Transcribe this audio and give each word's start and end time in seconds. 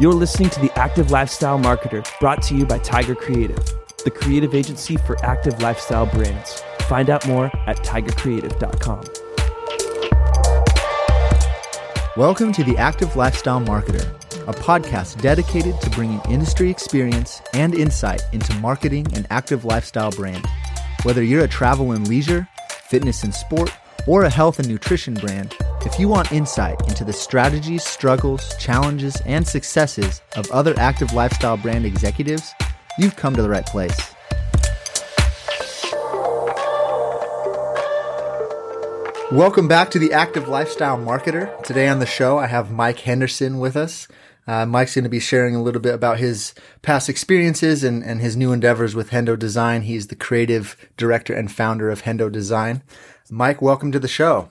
You're 0.00 0.14
listening 0.14 0.48
to 0.50 0.60
The 0.60 0.70
Active 0.78 1.10
Lifestyle 1.10 1.58
Marketer, 1.58 2.06
brought 2.20 2.40
to 2.44 2.54
you 2.54 2.64
by 2.64 2.78
Tiger 2.78 3.16
Creative, 3.16 3.58
the 4.04 4.12
creative 4.12 4.54
agency 4.54 4.96
for 4.96 5.16
active 5.24 5.60
lifestyle 5.60 6.06
brands. 6.06 6.62
Find 6.82 7.10
out 7.10 7.26
more 7.26 7.46
at 7.66 7.78
tigercreative.com. 7.78 9.02
Welcome 12.16 12.52
to 12.52 12.62
The 12.62 12.76
Active 12.78 13.16
Lifestyle 13.16 13.60
Marketer, 13.60 14.06
a 14.46 14.52
podcast 14.52 15.20
dedicated 15.20 15.80
to 15.80 15.90
bringing 15.90 16.20
industry 16.28 16.70
experience 16.70 17.42
and 17.52 17.74
insight 17.74 18.22
into 18.32 18.54
marketing 18.60 19.12
an 19.14 19.26
active 19.30 19.64
lifestyle 19.64 20.12
brand. 20.12 20.46
Whether 21.02 21.24
you're 21.24 21.42
a 21.42 21.48
travel 21.48 21.90
and 21.90 22.06
leisure, 22.06 22.46
fitness 22.88 23.24
and 23.24 23.34
sport, 23.34 23.76
or 24.06 24.22
a 24.22 24.30
health 24.30 24.60
and 24.60 24.68
nutrition 24.68 25.14
brand, 25.14 25.56
if 25.98 26.02
you 26.02 26.08
want 26.08 26.30
insight 26.30 26.80
into 26.88 27.04
the 27.04 27.12
strategies, 27.12 27.82
struggles, 27.82 28.56
challenges, 28.56 29.20
and 29.26 29.44
successes 29.44 30.22
of 30.36 30.48
other 30.52 30.72
active 30.78 31.12
lifestyle 31.12 31.56
brand 31.56 31.84
executives, 31.84 32.52
you've 33.00 33.16
come 33.16 33.34
to 33.34 33.42
the 33.42 33.48
right 33.48 33.66
place. 33.66 34.14
Welcome 39.32 39.66
back 39.66 39.90
to 39.90 39.98
the 39.98 40.12
Active 40.12 40.46
Lifestyle 40.46 40.98
Marketer. 40.98 41.60
Today 41.64 41.88
on 41.88 41.98
the 41.98 42.06
show, 42.06 42.38
I 42.38 42.46
have 42.46 42.70
Mike 42.70 43.00
Henderson 43.00 43.58
with 43.58 43.76
us. 43.76 44.06
Uh, 44.46 44.64
Mike's 44.66 44.94
going 44.94 45.02
to 45.02 45.10
be 45.10 45.18
sharing 45.18 45.56
a 45.56 45.62
little 45.64 45.80
bit 45.80 45.94
about 45.94 46.20
his 46.20 46.54
past 46.80 47.08
experiences 47.08 47.82
and, 47.82 48.04
and 48.04 48.20
his 48.20 48.36
new 48.36 48.52
endeavors 48.52 48.94
with 48.94 49.10
Hendo 49.10 49.36
Design. 49.36 49.82
He's 49.82 50.06
the 50.06 50.14
creative 50.14 50.76
director 50.96 51.34
and 51.34 51.50
founder 51.50 51.90
of 51.90 52.02
Hendo 52.02 52.30
Design. 52.30 52.84
Mike, 53.28 53.60
welcome 53.60 53.90
to 53.90 53.98
the 53.98 54.06
show. 54.06 54.50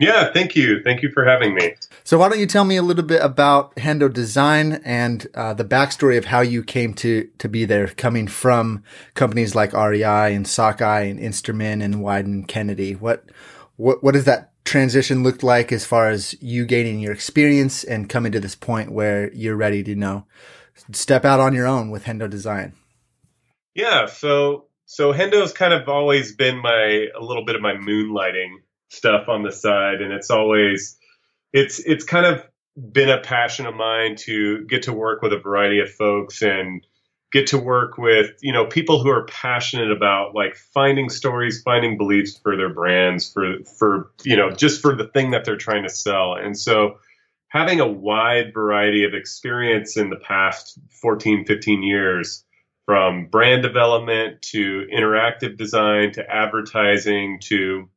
Yeah, 0.00 0.32
thank 0.32 0.56
you. 0.56 0.82
Thank 0.82 1.02
you 1.02 1.10
for 1.12 1.26
having 1.26 1.54
me. 1.54 1.74
So, 2.04 2.18
why 2.18 2.30
don't 2.30 2.40
you 2.40 2.46
tell 2.46 2.64
me 2.64 2.76
a 2.76 2.82
little 2.82 3.04
bit 3.04 3.22
about 3.22 3.76
Hendo 3.76 4.10
Design 4.10 4.80
and 4.82 5.26
uh, 5.34 5.52
the 5.52 5.64
backstory 5.64 6.16
of 6.16 6.24
how 6.24 6.40
you 6.40 6.64
came 6.64 6.94
to 6.94 7.28
to 7.36 7.48
be 7.50 7.66
there, 7.66 7.86
coming 7.86 8.26
from 8.26 8.82
companies 9.12 9.54
like 9.54 9.74
REI 9.74 10.34
and 10.34 10.48
Sockeye 10.48 11.02
and 11.02 11.20
Instrument 11.20 11.82
and 11.82 11.96
Wieden 11.96 12.48
Kennedy. 12.48 12.94
What 12.94 13.26
what 13.76 14.02
what 14.02 14.14
does 14.14 14.24
that 14.24 14.52
transition 14.64 15.22
look 15.22 15.42
like 15.42 15.70
as 15.70 15.84
far 15.84 16.08
as 16.08 16.34
you 16.40 16.64
gaining 16.64 17.00
your 17.00 17.12
experience 17.12 17.84
and 17.84 18.08
coming 18.08 18.32
to 18.32 18.40
this 18.40 18.54
point 18.54 18.92
where 18.92 19.30
you're 19.34 19.56
ready 19.56 19.82
to 19.82 19.90
you 19.90 19.96
know 19.96 20.24
step 20.92 21.26
out 21.26 21.40
on 21.40 21.54
your 21.54 21.66
own 21.66 21.90
with 21.90 22.04
Hendo 22.04 22.28
Design? 22.28 22.72
Yeah, 23.74 24.06
so 24.06 24.64
so 24.86 25.12
Hendo's 25.12 25.52
kind 25.52 25.74
of 25.74 25.90
always 25.90 26.34
been 26.34 26.56
my 26.56 27.08
a 27.14 27.20
little 27.20 27.44
bit 27.44 27.54
of 27.54 27.60
my 27.60 27.74
moonlighting 27.74 28.60
stuff 28.90 29.28
on 29.28 29.42
the 29.42 29.52
side, 29.52 30.02
and 30.02 30.12
it's 30.12 30.30
always 30.30 30.98
it's 31.52 31.78
it's 31.80 32.04
kind 32.04 32.26
of 32.26 32.44
been 32.92 33.08
a 33.08 33.20
passion 33.20 33.66
of 33.66 33.74
mine 33.74 34.16
to 34.16 34.64
get 34.66 34.82
to 34.82 34.92
work 34.92 35.22
with 35.22 35.32
a 35.32 35.38
variety 35.38 35.80
of 35.80 35.90
folks 35.90 36.42
and 36.42 36.86
get 37.32 37.48
to 37.48 37.58
work 37.58 37.96
with 37.96 38.30
you 38.40 38.52
know 38.52 38.66
people 38.66 39.02
who 39.02 39.08
are 39.08 39.24
passionate 39.26 39.90
about 39.90 40.34
like 40.34 40.56
finding 40.56 41.08
stories 41.08 41.62
finding 41.62 41.96
beliefs 41.96 42.38
for 42.38 42.56
their 42.56 42.72
brands 42.72 43.32
for 43.32 43.62
for 43.78 44.10
you 44.24 44.36
know 44.36 44.50
just 44.50 44.80
for 44.82 44.94
the 44.94 45.08
thing 45.08 45.30
that 45.30 45.44
they're 45.44 45.56
trying 45.56 45.82
to 45.82 45.90
sell. 45.90 46.34
And 46.34 46.58
so 46.58 46.98
having 47.48 47.80
a 47.80 47.86
wide 47.86 48.52
variety 48.54 49.04
of 49.04 49.14
experience 49.14 49.96
in 49.96 50.10
the 50.10 50.16
past 50.16 50.78
14 51.00 51.44
15 51.44 51.82
years 51.82 52.44
from 52.86 53.26
brand 53.26 53.62
development 53.62 54.42
to 54.42 54.86
interactive 54.92 55.56
design 55.56 56.12
to 56.12 56.28
advertising 56.28 57.38
to 57.40 57.88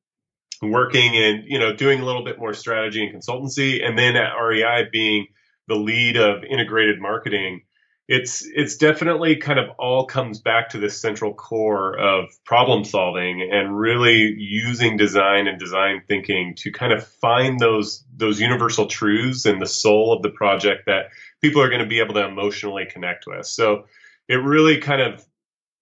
working 0.72 1.16
and 1.16 1.44
you 1.46 1.60
know 1.60 1.74
doing 1.76 2.02
a 2.02 2.06
little 2.06 2.24
bit 2.24 2.40
more 2.40 2.54
strategy 2.54 3.06
and 3.06 3.14
consultancy 3.14 3.86
and 3.86 3.98
then 3.98 4.16
at 4.16 4.34
REI 4.34 4.88
being 4.92 5.28
the 5.68 5.76
lead 5.76 6.18
of 6.18 6.44
integrated 6.44 7.00
marketing 7.00 7.62
it's 8.08 8.46
it's 8.54 8.76
definitely 8.76 9.38
kind 9.38 9.60
of 9.60 9.70
all 9.80 10.06
comes 10.06 10.42
back 10.42 10.70
to 10.70 10.78
this 10.78 11.00
central 11.00 11.34
core 11.34 11.98
of 11.98 12.26
problem 12.46 12.84
solving 12.84 13.50
and 13.50 13.78
really 13.78 14.36
using 14.38 14.98
design 14.98 15.48
and 15.48 15.58
design 15.58 16.02
thinking 16.08 16.54
to 16.58 16.72
kind 16.72 16.92
of 16.92 17.08
find 17.08 17.60
those 17.60 18.04
those 18.14 18.42
universal 18.42 18.88
truths 18.88 19.46
and 19.46 19.62
the 19.62 19.66
soul 19.66 20.12
of 20.12 20.22
the 20.22 20.30
project 20.30 20.84
that 20.88 21.12
people 21.42 21.62
are 21.62 21.70
going 21.70 21.82
to 21.82 21.88
be 21.88 22.02
able 22.02 22.14
to 22.14 22.26
emotionally 22.26 22.86
connect 22.86 23.26
with. 23.26 23.46
So 23.46 23.86
it 24.28 24.36
really 24.36 24.80
kind 24.80 25.02
of 25.02 25.26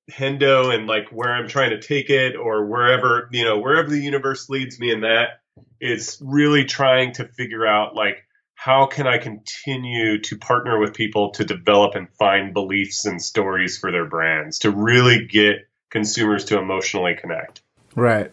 Hendo 0.10 0.74
and 0.74 0.88
like 0.88 1.10
where 1.10 1.32
I'm 1.32 1.48
trying 1.48 1.72
to 1.72 1.82
take 1.82 2.10
it 2.10 2.36
or 2.36 2.66
wherever, 2.66 3.30
you 3.32 3.44
know, 3.44 3.60
wherever 3.60 3.90
the 3.90 4.00
universe 4.00 4.50
leads 4.50 4.80
me 4.80 4.92
in 4.92 5.02
that 5.02 5.42
is 5.80 6.18
really 6.22 6.66
trying 6.66 7.14
to 7.14 7.28
figure 7.28 7.66
out 7.66 7.96
like 7.96 8.26
how 8.56 8.86
can 8.86 9.08
I 9.08 9.18
continue 9.18 10.22
to 10.22 10.38
partner 10.38 10.80
with 10.80 10.94
people 10.94 11.32
to 11.32 11.44
develop 11.44 11.96
and 11.96 12.08
find 12.20 12.54
beliefs 12.54 13.06
and 13.06 13.22
stories 13.22 13.78
for 13.78 13.92
their 13.92 14.06
brands 14.06 14.60
to 14.60 14.72
really 14.72 15.26
get 15.26 15.68
consumers 15.90 16.46
to 16.46 16.60
emotionally 16.60 17.16
connect. 17.16 17.62
Right. 17.96 18.32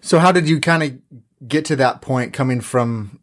So 0.00 0.18
how 0.18 0.32
did 0.32 0.48
you 0.48 0.60
kind 0.60 0.82
of 0.82 1.48
get 1.48 1.66
to 1.66 1.76
that 1.76 2.00
point 2.00 2.32
coming 2.32 2.60
from 2.60 3.20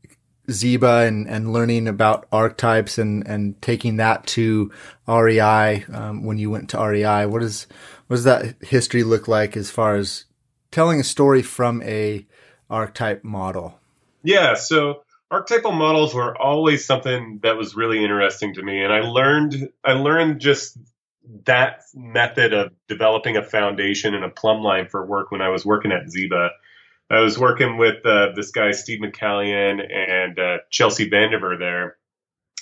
Ziba 0.50 1.06
and, 1.06 1.28
and 1.28 1.54
learning 1.54 1.88
about 1.88 2.28
archetypes 2.32 2.98
and, 2.98 3.26
and 3.28 3.62
taking 3.62 3.98
that 3.98 4.26
to 4.28 4.72
REI 5.08 5.86
um, 5.94 6.24
when 6.24 6.38
you 6.38 6.50
went 6.50 6.70
to 6.72 6.80
REI. 6.80 7.26
What 7.26 7.44
is 7.44 7.68
what 8.08 8.16
does 8.16 8.24
that 8.26 8.56
history 8.62 9.04
look 9.04 9.28
like 9.28 9.56
as 9.56 9.72
far 9.72 9.96
as 9.96 10.26
telling 10.72 11.00
a 11.00 11.04
story 11.04 11.42
from 11.42 11.82
a 11.84 12.26
archetype 12.70 13.24
model? 13.24 13.80
Yeah, 14.24 14.56
so 14.56 15.04
archetypal 15.30 15.72
models 15.72 16.14
were 16.14 16.38
always 16.38 16.86
something 16.86 17.40
that 17.44 17.58
was 17.58 17.76
really 17.76 18.04
interesting 18.04 18.54
to 18.56 18.64
me, 18.64 18.84
and 18.84 18.92
I 18.92 19.02
learned 19.02 19.70
I 19.84 19.94
learned 19.94 20.42
just 20.42 20.78
that 21.46 21.84
method 21.94 22.54
of 22.54 22.72
developing 22.88 23.38
a 23.38 23.44
foundation 23.44 24.14
and 24.14 24.26
a 24.26 24.30
plumb 24.30 24.62
line 24.62 24.88
for 24.88 25.06
work 25.06 25.32
when 25.32 25.42
I 25.42 25.50
was 25.50 25.66
working 25.66 25.92
at 25.92 26.10
Ziba 26.10 26.50
I 27.12 27.22
was 27.22 27.38
working 27.38 27.78
with 27.78 28.06
uh, 28.06 28.30
this 28.36 28.52
guy 28.52 28.72
Steve 28.72 29.02
McCallion 29.02 29.82
and 29.92 30.40
uh, 30.40 30.58
Chelsea 30.70 31.10
Vandiver 31.10 31.60
there, 31.60 31.98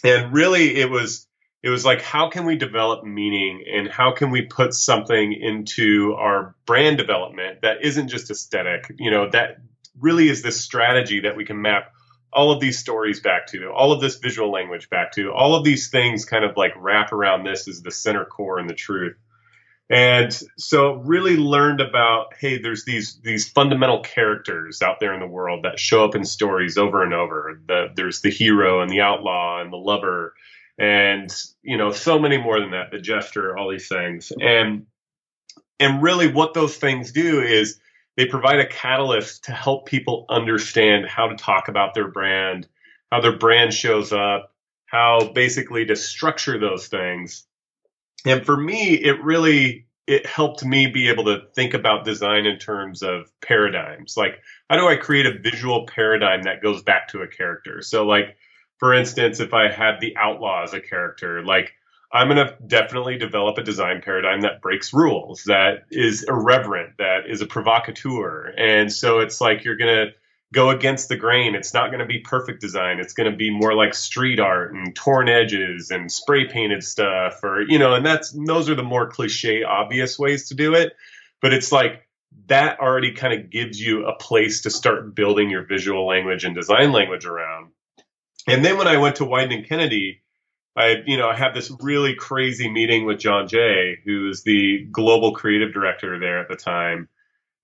and 0.04 0.34
really 0.34 0.76
it 0.76 0.90
was 0.90 1.28
it 1.62 1.70
was 1.70 1.86
like 1.86 2.02
how 2.02 2.30
can 2.30 2.46
we 2.46 2.56
develop 2.56 3.04
meaning 3.04 3.64
and 3.72 3.88
how 3.88 4.12
can 4.14 4.32
we 4.32 4.44
put 4.44 4.74
something 4.74 5.34
into 5.34 6.16
our 6.18 6.56
brand 6.66 6.98
development 6.98 7.62
that 7.62 7.84
isn't 7.84 8.08
just 8.08 8.32
aesthetic, 8.32 8.92
you 8.98 9.12
know, 9.12 9.30
that 9.30 9.58
really 10.00 10.30
is 10.30 10.42
this 10.42 10.60
strategy 10.60 11.22
that 11.22 11.36
we 11.36 11.46
can 11.46 11.62
map 11.62 11.92
all 12.32 12.52
of 12.52 12.60
these 12.60 12.78
stories 12.78 13.20
back 13.20 13.48
to, 13.48 13.70
all 13.72 13.92
of 13.92 14.02
this 14.02 14.18
visual 14.18 14.52
language 14.52 14.90
back 14.90 15.12
to, 15.12 15.32
all 15.32 15.56
of 15.56 15.64
these 15.64 15.90
things 15.90 16.26
kind 16.26 16.46
of 16.46 16.56
like 16.56 16.72
wrap 16.78 17.12
around 17.12 17.44
this 17.44 17.68
as 17.68 17.82
the 17.82 17.92
center 17.92 18.24
core 18.24 18.60
and 18.60 18.70
the 18.70 18.76
truth. 18.76 19.18
And 19.92 20.32
so 20.58 20.94
really 20.98 21.36
learned 21.36 21.82
about, 21.82 22.36
hey, 22.40 22.60
there's 22.62 22.86
these 22.86 23.20
these 23.24 23.50
fundamental 23.50 24.02
characters 24.02 24.84
out 24.84 25.00
there 25.00 25.14
in 25.14 25.20
the 25.20 25.28
world 25.28 25.64
that 25.64 25.80
show 25.80 26.06
up 26.06 26.14
in 26.16 26.26
stories 26.26 26.78
over 26.78 27.02
and 27.02 27.14
over. 27.14 27.60
The, 27.68 27.88
there's 27.96 28.22
the 28.22 28.30
hero 28.30 28.82
and 28.82 28.92
the 28.92 29.02
outlaw 29.02 29.62
and 29.62 29.74
the 29.74 29.78
lover 29.78 30.36
and 30.80 31.30
you 31.62 31.78
know, 31.78 31.92
so 31.92 32.18
many 32.18 32.38
more 32.38 32.60
than 32.60 32.72
that, 32.72 32.90
the 32.90 33.00
jester, 33.00 33.56
all 33.58 33.70
these 33.70 33.88
things. 33.88 34.32
And 34.40 34.86
and 35.80 36.02
really 36.02 36.32
what 36.32 36.54
those 36.54 36.78
things 36.78 37.12
do 37.12 37.42
is 37.42 37.80
they 38.16 38.26
provide 38.26 38.60
a 38.60 38.68
catalyst 38.68 39.46
to 39.46 39.52
help 39.52 39.86
people 39.86 40.26
understand 40.30 41.06
how 41.06 41.28
to 41.28 41.36
talk 41.36 41.68
about 41.68 41.94
their 41.94 42.08
brand, 42.08 42.68
how 43.12 43.22
their 43.22 43.38
brand 43.38 43.74
shows 43.74 44.12
up, 44.12 44.54
how 44.86 45.32
basically 45.34 45.86
to 45.86 45.96
structure 45.96 46.58
those 46.60 46.88
things 46.88 47.46
and 48.26 48.46
for 48.46 48.58
me, 48.58 48.94
it 48.94 49.24
really 49.24 49.86
it 50.10 50.26
helped 50.26 50.66
me 50.66 50.88
be 50.88 51.08
able 51.10 51.26
to 51.26 51.44
think 51.54 51.76
about 51.76 52.04
design 52.04 52.48
in 52.48 52.58
terms 52.58 53.04
of 53.04 53.32
paradigms. 53.42 54.18
Like, 54.18 54.42
how 54.68 54.78
do 54.78 54.88
I 54.88 54.96
create 54.96 55.28
a 55.28 55.38
visual 55.38 55.86
paradigm 55.86 56.42
that 56.44 56.64
goes 56.64 56.82
back 56.82 57.10
to 57.10 57.22
a 57.22 57.28
character? 57.28 57.84
So, 57.84 58.08
like, 58.08 58.36
for 58.80 58.92
instance, 58.92 59.40
if 59.40 59.54
I 59.54 59.70
had 59.70 60.00
the 60.02 60.18
outlaw 60.18 60.64
as 60.64 60.74
a 60.74 60.82
character, 60.82 61.46
like, 61.46 61.74
I'm 62.12 62.28
going 62.28 62.44
to 62.44 62.58
definitely 62.66 63.20
develop 63.20 63.60
a 63.60 63.64
design 63.64 64.02
paradigm 64.02 64.42
that 64.42 64.64
breaks 64.64 64.94
rules, 64.94 65.44
that 65.44 65.86
is 65.92 66.24
irreverent, 66.24 66.98
that 66.98 67.30
is 67.30 67.42
a 67.42 67.46
provocateur. 67.46 68.52
And 68.58 68.92
so 68.92 69.20
it's 69.20 69.40
like 69.40 69.64
you're 69.64 69.78
going 69.78 70.08
to 70.08 70.14
go 70.54 70.70
against 70.70 71.10
the 71.10 71.16
grain. 71.16 71.56
It's 71.56 71.74
not 71.74 71.90
going 71.90 72.00
to 72.00 72.06
be 72.06 72.20
perfect 72.20 72.60
design. 72.62 73.00
It's 73.00 73.14
going 73.14 73.30
to 73.30 73.38
be 73.38 73.52
more 73.52 73.76
like 73.76 73.94
street 73.94 74.40
art 74.40 74.74
and 74.74 74.96
torn 74.96 75.30
edges 75.30 75.92
and 75.92 76.12
spray 76.12 76.48
painted 76.48 76.84
stuff 76.84 77.44
or, 77.44 77.62
you 77.62 77.78
know, 77.78 77.94
and 77.94 78.06
that's, 78.06 78.32
those 78.32 78.70
are 78.70 78.76
the 78.76 78.84
more 78.84 79.08
cliche, 79.10 79.64
obvious 79.64 80.18
ways 80.18 80.48
to 80.50 80.56
do 80.56 80.74
it. 80.74 80.94
But 81.42 81.54
it's 81.54 81.72
like 81.72 82.08
that 82.48 82.80
already 82.80 83.14
kind 83.14 83.34
of 83.34 83.50
gives 83.52 83.80
you 83.80 84.08
a 84.08 84.16
place 84.16 84.64
to 84.64 84.72
start 84.72 85.14
building 85.14 85.50
your 85.50 85.66
visual 85.66 86.08
language 86.08 86.44
and 86.44 86.56
design 86.56 86.92
language 86.92 87.26
around. 87.26 87.72
And 88.48 88.66
then 88.66 88.78
when 88.78 88.88
I 88.88 88.98
went 88.98 89.18
to 89.18 89.26
Wieden 89.26 89.54
and 89.54 89.68
Kennedy, 89.68 90.24
I, 90.76 91.04
you 91.06 91.18
know, 91.18 91.30
I 91.30 91.36
had 91.36 91.54
this 91.54 91.72
really 91.82 92.16
crazy 92.16 92.70
meeting 92.70 93.06
with 93.06 93.20
John 93.20 93.48
Jay, 93.48 93.98
who's 94.04 94.44
the 94.44 94.88
global 94.92 95.34
creative 95.34 95.74
director 95.74 96.20
there 96.20 96.40
at 96.40 96.48
the 96.48 96.56
time 96.56 97.08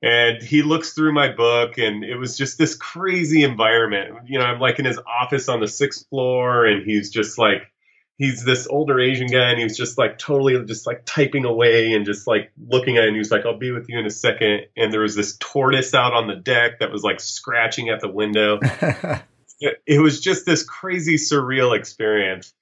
and 0.02 0.42
he 0.42 0.62
looks 0.62 0.94
through 0.94 1.14
my 1.14 1.32
book 1.32 1.78
and 1.78 2.04
it 2.04 2.18
was 2.18 2.38
just 2.38 2.58
this 2.58 2.76
crazy 2.76 3.44
environment 3.44 4.14
you 4.28 4.38
know 4.38 4.46
i'm 4.46 4.60
like 4.60 4.80
in 4.80 4.86
his 4.86 5.00
office 5.08 5.50
on 5.50 5.60
the 5.60 5.68
sixth 5.68 6.08
floor 6.10 6.66
and 6.66 6.86
he's 6.86 7.10
just 7.10 7.38
like 7.38 7.72
he's 8.18 8.44
this 8.44 8.68
older 8.68 9.00
Asian 9.00 9.28
guy, 9.28 9.50
and 9.50 9.58
he 9.58 9.64
was 9.64 9.78
just 9.78 9.98
like 9.98 10.18
totally 10.18 10.64
just 10.66 10.88
like 10.88 11.04
typing 11.06 11.46
away 11.46 11.94
and 11.94 12.06
just 12.06 12.28
like 12.28 12.52
looking 12.58 12.98
at 12.98 13.04
it. 13.04 13.08
And 13.08 13.16
he 13.16 13.20
was 13.20 13.32
like, 13.32 13.46
"I'll 13.46 13.58
be 13.58 13.72
with 13.72 13.90
you 13.90 14.00
in 14.00 14.06
a 14.06 14.12
second. 14.12 14.68
And 14.76 14.92
there 14.92 15.02
was 15.02 15.16
this 15.16 15.38
tortoise 15.38 15.94
out 15.94 16.14
on 16.14 16.28
the 16.28 16.36
deck 16.36 16.80
that 16.80 16.92
was 16.92 17.04
like 17.04 17.20
scratching 17.20 17.90
at 17.90 18.00
the 18.00 18.10
window. 18.10 18.60
it, 19.60 19.82
it 19.86 20.00
was 20.00 20.22
just 20.22 20.46
this 20.46 20.64
crazy 20.64 21.16
surreal 21.16 21.78
experience, 21.78 22.54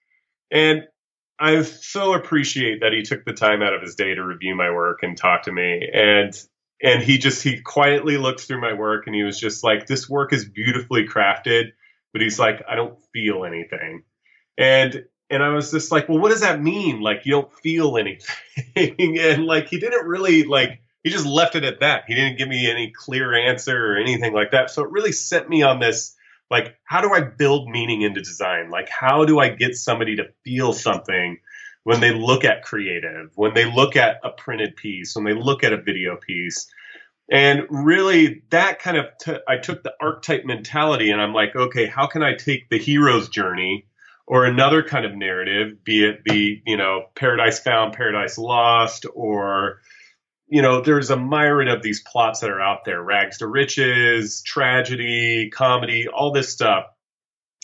and 0.51 0.83
I 1.39 1.61
so 1.63 2.13
appreciate 2.13 2.81
that 2.81 2.93
he 2.93 3.01
took 3.01 3.25
the 3.25 3.33
time 3.33 3.61
out 3.61 3.73
of 3.73 3.81
his 3.81 3.95
day 3.95 4.15
to 4.15 4.23
review 4.23 4.55
my 4.55 4.71
work 4.71 4.99
and 5.03 5.17
talk 5.17 5.43
to 5.43 5.51
me. 5.51 5.89
And 5.93 6.33
and 6.81 7.01
he 7.01 7.17
just 7.17 7.43
he 7.43 7.61
quietly 7.61 8.17
looked 8.17 8.41
through 8.41 8.61
my 8.61 8.73
work 8.73 9.07
and 9.07 9.15
he 9.15 9.23
was 9.23 9.39
just 9.39 9.63
like, 9.63 9.87
"This 9.87 10.09
work 10.09 10.33
is 10.33 10.45
beautifully 10.45 11.07
crafted." 11.07 11.71
But 12.13 12.21
he's 12.21 12.39
like, 12.39 12.63
I 12.69 12.75
don't 12.75 12.97
feel 13.11 13.43
anything. 13.43 14.03
And 14.57 15.03
and 15.29 15.41
I 15.41 15.49
was 15.49 15.71
just 15.71 15.91
like, 15.91 16.07
well, 16.07 16.19
what 16.19 16.29
does 16.29 16.41
that 16.41 16.61
mean? 16.61 17.01
Like, 17.01 17.25
you 17.25 17.31
don't 17.31 17.51
feel 17.51 17.97
anything. 17.97 18.35
and 19.19 19.45
like, 19.45 19.67
he 19.67 19.79
didn't 19.79 20.05
really 20.05 20.43
like, 20.43 20.81
he 21.03 21.09
just 21.09 21.25
left 21.25 21.55
it 21.55 21.63
at 21.63 21.79
that. 21.79 22.03
He 22.07 22.13
didn't 22.13 22.37
give 22.37 22.47
me 22.47 22.69
any 22.69 22.91
clear 22.91 23.33
answer 23.33 23.93
or 23.93 23.97
anything 23.97 24.33
like 24.33 24.51
that. 24.51 24.69
So 24.69 24.83
it 24.83 24.91
really 24.91 25.11
set 25.11 25.49
me 25.49 25.63
on 25.63 25.79
this, 25.79 26.15
like, 26.51 26.77
how 26.83 27.01
do 27.01 27.13
I 27.13 27.21
build 27.21 27.67
meaning 27.67 28.03
into 28.03 28.21
design? 28.21 28.69
Like, 28.69 28.89
how 28.89 29.25
do 29.25 29.39
I 29.39 29.49
get 29.49 29.75
somebody 29.75 30.17
to 30.17 30.25
feel 30.43 30.71
something 30.71 31.39
when 31.83 31.99
they 31.99 32.13
look 32.13 32.43
at 32.43 32.63
creative, 32.63 33.31
when 33.35 33.53
they 33.53 33.71
look 33.71 33.95
at 33.95 34.19
a 34.23 34.29
printed 34.29 34.75
piece, 34.75 35.15
when 35.15 35.25
they 35.25 35.33
look 35.33 35.63
at 35.63 35.73
a 35.73 35.81
video 35.81 36.17
piece? 36.17 36.67
And 37.31 37.63
really, 37.69 38.43
that 38.49 38.79
kind 38.79 38.97
of, 38.97 39.05
t- 39.19 39.39
I 39.47 39.57
took 39.57 39.83
the 39.83 39.93
archetype 40.01 40.45
mentality 40.45 41.11
and 41.11 41.21
I'm 41.21 41.33
like, 41.33 41.55
okay, 41.55 41.85
how 41.85 42.07
can 42.07 42.21
I 42.21 42.35
take 42.35 42.69
the 42.69 42.77
hero's 42.77 43.29
journey? 43.29 43.87
or 44.25 44.45
another 44.45 44.83
kind 44.83 45.05
of 45.05 45.15
narrative, 45.15 45.83
be 45.83 46.05
it 46.05 46.23
the, 46.25 46.61
you 46.65 46.77
know, 46.77 47.05
Paradise 47.15 47.59
Found, 47.59 47.93
Paradise 47.93 48.37
Lost, 48.37 49.05
or, 49.13 49.81
you 50.47 50.61
know, 50.61 50.81
there's 50.81 51.09
a 51.09 51.17
myriad 51.17 51.67
of 51.67 51.83
these 51.83 52.01
plots 52.01 52.39
that 52.39 52.49
are 52.49 52.61
out 52.61 52.85
there 52.85 53.01
rags 53.01 53.39
to 53.39 53.47
riches, 53.47 54.41
tragedy, 54.41 55.49
comedy, 55.49 56.07
all 56.07 56.31
this 56.31 56.49
stuff. 56.49 56.85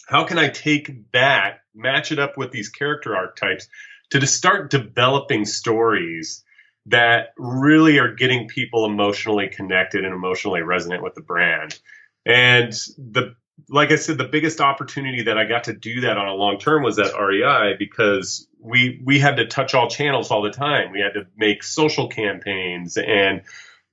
How 0.08 0.26
can 0.26 0.38
I 0.38 0.50
take 0.50 1.12
that, 1.12 1.60
match 1.74 2.12
it 2.12 2.20
up 2.20 2.38
with 2.38 2.52
these 2.52 2.70
character 2.70 3.16
archetypes 3.16 3.68
to 4.12 4.26
start 4.26 4.72
developing 4.72 5.46
stories 5.46 6.44
that 6.88 7.34
really 7.38 8.00
are 8.00 8.14
getting 8.14 8.48
people 8.48 8.86
emotionally 8.86 9.48
connected 9.48 10.06
and 10.06 10.14
emotionally 10.14 10.62
resonant 10.62 11.04
with 11.04 11.16
the 11.16 11.22
brand? 11.22 11.80
And 12.26 12.74
the 12.98 13.36
like 13.68 13.92
I 13.92 13.96
said, 13.96 14.18
the 14.18 14.24
biggest 14.24 14.62
opportunity 14.62 15.24
that 15.24 15.38
I 15.38 15.46
got 15.46 15.66
to 15.66 15.74
do 15.74 16.02
that 16.02 16.18
on 16.18 16.28
a 16.28 16.34
long 16.34 16.60
term 16.60 16.84
was 16.84 16.98
at 16.98 17.14
REI 17.20 17.76
because 17.78 18.48
we 18.60 19.02
we 19.04 19.20
had 19.20 19.38
to 19.38 19.48
touch 19.48 19.74
all 19.74 19.90
channels 19.90 20.32
all 20.32 20.42
the 20.42 20.52
time. 20.52 20.92
We 20.92 21.02
had 21.02 21.14
to 21.14 21.28
make 21.38 21.64
social 21.64 22.08
campaigns 22.08 22.98
and 22.98 23.42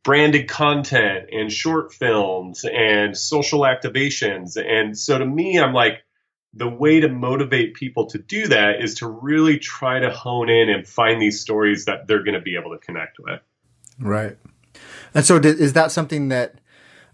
branded 0.05 0.49
content 0.49 1.31
and 1.33 1.53
short 1.53 1.93
films 1.93 2.65
and 2.65 3.17
social 3.17 3.61
activations. 3.61 4.57
And 4.57 4.97
so 4.97 5.19
to 5.19 5.27
me, 5.27 5.59
I'm 5.59 5.75
like, 5.75 6.05
the 6.56 6.69
way 6.69 7.00
to 7.00 7.08
motivate 7.08 7.75
people 7.75 8.06
to 8.06 8.19
do 8.19 8.49
that 8.49 8.82
is 8.82 8.94
to 8.94 9.06
really 9.06 9.58
try 9.58 9.99
to 9.99 10.11
hone 10.11 10.49
in 10.49 10.70
and 10.70 10.88
find 10.88 11.20
these 11.20 11.38
stories 11.41 11.85
that 11.85 12.06
they're 12.06 12.23
going 12.23 12.35
to 12.35 12.41
be 12.41 12.56
able 12.56 12.70
to 12.70 12.79
connect 12.79 13.19
with. 13.19 13.41
Right. 14.00 14.38
And 15.14 15.25
so, 15.25 15.37
is 15.37 15.75
that 15.75 15.93
something 15.93 16.29
that, 16.29 16.55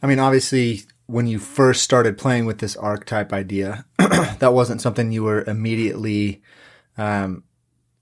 I 0.03 0.07
mean, 0.07 0.21
obviously, 0.21 0.83
when 1.07 1.27
you 1.27 1.39
first 1.39 1.83
started 1.83 2.17
playing 2.17 2.47
with 2.47 2.59
this 2.59 2.77
archetype 2.77 3.33
idea, 3.33 3.85
that 3.99 4.53
wasn't 4.53 4.81
something 4.81 5.11
you 5.11 5.25
were 5.25 5.45
immediately 5.45 6.41
um, 6.97 7.43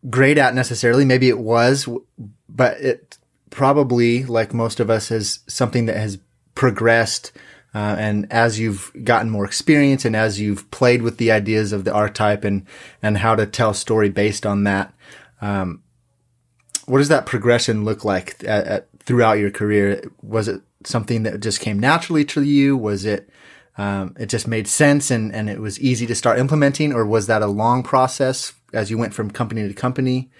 great 0.08 0.37
at 0.37 0.54
necessarily. 0.54 1.04
Maybe 1.04 1.28
it 1.28 1.38
was, 1.38 1.88
but 2.48 2.78
it 2.81 3.19
probably, 3.48 4.25
like 4.25 4.52
most 4.52 4.78
of 4.78 4.90
us, 4.90 5.10
is 5.10 5.40
something 5.48 5.87
that 5.87 5.96
has 5.96 6.19
progressed. 6.54 7.32
Uh, 7.75 7.96
and 7.99 8.32
as 8.32 8.58
you've 8.58 8.90
gotten 9.05 9.31
more 9.31 9.44
experience 9.44 10.05
and 10.05 10.17
as 10.17 10.40
you've 10.40 10.69
played 10.70 11.02
with 11.02 11.19
the 11.19 11.31
ideas 11.31 11.72
of 11.72 11.84
the 11.84 11.93
archetype 11.93 12.43
and, 12.43 12.67
and 13.02 13.19
how 13.19 13.37
to 13.37 13.46
tell 13.46 13.72
story 13.72 14.08
based 14.08 14.44
on 14.44 14.64
that, 14.64 14.93
um, 15.40 15.82
what 16.87 16.99
does 16.99 17.08
that 17.08 17.26
progression 17.26 17.84
look 17.84 18.05
like 18.05 18.43
at, 18.44 18.67
at, 18.67 18.88
throughout 18.99 19.38
your 19.38 19.50
career? 19.50 20.02
Was 20.20 20.49
it 20.49 20.61
something 20.84 21.22
that 21.22 21.40
just 21.40 21.61
came 21.61 21.78
naturally 21.78 22.25
to 22.25 22.43
you? 22.43 22.76
Was 22.76 23.05
it 23.05 23.31
um, 23.78 24.14
it 24.19 24.26
just 24.26 24.49
made 24.49 24.69
sense 24.69 25.11
and, 25.11 25.34
and 25.34 25.49
it 25.49 25.61
was 25.61 25.81
easy 25.81 26.06
to 26.06 26.14
start 26.14 26.38
implementing, 26.38 26.93
or 26.93 27.06
was 27.06 27.28
that 27.28 27.40
a 27.40 27.46
long 27.46 27.82
process 27.82 28.52
as 28.75 28.90
you 28.90 28.99
went 28.99 29.14
from 29.14 29.31
company 29.31 29.66
to 29.66 29.73
company, 29.73 30.31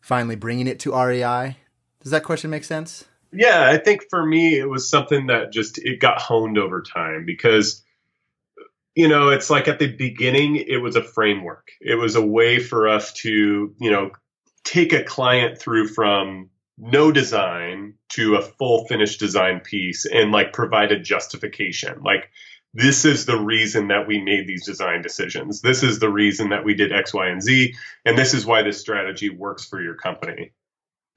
finally 0.00 0.36
bringing 0.36 0.66
it 0.66 0.78
to 0.80 0.92
REI? 0.94 1.56
Does 2.02 2.10
that 2.10 2.24
question 2.24 2.50
make 2.50 2.64
sense? 2.64 3.06
Yeah, 3.34 3.68
I 3.68 3.78
think 3.78 4.04
for 4.08 4.24
me 4.24 4.58
it 4.58 4.68
was 4.68 4.88
something 4.88 5.26
that 5.26 5.52
just 5.52 5.78
it 5.78 6.00
got 6.00 6.20
honed 6.20 6.58
over 6.58 6.82
time 6.82 7.24
because 7.24 7.84
you 8.94 9.08
know, 9.08 9.30
it's 9.30 9.50
like 9.50 9.66
at 9.66 9.78
the 9.78 9.88
beginning 9.88 10.56
it 10.56 10.76
was 10.76 10.96
a 10.96 11.02
framework. 11.02 11.72
It 11.80 11.96
was 11.96 12.14
a 12.14 12.24
way 12.24 12.60
for 12.60 12.88
us 12.88 13.12
to, 13.14 13.74
you 13.78 13.90
know, 13.90 14.10
take 14.64 14.92
a 14.92 15.02
client 15.02 15.58
through 15.58 15.88
from 15.88 16.50
no 16.78 17.12
design 17.12 17.94
to 18.10 18.36
a 18.36 18.42
full 18.42 18.86
finished 18.86 19.18
design 19.18 19.60
piece 19.60 20.06
and 20.06 20.32
like 20.32 20.52
provide 20.52 20.92
a 20.92 20.98
justification. 20.98 22.02
Like, 22.02 22.30
this 22.72 23.04
is 23.04 23.26
the 23.26 23.38
reason 23.38 23.88
that 23.88 24.08
we 24.08 24.20
made 24.20 24.48
these 24.48 24.66
design 24.66 25.00
decisions. 25.00 25.60
This 25.60 25.84
is 25.84 26.00
the 26.00 26.10
reason 26.10 26.48
that 26.48 26.64
we 26.64 26.74
did 26.74 26.92
X, 26.92 27.14
Y, 27.14 27.28
and 27.28 27.40
Z. 27.40 27.74
And 28.04 28.18
this 28.18 28.34
is 28.34 28.44
why 28.44 28.62
this 28.62 28.80
strategy 28.80 29.30
works 29.30 29.64
for 29.64 29.80
your 29.80 29.94
company. 29.94 30.52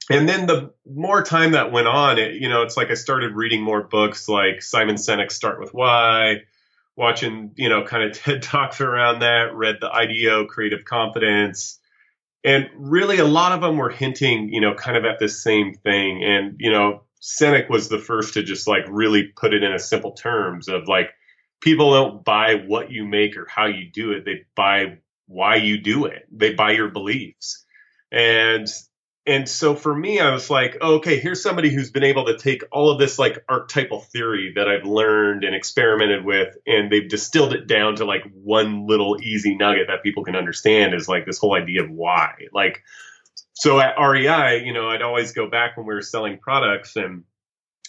And 0.09 0.27
then 0.27 0.47
the 0.47 0.73
more 0.89 1.21
time 1.21 1.51
that 1.51 1.71
went 1.71 1.87
on, 1.87 2.17
it, 2.17 2.35
you 2.35 2.47
know, 2.47 2.61
it's 2.61 2.77
like 2.77 2.91
I 2.91 2.93
started 2.93 3.35
reading 3.35 3.61
more 3.61 3.83
books 3.83 4.29
like 4.29 4.61
Simon 4.61 4.95
Sinek's 4.95 5.35
Start 5.35 5.59
with 5.59 5.73
Why, 5.73 6.43
watching, 6.95 7.51
you 7.55 7.67
know, 7.67 7.83
kind 7.83 8.03
of 8.03 8.13
TED 8.17 8.41
Talks 8.41 8.79
around 8.79 9.19
that, 9.19 9.53
read 9.53 9.77
the 9.81 9.91
IDEO 9.91 10.45
Creative 10.45 10.85
Confidence, 10.85 11.79
and 12.43 12.69
really, 12.77 13.17
a 13.17 13.25
lot 13.25 13.51
of 13.51 13.59
them 13.59 13.75
were 13.75 13.89
hinting, 13.89 14.53
you 14.53 14.61
know, 14.61 14.73
kind 14.73 14.95
of 14.95 15.03
at 15.03 15.19
the 15.19 15.27
same 15.27 15.73
thing. 15.73 16.23
And, 16.23 16.55
you 16.59 16.71
know, 16.71 17.03
Sinek 17.21 17.69
was 17.69 17.89
the 17.89 17.99
first 17.99 18.35
to 18.35 18.43
just 18.43 18.67
like 18.67 18.83
really 18.87 19.23
put 19.35 19.53
it 19.53 19.63
in 19.63 19.73
a 19.73 19.79
simple 19.79 20.11
terms 20.11 20.69
of 20.69 20.87
like, 20.87 21.09
people 21.59 21.91
don't 21.91 22.23
buy 22.23 22.55
what 22.55 22.91
you 22.91 23.05
make 23.05 23.35
or 23.35 23.47
how 23.49 23.65
you 23.65 23.89
do 23.91 24.11
it. 24.11 24.23
They 24.23 24.45
buy 24.55 24.99
why 25.27 25.55
you 25.55 25.77
do 25.77 26.05
it. 26.05 26.25
They 26.31 26.53
buy 26.53 26.71
your 26.71 26.89
beliefs. 26.89 27.65
And 28.11 28.67
and 29.27 29.47
so 29.47 29.75
for 29.75 29.93
me, 29.93 30.21
I 30.21 30.31
was 30.31 30.49
like, 30.49 30.77
oh, 30.79 30.95
okay, 30.95 31.19
here's 31.19 31.43
somebody 31.43 31.69
who's 31.69 31.91
been 31.91 32.05
able 32.05 32.25
to 32.25 32.37
take 32.37 32.63
all 32.71 32.89
of 32.89 32.97
this 32.97 33.19
like 33.19 33.43
archetypal 33.49 33.99
theory 33.99 34.53
that 34.55 34.69
I've 34.69 34.85
learned 34.85 35.43
and 35.43 35.53
experimented 35.53 36.23
with, 36.23 36.57
and 36.65 36.89
they've 36.89 37.09
distilled 37.09 37.53
it 37.53 37.67
down 37.67 37.97
to 37.97 38.05
like 38.05 38.23
one 38.31 38.87
little 38.87 39.17
easy 39.21 39.55
nugget 39.55 39.87
that 39.87 40.01
people 40.01 40.23
can 40.23 40.37
understand 40.37 40.93
is 40.93 41.09
like 41.09 41.25
this 41.25 41.39
whole 41.39 41.53
idea 41.53 41.83
of 41.83 41.89
why. 41.89 42.33
Like, 42.53 42.83
so 43.51 43.79
at 43.79 43.99
REI, 43.99 44.63
you 44.65 44.71
know, 44.71 44.87
I'd 44.87 45.01
always 45.01 45.33
go 45.33 45.49
back 45.49 45.75
when 45.75 45.85
we 45.85 45.93
were 45.93 46.01
selling 46.01 46.37
products 46.37 46.95
and 46.95 47.25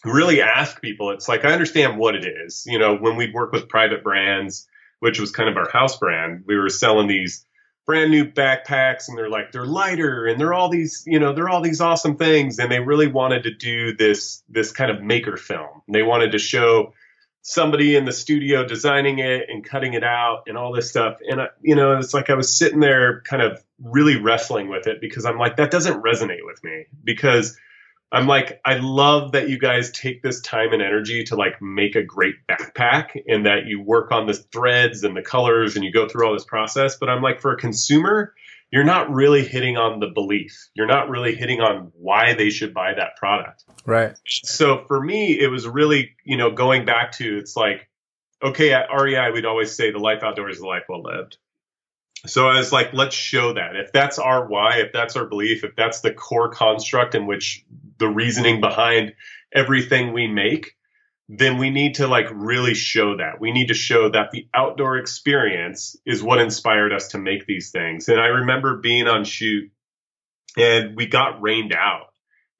really 0.04 0.42
ask 0.42 0.80
people, 0.80 1.10
it's 1.10 1.28
like, 1.28 1.44
I 1.44 1.52
understand 1.52 1.98
what 1.98 2.16
it 2.16 2.26
is. 2.26 2.64
You 2.66 2.80
know, 2.80 2.96
when 2.96 3.16
we'd 3.16 3.34
work 3.34 3.52
with 3.52 3.68
private 3.68 4.02
brands, 4.02 4.66
which 4.98 5.20
was 5.20 5.30
kind 5.30 5.48
of 5.48 5.56
our 5.56 5.70
house 5.70 5.98
brand, 5.98 6.44
we 6.46 6.56
were 6.56 6.68
selling 6.68 7.06
these 7.06 7.44
brand 7.88 8.10
new 8.10 8.26
backpacks 8.26 9.08
and 9.08 9.16
they're 9.16 9.30
like 9.30 9.50
they're 9.50 9.64
lighter 9.64 10.26
and 10.26 10.38
they're 10.38 10.52
all 10.52 10.68
these 10.68 11.04
you 11.06 11.18
know 11.18 11.32
they're 11.32 11.48
all 11.48 11.62
these 11.62 11.80
awesome 11.80 12.18
things 12.18 12.58
and 12.58 12.70
they 12.70 12.80
really 12.80 13.06
wanted 13.06 13.44
to 13.44 13.50
do 13.50 13.96
this 13.96 14.44
this 14.50 14.72
kind 14.72 14.90
of 14.90 15.02
maker 15.02 15.38
film. 15.38 15.80
They 15.90 16.02
wanted 16.02 16.32
to 16.32 16.38
show 16.38 16.92
somebody 17.40 17.96
in 17.96 18.04
the 18.04 18.12
studio 18.12 18.62
designing 18.62 19.20
it 19.20 19.48
and 19.48 19.64
cutting 19.64 19.94
it 19.94 20.04
out 20.04 20.42
and 20.46 20.58
all 20.58 20.70
this 20.70 20.90
stuff. 20.90 21.16
And 21.26 21.40
I, 21.40 21.46
you 21.62 21.74
know 21.74 21.96
it's 21.96 22.12
like 22.12 22.28
i 22.28 22.34
was 22.34 22.54
sitting 22.54 22.80
there 22.80 23.22
kind 23.22 23.42
of 23.42 23.64
really 23.82 24.20
wrestling 24.20 24.68
with 24.68 24.86
it 24.86 25.00
because 25.00 25.24
i'm 25.24 25.38
like 25.38 25.56
that 25.56 25.70
doesn't 25.70 26.02
resonate 26.02 26.44
with 26.44 26.62
me 26.62 26.84
because 27.02 27.56
I'm 28.10 28.26
like, 28.26 28.60
I 28.64 28.78
love 28.78 29.32
that 29.32 29.50
you 29.50 29.58
guys 29.58 29.90
take 29.90 30.22
this 30.22 30.40
time 30.40 30.72
and 30.72 30.80
energy 30.80 31.24
to 31.24 31.36
like 31.36 31.60
make 31.60 31.94
a 31.94 32.02
great 32.02 32.36
backpack 32.48 33.20
and 33.28 33.44
that 33.44 33.66
you 33.66 33.82
work 33.82 34.12
on 34.12 34.26
the 34.26 34.32
threads 34.34 35.04
and 35.04 35.14
the 35.14 35.22
colors 35.22 35.76
and 35.76 35.84
you 35.84 35.92
go 35.92 36.08
through 36.08 36.26
all 36.26 36.32
this 36.32 36.44
process. 36.44 36.96
But 36.96 37.10
I'm 37.10 37.20
like, 37.20 37.40
for 37.40 37.52
a 37.52 37.56
consumer, 37.56 38.32
you're 38.70 38.84
not 38.84 39.10
really 39.10 39.44
hitting 39.44 39.76
on 39.76 40.00
the 40.00 40.06
belief. 40.06 40.68
You're 40.74 40.86
not 40.86 41.10
really 41.10 41.34
hitting 41.34 41.60
on 41.60 41.92
why 41.94 42.32
they 42.34 42.48
should 42.48 42.72
buy 42.72 42.94
that 42.94 43.16
product. 43.16 43.64
Right. 43.84 44.16
So 44.26 44.84
for 44.86 45.02
me, 45.02 45.38
it 45.38 45.48
was 45.48 45.66
really, 45.68 46.16
you 46.24 46.38
know, 46.38 46.50
going 46.50 46.86
back 46.86 47.12
to 47.12 47.38
it's 47.38 47.56
like, 47.56 47.88
okay, 48.42 48.72
at 48.72 48.88
REI, 48.90 49.32
we'd 49.32 49.46
always 49.46 49.74
say 49.74 49.90
the 49.90 49.98
life 49.98 50.22
outdoors 50.22 50.56
is 50.56 50.60
the 50.60 50.66
life 50.66 50.84
well 50.88 51.02
lived. 51.02 51.36
So 52.26 52.48
I 52.48 52.58
was 52.58 52.72
like, 52.72 52.92
let's 52.92 53.14
show 53.14 53.52
that. 53.52 53.76
If 53.76 53.92
that's 53.92 54.18
our 54.18 54.46
why, 54.46 54.78
if 54.78 54.92
that's 54.92 55.16
our 55.16 55.24
belief, 55.24 55.62
if 55.62 55.76
that's 55.76 56.00
the 56.00 56.12
core 56.12 56.48
construct 56.48 57.14
in 57.14 57.26
which 57.26 57.64
the 57.98 58.08
reasoning 58.08 58.60
behind 58.60 59.14
everything 59.52 60.12
we 60.12 60.26
make, 60.26 60.72
then 61.28 61.58
we 61.58 61.70
need 61.70 61.96
to 61.96 62.08
like 62.08 62.26
really 62.32 62.74
show 62.74 63.16
that. 63.18 63.40
We 63.40 63.52
need 63.52 63.68
to 63.68 63.74
show 63.74 64.10
that 64.10 64.30
the 64.30 64.48
outdoor 64.54 64.96
experience 64.96 65.96
is 66.06 66.22
what 66.22 66.40
inspired 66.40 66.92
us 66.92 67.08
to 67.08 67.18
make 67.18 67.46
these 67.46 67.70
things. 67.70 68.08
And 68.08 68.20
I 68.20 68.26
remember 68.26 68.78
being 68.78 69.08
on 69.08 69.24
shoot 69.24 69.70
and 70.56 70.96
we 70.96 71.06
got 71.06 71.42
rained 71.42 71.74
out. 71.74 72.06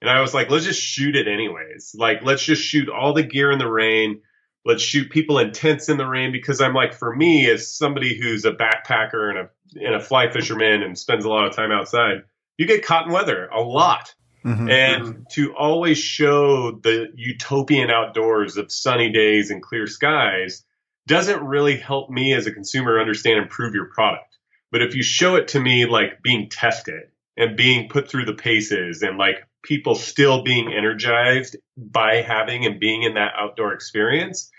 And 0.00 0.10
I 0.10 0.20
was 0.20 0.34
like, 0.34 0.50
let's 0.50 0.64
just 0.64 0.80
shoot 0.80 1.16
it 1.16 1.26
anyways. 1.26 1.94
Like, 1.98 2.22
let's 2.22 2.42
just 2.42 2.62
shoot 2.62 2.88
all 2.88 3.14
the 3.14 3.22
gear 3.22 3.50
in 3.50 3.58
the 3.58 3.70
rain. 3.70 4.20
Let's 4.64 4.82
shoot 4.82 5.10
people 5.10 5.38
in 5.38 5.52
tents 5.52 5.88
in 5.88 5.96
the 5.96 6.06
rain 6.06 6.30
because 6.30 6.60
I'm 6.60 6.74
like, 6.74 6.94
for 6.94 7.14
me, 7.14 7.50
as 7.50 7.74
somebody 7.74 8.16
who's 8.16 8.44
a 8.44 8.52
backpacker 8.52 9.30
and 9.30 9.38
a 9.38 9.50
and 9.74 9.94
a 9.94 10.00
fly 10.00 10.30
fisherman 10.30 10.82
and 10.82 10.98
spends 10.98 11.24
a 11.24 11.28
lot 11.28 11.46
of 11.46 11.54
time 11.54 11.72
outside, 11.72 12.22
you 12.56 12.66
get 12.66 12.84
caught 12.84 13.06
in 13.06 13.12
weather 13.12 13.48
a 13.48 13.60
lot. 13.60 14.14
Mm-hmm. 14.44 14.70
And 14.70 15.26
to 15.32 15.54
always 15.54 15.98
show 15.98 16.72
the 16.72 17.08
utopian 17.14 17.90
outdoors 17.90 18.56
of 18.56 18.70
sunny 18.70 19.10
days 19.10 19.50
and 19.50 19.62
clear 19.62 19.86
skies 19.86 20.64
doesn't 21.06 21.42
really 21.42 21.76
help 21.76 22.10
me 22.10 22.34
as 22.34 22.46
a 22.46 22.52
consumer 22.52 23.00
understand 23.00 23.38
and 23.38 23.50
prove 23.50 23.74
your 23.74 23.86
product. 23.86 24.36
But 24.70 24.82
if 24.82 24.94
you 24.94 25.02
show 25.02 25.36
it 25.36 25.48
to 25.48 25.60
me 25.60 25.86
like 25.86 26.22
being 26.22 26.48
tested 26.50 27.04
and 27.36 27.56
being 27.56 27.88
put 27.88 28.08
through 28.08 28.26
the 28.26 28.34
paces 28.34 29.02
and 29.02 29.16
like 29.16 29.36
people 29.62 29.94
still 29.94 30.42
being 30.42 30.72
energized 30.72 31.56
by 31.76 32.16
having 32.16 32.66
and 32.66 32.78
being 32.78 33.02
in 33.02 33.14
that 33.14 33.32
outdoor 33.36 33.72
experience, 33.72 34.50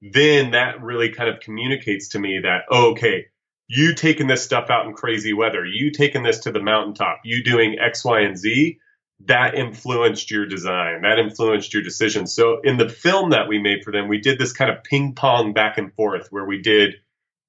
then 0.00 0.52
that 0.52 0.82
really 0.82 1.10
kind 1.10 1.28
of 1.28 1.40
communicates 1.40 2.10
to 2.10 2.18
me 2.18 2.40
that, 2.42 2.62
oh, 2.70 2.92
okay, 2.92 3.26
you 3.68 3.94
taking 3.94 4.28
this 4.28 4.44
stuff 4.44 4.70
out 4.70 4.86
in 4.86 4.92
crazy 4.92 5.32
weather, 5.32 5.64
you 5.64 5.90
taking 5.90 6.22
this 6.22 6.40
to 6.40 6.52
the 6.52 6.62
mountaintop, 6.62 7.20
you 7.24 7.42
doing 7.42 7.78
X, 7.80 8.04
Y, 8.04 8.20
and 8.20 8.38
Z, 8.38 8.78
that 9.24 9.54
influenced 9.54 10.30
your 10.30 10.46
design, 10.46 11.02
that 11.02 11.18
influenced 11.18 11.72
your 11.72 11.82
decision. 11.82 12.26
So 12.26 12.60
in 12.62 12.76
the 12.76 12.88
film 12.88 13.30
that 13.30 13.48
we 13.48 13.58
made 13.58 13.82
for 13.82 13.92
them, 13.92 14.08
we 14.08 14.18
did 14.18 14.38
this 14.38 14.52
kind 14.52 14.70
of 14.70 14.84
ping 14.84 15.14
pong 15.14 15.52
back 15.52 15.78
and 15.78 15.92
forth 15.94 16.28
where 16.30 16.44
we 16.44 16.60
did 16.60 16.96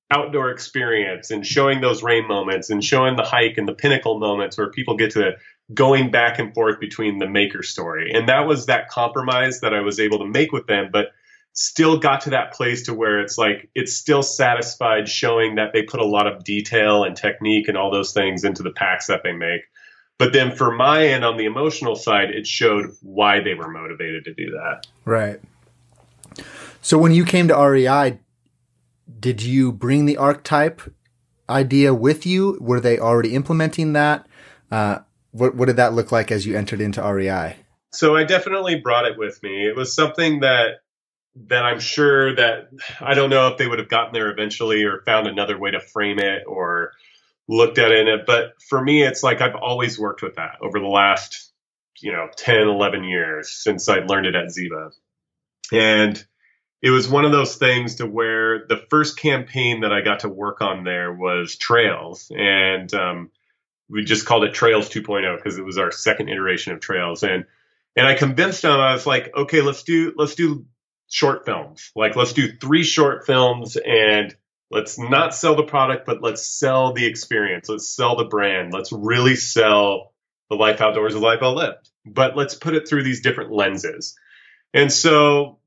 outdoor 0.10 0.52
experience 0.52 1.32
and 1.32 1.46
showing 1.46 1.82
those 1.82 2.02
rain 2.02 2.26
moments 2.28 2.70
and 2.70 2.82
showing 2.84 3.18
the 3.18 3.24
hike 3.24 3.58
and 3.58 3.68
the 3.68 3.74
pinnacle 3.74 4.20
moments 4.20 4.58
where 4.58 4.72
people 4.72 4.96
get 4.96 5.12
to 5.12 5.34
going 5.74 6.10
back 6.10 6.40
and 6.40 6.54
forth 6.54 6.80
between 6.80 7.20
the 7.20 7.28
maker 7.28 7.62
story. 7.62 8.14
And 8.14 8.30
that 8.30 8.48
was 8.48 8.68
that 8.68 8.88
compromise 8.88 9.60
that 9.60 9.74
I 9.74 9.82
was 9.82 10.00
able 10.00 10.20
to 10.20 10.26
make 10.26 10.54
with 10.54 10.66
them, 10.68 10.90
but 10.94 11.08
still 11.52 11.98
got 11.98 12.22
to 12.22 12.30
that 12.30 12.54
place 12.54 12.84
to 12.84 12.94
where 12.94 13.20
it's 13.20 13.38
like 13.38 13.70
it's 13.76 13.98
still 13.98 14.24
satisfied 14.24 15.10
showing 15.10 15.56
that 15.56 15.74
they 15.74 15.82
put 15.82 16.00
a 16.00 16.06
lot 16.06 16.28
of 16.28 16.44
detail 16.44 17.04
and 17.04 17.18
technique 17.18 17.68
and 17.68 17.76
all 17.76 17.92
those 17.92 18.14
things 18.14 18.46
into 18.46 18.64
the 18.64 18.72
packs 18.72 19.08
that 19.08 19.24
they 19.24 19.34
make 19.34 19.62
but 20.18 20.34
then 20.34 20.56
for 20.56 20.72
my 20.72 21.08
end 21.08 21.24
on 21.24 21.38
the 21.38 21.46
emotional 21.46 21.96
side, 21.96 22.32
it 22.32 22.48
showed 22.48 22.92
why 23.02 23.40
they 23.40 23.54
were 23.54 23.70
motivated 23.70 24.26
to 24.26 24.34
do 24.34 24.52
that. 24.52 24.88
Right. 25.06 25.40
So 26.82 26.98
when 26.98 27.12
you 27.12 27.26
came 27.26 27.48
to 27.50 27.56
REI, 27.56 28.20
did 29.20 29.42
you 29.42 29.72
bring 29.72 30.06
the 30.06 30.18
archetype 30.18 30.82
idea 31.50 31.94
with 31.94 32.26
you? 32.26 32.58
Were 32.60 32.80
they 32.80 33.00
already 33.00 33.36
implementing 33.36 33.94
that? 33.94 34.28
Uh, 34.72 35.00
what, 35.32 35.56
what 35.56 35.66
did 35.66 35.76
that 35.78 35.94
look 35.94 36.12
like 36.12 36.32
as 36.32 36.46
you 36.46 36.58
entered 36.58 36.82
into 36.82 37.02
REI? 37.02 37.56
So 37.92 38.16
I 38.16 38.24
definitely 38.24 38.80
brought 38.80 39.06
it 39.06 39.18
with 39.18 39.42
me. 39.44 39.68
It 39.68 39.76
was 39.76 39.94
something 39.94 40.42
that 40.42 40.82
that 41.50 41.64
I'm 41.64 41.80
sure 41.80 42.36
that 42.36 42.70
I 43.00 43.14
don't 43.14 43.30
know 43.30 43.48
if 43.48 43.58
they 43.58 43.68
would 43.68 43.78
have 43.78 43.90
gotten 43.90 44.12
there 44.12 44.32
eventually 44.32 44.84
or 44.84 45.04
found 45.06 45.28
another 45.28 45.58
way 45.58 45.70
to 45.70 45.80
frame 45.80 46.18
it 46.18 46.44
or 46.48 46.94
looked 47.48 47.78
at 47.78 47.92
in 47.92 48.08
it. 48.08 48.26
But 48.26 48.54
for 48.70 48.82
me, 48.82 49.04
it's 49.04 49.24
like 49.24 49.42
I've 49.42 49.56
always 49.56 50.00
worked 50.00 50.22
with 50.22 50.36
that 50.36 50.58
over 50.62 50.80
the 50.80 50.88
last, 50.88 51.52
you 52.00 52.12
know, 52.12 52.28
10, 52.36 52.68
11 52.68 53.04
years 53.04 53.52
since 53.52 53.90
I 53.90 54.00
learned 54.00 54.28
it 54.28 54.36
at 54.36 54.52
Ziba. 54.52 54.92
And 55.72 56.26
it 56.82 56.92
was 56.92 57.10
one 57.10 57.26
of 57.26 57.32
those 57.32 57.56
things 57.56 57.96
to 57.96 58.06
where 58.06 58.66
the 58.68 58.86
first 58.90 59.18
campaign 59.18 59.82
that 59.82 59.92
I 59.92 60.02
got 60.02 60.22
to 60.22 60.30
work 60.30 60.62
on 60.62 60.84
there 60.84 61.12
was 61.12 61.58
Trails. 61.58 62.32
And 62.36 62.94
um, 62.94 63.32
we 63.90 64.04
just 64.04 64.26
called 64.26 64.44
it 64.44 64.54
Trails 64.54 64.90
2.0 64.90 65.38
because 65.38 65.58
it 65.58 65.66
was 65.66 65.78
our 65.78 65.92
second 65.92 66.30
iteration 66.30 66.74
of 66.74 66.80
Trails. 66.80 67.24
And 67.24 67.46
and 67.96 68.06
I 68.06 68.14
convinced 68.14 68.62
them, 68.62 68.80
I 68.80 68.94
was 68.94 69.08
like, 69.08 69.36
okay, 69.36 69.62
let's 69.62 69.82
do 69.82 70.14
let's 70.16 70.36
do 70.36 70.66
short 71.10 71.46
films. 71.46 71.92
Like 71.96 72.16
let's 72.16 72.34
do 72.34 72.52
three 72.58 72.84
short 72.84 73.26
films 73.26 73.76
and 73.76 74.36
Let's 74.70 75.00
not 75.00 75.34
sell 75.34 75.56
the 75.56 75.64
product, 75.64 76.06
but 76.06 76.22
let's 76.22 76.46
sell 76.46 76.94
the 76.94 77.06
experience. 77.06 77.70
Let's 77.70 77.90
sell 77.90 78.18
the 78.18 78.26
brand. 78.26 78.74
Let's 78.74 78.92
really 78.92 79.36
sell 79.36 80.14
the 80.50 80.56
life 80.56 80.82
outdoors 80.82 81.16
of 81.16 81.22
life 81.22 81.42
well 81.42 81.56
lived. 81.56 81.90
But 82.06 82.36
let's 82.36 82.56
put 82.56 82.76
it 82.76 82.88
through 82.88 83.04
these 83.04 83.22
different 83.22 83.52
lenses. 83.52 84.18
And 84.74 84.92
so, 84.92 85.60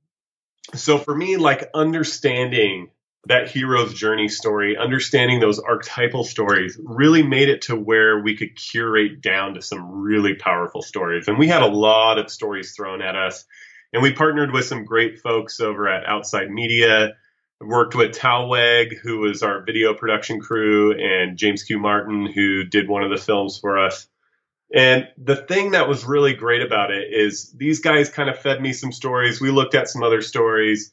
so 0.74 0.98
for 0.98 1.14
me, 1.14 1.36
like 1.36 1.70
understanding 1.74 2.90
that 3.26 3.50
hero's 3.50 3.92
journey 3.94 4.28
story, 4.28 4.76
understanding 4.76 5.40
those 5.40 5.58
archetypal 5.58 6.24
stories 6.24 6.78
really 6.82 7.22
made 7.22 7.48
it 7.48 7.62
to 7.62 7.76
where 7.76 8.20
we 8.20 8.36
could 8.36 8.56
curate 8.56 9.20
down 9.20 9.54
to 9.54 9.62
some 9.62 10.00
really 10.00 10.34
powerful 10.34 10.82
stories. 10.82 11.28
And 11.28 11.38
we 11.38 11.46
had 11.46 11.62
a 11.62 11.66
lot 11.66 12.18
of 12.18 12.30
stories 12.30 12.72
thrown 12.74 13.02
at 13.02 13.16
us. 13.16 13.44
And 13.92 14.02
we 14.02 14.12
partnered 14.12 14.52
with 14.52 14.64
some 14.66 14.84
great 14.84 15.20
folks 15.20 15.60
over 15.60 15.88
at 15.88 16.06
Outside 16.06 16.50
Media 16.50 17.14
worked 17.60 17.94
with 17.94 18.12
Talweg, 18.12 18.98
who 18.98 19.18
was 19.18 19.42
our 19.42 19.62
video 19.62 19.94
production 19.94 20.40
crew, 20.40 20.92
and 20.92 21.36
James 21.36 21.62
Q. 21.62 21.78
Martin, 21.78 22.26
who 22.26 22.64
did 22.64 22.88
one 22.88 23.02
of 23.02 23.10
the 23.10 23.22
films 23.22 23.58
for 23.58 23.78
us. 23.78 24.08
And 24.74 25.08
the 25.18 25.36
thing 25.36 25.72
that 25.72 25.88
was 25.88 26.04
really 26.04 26.32
great 26.32 26.62
about 26.62 26.90
it 26.90 27.12
is 27.12 27.52
these 27.52 27.80
guys 27.80 28.08
kind 28.08 28.30
of 28.30 28.38
fed 28.38 28.62
me 28.62 28.72
some 28.72 28.92
stories. 28.92 29.40
We 29.40 29.50
looked 29.50 29.74
at 29.74 29.88
some 29.88 30.02
other 30.02 30.22
stories, 30.22 30.92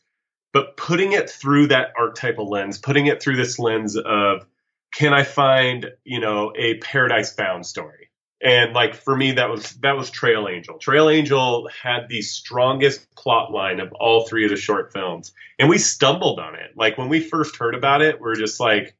but 0.51 0.77
putting 0.77 1.13
it 1.13 1.29
through 1.29 1.67
that 1.67 1.93
archetypal 1.97 2.49
lens, 2.49 2.79
putting 2.79 3.05
it 3.05 3.21
through 3.21 3.37
this 3.37 3.59
lens 3.59 3.95
of, 3.95 4.45
can 4.93 5.13
I 5.13 5.23
find, 5.23 5.91
you 6.03 6.19
know, 6.19 6.53
a 6.57 6.75
paradise 6.79 7.33
bound 7.33 7.65
story? 7.65 8.09
And 8.41 8.73
like 8.73 8.95
for 8.95 9.15
me 9.15 9.33
that 9.33 9.49
was 9.49 9.73
that 9.81 9.97
was 9.97 10.09
trail 10.09 10.47
angel. 10.47 10.77
Trail 10.77 11.09
angel 11.09 11.69
had 11.81 12.07
the 12.07 12.21
strongest 12.21 13.13
plot 13.15 13.51
line 13.51 13.79
of 13.79 13.91
all 13.93 14.27
three 14.27 14.43
of 14.43 14.51
the 14.51 14.57
short 14.57 14.93
films. 14.93 15.33
And 15.59 15.69
we 15.69 15.77
stumbled 15.77 16.39
on 16.39 16.55
it. 16.55 16.71
Like 16.75 16.97
when 16.97 17.09
we 17.09 17.19
first 17.19 17.55
heard 17.55 17.75
about 17.75 18.01
it 18.01 18.21
we're 18.21 18.35
just 18.35 18.59
like 18.59 18.95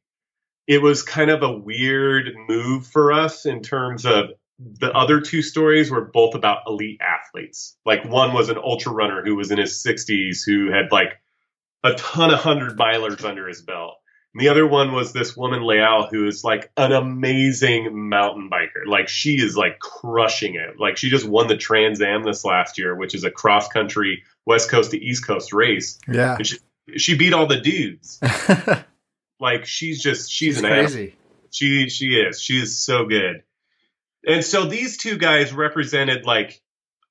it 0.66 0.82
was 0.82 1.02
kind 1.02 1.30
of 1.30 1.42
a 1.42 1.52
weird 1.58 2.34
move 2.48 2.86
for 2.86 3.12
us 3.12 3.46
in 3.46 3.62
terms 3.62 4.04
of 4.04 4.30
the 4.58 4.92
other 4.92 5.20
two 5.20 5.40
stories 5.40 5.90
were 5.90 6.10
both 6.12 6.34
about 6.34 6.62
elite 6.66 7.00
athletes. 7.00 7.76
Like 7.86 8.04
one 8.04 8.32
was 8.32 8.48
an 8.48 8.58
ultra 8.58 8.92
runner 8.92 9.22
who 9.24 9.36
was 9.36 9.50
in 9.50 9.58
his 9.58 9.82
60s 9.84 10.44
who 10.44 10.70
had 10.70 10.90
like 10.90 11.20
a 11.84 11.94
ton 11.94 12.32
of 12.32 12.40
hundred 12.40 12.76
milers 12.76 13.24
under 13.24 13.46
his 13.46 13.62
belt 13.62 13.94
and 14.34 14.42
the 14.42 14.48
other 14.50 14.66
one 14.66 14.92
was 14.92 15.12
this 15.12 15.36
woman, 15.36 15.62
Lael, 15.62 16.06
who 16.06 16.26
is 16.26 16.44
like 16.44 16.70
an 16.76 16.92
amazing 16.92 18.08
mountain 18.08 18.50
biker. 18.50 18.86
Like 18.86 19.08
she 19.08 19.36
is 19.36 19.56
like 19.56 19.78
crushing 19.78 20.54
it. 20.54 20.78
Like 20.78 20.96
she 20.98 21.08
just 21.08 21.26
won 21.26 21.48
the 21.48 21.56
Trans 21.56 22.00
Am 22.02 22.24
this 22.24 22.44
last 22.44 22.76
year, 22.78 22.94
which 22.94 23.14
is 23.14 23.24
a 23.24 23.30
cross 23.30 23.68
country 23.68 24.24
West 24.44 24.70
Coast 24.70 24.90
to 24.90 25.02
East 25.02 25.26
Coast 25.26 25.52
race. 25.52 25.98
Yeah. 26.06 26.36
She, 26.42 26.58
she, 26.96 27.16
beat 27.16 27.32
all 27.32 27.46
the 27.46 27.60
dudes. 27.60 28.20
like 29.40 29.64
she's 29.64 30.02
just 30.02 30.30
she's, 30.30 30.56
she's 30.56 30.58
an 30.58 30.70
crazy. 30.70 31.16
She 31.50 31.88
she 31.88 32.06
is. 32.08 32.40
She 32.40 32.60
is 32.60 32.78
so 32.78 33.06
good. 33.06 33.42
And 34.26 34.44
so 34.44 34.66
these 34.66 34.98
two 34.98 35.16
guys 35.16 35.54
represented 35.54 36.26
like 36.26 36.60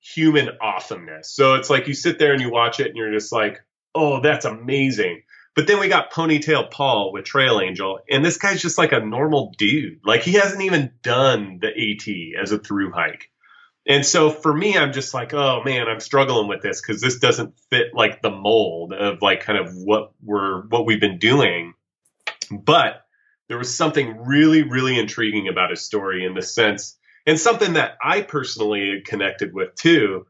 human 0.01 0.49
awesomeness. 0.61 1.31
So 1.31 1.55
it's 1.55 1.69
like 1.69 1.87
you 1.87 1.95
sit 1.95 2.19
there 2.19 2.33
and 2.33 2.41
you 2.41 2.51
watch 2.51 2.79
it 2.79 2.87
and 2.87 2.95
you're 2.95 3.11
just 3.11 3.31
like, 3.31 3.59
oh, 3.95 4.21
that's 4.21 4.45
amazing. 4.45 5.23
But 5.57 5.65
then 5.65 5.79
we 5.79 5.87
got 5.87 6.13
Ponytail 6.13 6.69
Paul 6.69 7.11
with 7.11 7.25
Trail 7.25 7.59
Angel, 7.59 7.99
and 8.07 8.23
this 8.23 8.37
guy's 8.37 8.61
just 8.61 8.77
like 8.77 8.91
a 8.91 8.99
normal 8.99 9.55
dude. 9.57 10.01
Like 10.05 10.21
he 10.21 10.33
hasn't 10.33 10.61
even 10.61 10.91
done 11.01 11.57
the 11.59 11.69
AT 11.69 12.39
as 12.39 12.51
a 12.51 12.59
through 12.59 12.91
hike. 12.91 13.31
And 13.87 14.05
so 14.05 14.29
for 14.29 14.53
me, 14.53 14.77
I'm 14.77 14.93
just 14.93 15.15
like, 15.15 15.33
oh 15.33 15.63
man, 15.65 15.87
I'm 15.87 15.99
struggling 15.99 16.47
with 16.47 16.61
this 16.61 16.79
because 16.79 17.01
this 17.01 17.17
doesn't 17.17 17.55
fit 17.71 17.87
like 17.95 18.21
the 18.21 18.29
mold 18.29 18.93
of 18.93 19.23
like 19.23 19.39
kind 19.39 19.57
of 19.57 19.73
what 19.75 20.11
we're 20.23 20.61
what 20.67 20.85
we've 20.85 21.01
been 21.01 21.17
doing. 21.17 21.73
But 22.51 23.01
there 23.47 23.57
was 23.57 23.75
something 23.75 24.25
really, 24.27 24.61
really 24.61 24.99
intriguing 24.99 25.47
about 25.47 25.71
his 25.71 25.81
story 25.81 26.23
in 26.23 26.35
the 26.35 26.43
sense, 26.43 26.99
and 27.25 27.39
something 27.39 27.73
that 27.73 27.97
I 27.99 28.21
personally 28.21 29.01
connected 29.03 29.55
with 29.55 29.73
too, 29.73 30.27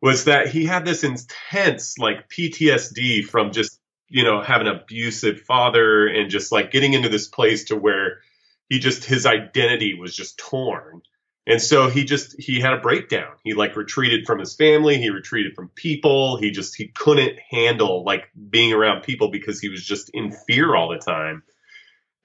was 0.00 0.24
that 0.24 0.48
he 0.48 0.64
had 0.64 0.86
this 0.86 1.04
intense 1.04 1.98
like 1.98 2.30
PTSD 2.30 3.26
from 3.26 3.52
just 3.52 3.81
you 4.12 4.24
know, 4.24 4.42
have 4.42 4.62
an 4.62 4.68
abusive 4.68 5.42
father 5.42 6.06
and 6.08 6.30
just 6.30 6.52
like 6.52 6.70
getting 6.72 6.94
into 6.94 7.10
this 7.10 7.28
place 7.28 7.66
to 7.66 7.76
where 7.76 8.20
he 8.70 8.78
just 8.80 9.04
his 9.06 9.26
identity 9.26 9.94
was 9.94 10.16
just 10.16 10.38
torn. 10.38 11.02
And 11.46 11.62
so 11.62 11.90
he 11.90 12.04
just 12.04 12.40
he 12.40 12.60
had 12.60 12.74
a 12.74 12.80
breakdown. 12.80 13.32
He 13.44 13.54
like 13.54 13.76
retreated 13.76 14.26
from 14.26 14.40
his 14.40 14.56
family, 14.56 14.98
he 14.98 15.10
retreated 15.10 15.54
from 15.56 15.70
people. 15.70 16.38
He 16.38 16.52
just 16.52 16.76
he 16.76 16.88
couldn't 16.88 17.38
handle 17.50 18.04
like 18.04 18.30
being 18.50 18.72
around 18.74 19.02
people 19.02 19.30
because 19.30 19.60
he 19.60 19.70
was 19.70 19.84
just 19.84 20.10
in 20.14 20.32
fear 20.32 20.76
all 20.76 20.90
the 20.90 20.98
time. 20.98 21.44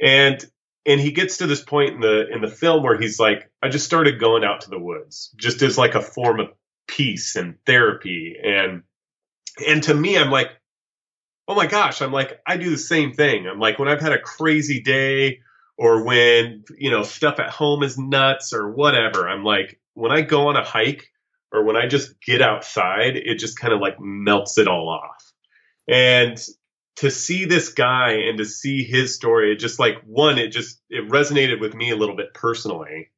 And 0.01 0.46
and 0.86 1.01
he 1.01 1.12
gets 1.12 1.39
to 1.39 1.48
this 1.48 1.63
point 1.63 1.96
in 1.96 2.01
the 2.01 2.29
in 2.32 2.41
the 2.41 2.50
film 2.50 2.84
where 2.84 3.00
he's 3.00 3.20
like 3.20 3.51
I 3.63 3.70
just 3.70 3.86
started 3.86 4.20
going 4.20 4.44
out 4.46 4.62
to 4.62 4.72
the 4.72 4.79
woods 4.79 5.34
just 5.38 5.62
as 5.63 5.77
like 5.77 5.96
a 5.96 6.01
form 6.01 6.39
of 6.41 6.50
peace 6.88 7.36
and 7.36 7.58
therapy 7.65 8.38
and 8.44 8.84
And 9.65 9.84
to 9.84 9.94
me, 9.94 10.17
I'm 10.17 10.32
like, 10.32 10.51
oh 11.48 11.56
my 11.56 11.68
gosh, 11.68 12.01
I'm 12.01 12.12
like, 12.12 12.42
I 12.46 12.58
do 12.58 12.70
the 12.70 12.77
same 12.77 13.13
thing. 13.13 13.48
I'm 13.48 13.60
like, 13.60 13.80
when 13.80 13.88
I've 13.88 14.01
had 14.01 14.12
a 14.12 14.20
crazy 14.20 14.82
day 14.82 15.39
or 15.77 16.04
when, 16.04 16.66
you 16.77 16.92
know, 16.92 17.04
stuff 17.04 17.39
at 17.39 17.50
home 17.50 17.84
is 17.84 17.98
nuts 17.98 18.54
or 18.54 18.72
whatever, 18.72 19.27
I'm 19.27 19.44
like, 19.44 19.80
when 19.94 20.12
I 20.12 20.22
go 20.22 20.48
on 20.48 20.58
a 20.58 20.63
hike 20.63 21.12
or 21.51 21.63
when 21.63 21.77
I 21.77 21.88
just 21.88 22.20
get 22.22 22.42
outside, 22.42 23.16
it 23.16 23.36
just 23.36 23.60
kind 23.60 23.74
of 23.74 23.80
like 23.80 24.00
melts 24.00 24.58
it 24.58 24.68
all 24.68 24.89
off. 24.89 25.34
And 25.88 26.38
to 26.98 27.10
see 27.12 27.46
this 27.46 27.70
guy 27.70 28.13
and 28.27 28.39
to 28.39 28.46
see 28.46 28.84
his 28.84 29.16
story, 29.16 29.54
it 29.54 29.60
just 29.60 29.80
like 29.80 30.01
one, 30.04 30.38
it 30.38 30.50
just 30.50 30.82
it 30.89 31.08
resonated 31.10 31.62
with 31.62 31.74
me 31.74 31.92
a 31.92 31.96
little 31.96 32.16
bit 32.16 32.34
personally. 32.34 33.10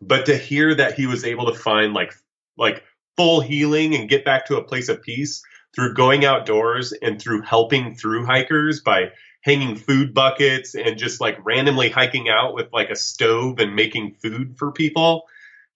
But 0.00 0.26
to 0.26 0.36
hear 0.36 0.74
that 0.74 0.94
he 0.94 1.06
was 1.06 1.24
able 1.24 1.52
to 1.52 1.58
find 1.58 1.92
like 1.92 2.14
like 2.56 2.84
full 3.16 3.40
healing 3.40 3.94
and 3.94 4.08
get 4.08 4.24
back 4.24 4.46
to 4.46 4.56
a 4.56 4.64
place 4.64 4.88
of 4.88 5.02
peace 5.02 5.42
through 5.74 5.94
going 5.94 6.24
outdoors 6.24 6.92
and 6.92 7.20
through 7.20 7.42
helping 7.42 7.94
through 7.94 8.26
hikers 8.26 8.80
by 8.80 9.12
hanging 9.42 9.76
food 9.76 10.14
buckets 10.14 10.74
and 10.74 10.98
just 10.98 11.20
like 11.20 11.44
randomly 11.44 11.90
hiking 11.90 12.28
out 12.28 12.54
with 12.54 12.72
like 12.72 12.90
a 12.90 12.96
stove 12.96 13.58
and 13.58 13.74
making 13.74 14.14
food 14.14 14.56
for 14.56 14.70
people. 14.70 15.24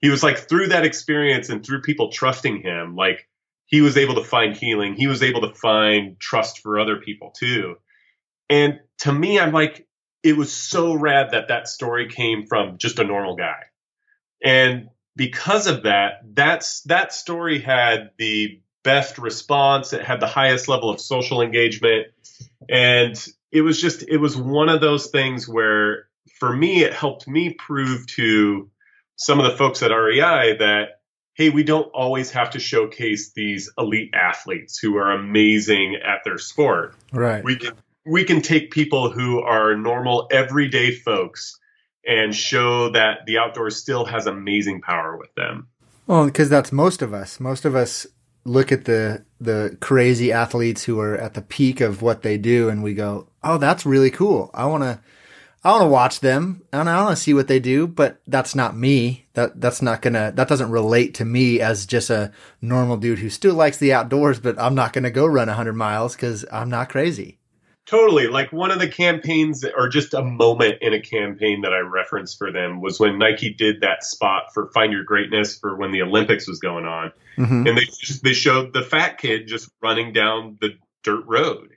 He 0.01 0.09
was 0.09 0.23
like 0.23 0.49
through 0.49 0.69
that 0.69 0.85
experience 0.85 1.49
and 1.49 1.65
through 1.65 1.83
people 1.83 2.13
trusting 2.13 2.63
him, 2.63 2.95
like 2.95 3.29
he 3.67 3.81
was 3.81 3.97
able 3.97 4.15
to 4.15 4.25
find 4.25 4.57
healing. 4.57 4.95
He 4.95 5.09
was 5.09 5.23
able 5.23 5.41
to 5.41 5.55
find 5.55 6.19
trust 6.21 6.61
for 6.61 6.79
other 6.79 6.97
people 6.97 7.33
too. 7.37 7.77
And 8.49 8.79
to 8.99 9.13
me, 9.13 9.41
I'm 9.41 9.53
like, 9.53 9.87
it 10.23 10.37
was 10.37 10.53
so 10.53 10.95
rad 10.95 11.33
that 11.33 11.49
that 11.49 11.69
story 11.69 12.09
came 12.09 12.47
from 12.47 12.79
just 12.79 12.99
a 12.99 13.05
normal 13.05 13.37
guy. 13.37 13.65
And 14.45 14.89
because 15.17 15.67
of 15.67 15.85
that, 15.85 16.21
that's 16.35 16.83
that 16.83 17.13
story 17.13 17.61
had 17.61 18.11
the 18.19 18.61
best 18.87 19.19
response. 19.19 19.93
It 19.93 20.03
had 20.03 20.21
the 20.21 20.27
highest 20.27 20.69
level 20.69 20.89
of 20.89 21.01
social 21.01 21.43
engagement. 21.43 22.07
And 22.71 23.15
it 23.53 23.61
was 23.61 23.81
just, 23.81 24.05
it 24.09 24.19
was 24.19 24.37
one 24.37 24.71
of 24.71 24.81
those 24.81 25.09
things 25.09 25.47
where 25.47 26.07
for 26.39 26.55
me, 26.55 26.85
it 26.85 26.93
helped 26.93 27.27
me 27.27 27.53
prove 27.53 28.07
to 28.07 28.71
some 29.17 29.41
of 29.41 29.51
the 29.51 29.57
folks 29.57 29.83
at 29.83 29.91
REI 29.91 30.57
that 30.59 31.01
hey, 31.37 31.51
we 31.51 31.63
don't 31.63 31.89
always 31.93 32.31
have 32.31 32.51
to 32.51 32.59
showcase 32.59 33.33
these 33.33 33.71
elite 33.77 34.15
athletes 34.15 34.79
who 34.79 34.97
are 34.97 35.13
amazing 35.13 35.97
at 36.03 36.25
their 36.25 36.39
sport. 36.39 36.95
Right. 37.13 37.45
We 37.45 37.57
can 37.57 37.75
we 38.07 38.25
can 38.25 38.41
take 38.41 38.71
people 38.71 39.11
who 39.11 39.41
are 39.41 39.77
normal 39.77 40.29
everyday 40.31 40.93
folks 40.93 41.59
and 42.07 42.35
show 42.35 42.91
that 42.91 43.27
the 43.27 43.39
outdoors 43.39 43.77
still 43.77 44.05
has 44.07 44.27
amazing 44.27 44.81
power 44.81 45.17
with 45.17 45.35
them. 45.35 45.69
Well, 46.07 46.25
because 46.25 46.49
that's 46.49 46.73
most 46.73 47.03
of 47.03 47.13
us. 47.13 47.41
Most 47.41 47.65
of 47.65 47.75
us 47.75 48.07
look 48.47 48.73
at 48.73 48.85
the 48.85 49.25
the 49.41 49.77
crazy 49.81 50.33
athletes 50.33 50.85
who 50.85 50.99
are 51.01 51.17
at 51.17 51.35
the 51.35 51.43
peak 51.43 51.81
of 51.81 52.01
what 52.01 52.23
they 52.23 52.39
do 52.39 52.69
and 52.69 52.83
we 52.83 52.95
go, 52.95 53.29
"Oh, 53.45 53.59
that's 53.59 53.85
really 53.85 54.11
cool. 54.11 54.51
I 54.55 54.67
want 54.67 54.83
to 54.85 55.01
I 55.67 55.71
want 55.71 55.83
to 55.83 55.89
watch 55.89 56.21
them 56.21 56.63
and 56.73 56.89
I 56.89 57.03
want 57.03 57.17
to 57.17 57.23
see 57.23 57.35
what 57.35 57.49
they 57.49 57.59
do, 57.59 57.89
but 57.89 58.21
that's 58.29 58.55
not 58.55 58.77
me. 58.77 59.27
That 59.35 59.61
that's 59.61 59.83
not 59.83 60.01
gonna 60.01 60.33
that 60.37 60.49
doesn't 60.49 60.71
relate 60.71 61.15
to 61.15 61.25
me 61.25 61.61
as 61.61 61.87
just 61.87 62.09
a 62.09 62.33
normal 62.63 62.97
dude 62.97 63.19
who 63.19 63.29
still 63.29 63.55
likes 63.55 63.77
the 63.79 63.93
outdoors, 63.93 64.39
but 64.39 64.59
I'm 64.61 64.77
not 64.77 64.93
gonna 64.93 65.11
go 65.11 65.27
run 65.27 65.49
hundred 65.49 65.75
miles 65.75 66.15
because 66.15 66.45
I'm 66.53 66.71
not 66.71 66.89
crazy. 66.89 67.39
Totally. 67.87 68.27
Like 68.27 68.53
one 68.53 68.73
of 68.73 68.81
the 68.81 68.89
campaigns 68.89 69.65
or 69.65 69.89
just 69.89 70.13
a 70.13 70.23
moment 70.23 70.79
in 70.81 70.93
a 70.93 71.01
campaign 71.01 71.63
that 71.63 71.73
I 71.73 71.79
referenced 71.79 72.37
for 72.37 72.51
them 72.51 72.81
was 72.81 72.99
when 72.99 73.19
Nike 73.19 73.55
did 73.55 73.83
that 73.83 74.03
spot 74.03 74.53
for 74.53 74.71
Find 74.73 74.93
Your 74.93 75.05
Greatness 75.05 75.57
for 75.57 75.77
when 75.77 75.93
the 75.93 76.03
Olympics 76.03 76.49
was 76.49 76.59
going 76.59 76.85
on. 76.85 77.13
Mm-hmm. 77.39 77.67
And 77.67 77.79
they 77.79 77.85
just, 77.85 78.25
they 78.25 78.33
showed 78.33 78.73
the 78.73 78.83
fat 78.83 79.19
kid 79.19 79.47
just 79.47 79.71
running 79.81 80.13
down 80.13 80.59
the 80.61 80.71
dirt 81.05 81.25
road 81.27 81.77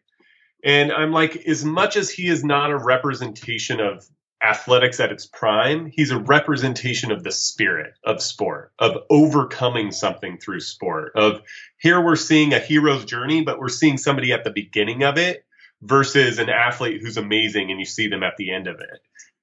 and 0.64 0.92
I'm 0.92 1.12
like, 1.12 1.36
as 1.48 1.64
much 1.64 1.96
as 1.96 2.10
he 2.10 2.28
is 2.28 2.44
not 2.44 2.72
a 2.72 2.78
representation 2.78 3.80
of 3.80 4.06
athletics 4.42 5.00
at 5.00 5.12
its 5.12 5.26
prime, 5.26 5.92
he's 5.94 6.12
a 6.12 6.20
representation 6.20 7.12
of 7.12 7.24
the 7.24 7.32
spirit 7.32 7.94
of 8.04 8.22
sport, 8.22 8.72
of 8.80 8.98
overcoming 9.10 9.92
something 9.92 10.38
through 10.38 10.62
sport. 10.62 11.14
Of 11.16 11.42
here 11.78 12.04
we're 12.04 12.16
seeing 12.16 12.54
a 12.54 12.60
hero's 12.60 13.06
journey, 13.06 13.42
but 13.42 13.60
we're 13.60 13.70
seeing 13.70 13.98
somebody 13.98 14.32
at 14.32 14.44
the 14.44 14.52
beginning 14.52 15.04
of 15.04 15.18
it 15.18 15.46
versus 15.82 16.40
an 16.40 16.50
athlete 16.50 17.02
who's 17.02 17.18
amazing 17.18 17.72
and 17.72 17.80
you 17.80 17.86
see 17.86 18.08
them 18.08 18.24
at 18.24 18.36
the 18.38 18.52
end 18.52 18.68
of 18.68 18.80
it. 18.80 19.00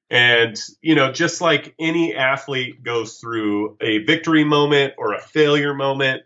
And, 0.09 0.57
you 0.83 0.95
know, 0.95 1.11
just 1.13 1.41
like 1.41 1.75
any 1.79 2.15
athlete 2.15 2.83
goes 2.83 3.19
through 3.19 3.77
a 3.81 3.99
victory 4.05 4.45
moment 4.45 4.95
or 4.99 5.15
a 5.15 5.21
failure 5.21 5.75
moment, 5.75 6.23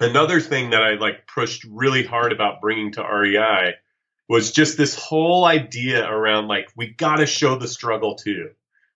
another 0.00 0.40
thing 0.40 0.70
that 0.70 0.82
I 0.82 0.94
like 0.94 1.26
pushed 1.26 1.64
really 1.64 2.04
hard 2.04 2.32
about 2.32 2.60
bringing 2.60 2.92
to 2.92 3.02
REI 3.02 3.74
was 4.28 4.52
just 4.52 4.76
this 4.76 4.94
whole 4.94 5.44
idea 5.44 6.08
around 6.08 6.46
like 6.46 6.68
we 6.76 6.86
got 6.86 7.16
to 7.16 7.26
show 7.26 7.56
the 7.56 7.66
struggle 7.66 8.14
too. 8.14 8.50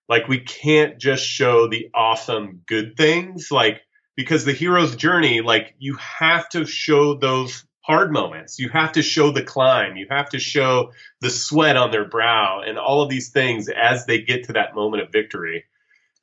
Like 0.07 0.29
we 0.29 0.39
can't 0.39 0.97
just 0.97 1.25
show 1.25 1.67
the 1.67 1.89
awesome 1.93 2.61
good 2.67 2.95
things 2.95 3.51
like 3.51 3.81
because 4.15 4.45
the 4.45 4.53
hero's 4.53 4.95
journey 4.95 5.41
like 5.41 5.75
you 5.77 5.95
have 5.95 6.47
to 6.49 6.65
show 6.65 7.15
those 7.15 7.65
hard 7.85 8.11
moments. 8.11 8.57
You 8.57 8.69
have 8.69 8.93
to 8.93 9.03
show 9.03 9.31
the 9.31 9.43
climb. 9.43 9.95
You 9.95 10.07
have 10.09 10.29
to 10.29 10.39
show 10.39 10.91
the 11.21 11.29
sweat 11.29 11.77
on 11.77 11.91
their 11.91 12.05
brow 12.05 12.61
and 12.65 12.79
all 12.79 13.03
of 13.03 13.09
these 13.09 13.29
things 13.29 13.69
as 13.69 14.05
they 14.05 14.21
get 14.21 14.45
to 14.45 14.53
that 14.53 14.73
moment 14.73 15.03
of 15.03 15.11
victory. 15.11 15.65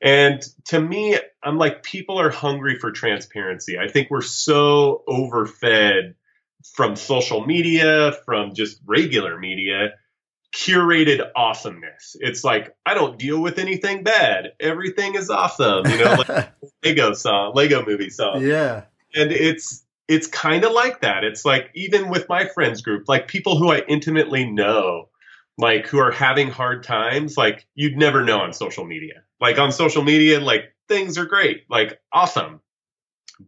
And 0.03 0.43
to 0.67 0.81
me, 0.81 1.17
I'm 1.43 1.59
like, 1.59 1.85
people 1.85 2.19
are 2.21 2.31
hungry 2.31 2.79
for 2.79 2.91
transparency. 2.91 3.79
I 3.79 3.87
think 3.87 4.11
we're 4.11 4.23
so 4.23 5.05
overfed 5.07 6.15
from 6.75 6.97
social 6.97 7.47
media, 7.47 8.13
from 8.25 8.55
just 8.55 8.81
regular 8.85 9.39
media, 9.39 9.91
curated 10.53 11.25
awesomeness. 11.37 12.17
It's 12.19 12.43
like 12.43 12.75
I 12.85 12.95
don't 12.95 13.19
deal 13.19 13.41
with 13.41 13.59
anything 13.61 14.03
bad. 14.03 14.53
Everything 14.59 15.15
is 15.15 15.31
awesome. 15.31 15.87
You 15.87 16.05
know, 16.05 16.25
like 16.29 16.53
Lego 16.85 17.15
song, 17.15 17.53
Lego 17.55 17.85
movie 17.87 18.11
song. 18.11 18.45
Yeah. 18.45 18.83
And 19.15 19.31
it's 19.31 19.85
it's 20.13 20.27
kind 20.27 20.65
of 20.65 20.73
like 20.73 21.01
that. 21.01 21.25
It's 21.25 21.43
like 21.43 21.71
even 21.75 22.11
with 22.11 22.29
my 22.29 22.47
friends 22.47 22.83
group, 22.83 23.05
like 23.09 23.29
people 23.29 23.57
who 23.57 23.73
I 23.73 23.79
intimately 23.89 24.45
know, 24.51 25.09
like 25.57 25.87
who 25.87 25.99
are 25.99 26.11
having 26.11 26.51
hard 26.51 26.85
times, 26.85 27.39
like 27.39 27.67
you'd 27.75 27.97
never 27.97 28.23
know 28.23 28.41
on 28.41 28.53
social 28.53 28.85
media. 28.85 29.23
Like 29.41 29.59
on 29.59 29.73
social 29.73 30.03
media, 30.03 30.39
like 30.39 30.75
things 30.87 31.17
are 31.17 31.25
great, 31.25 31.65
like 31.71 31.99
awesome. 32.13 32.61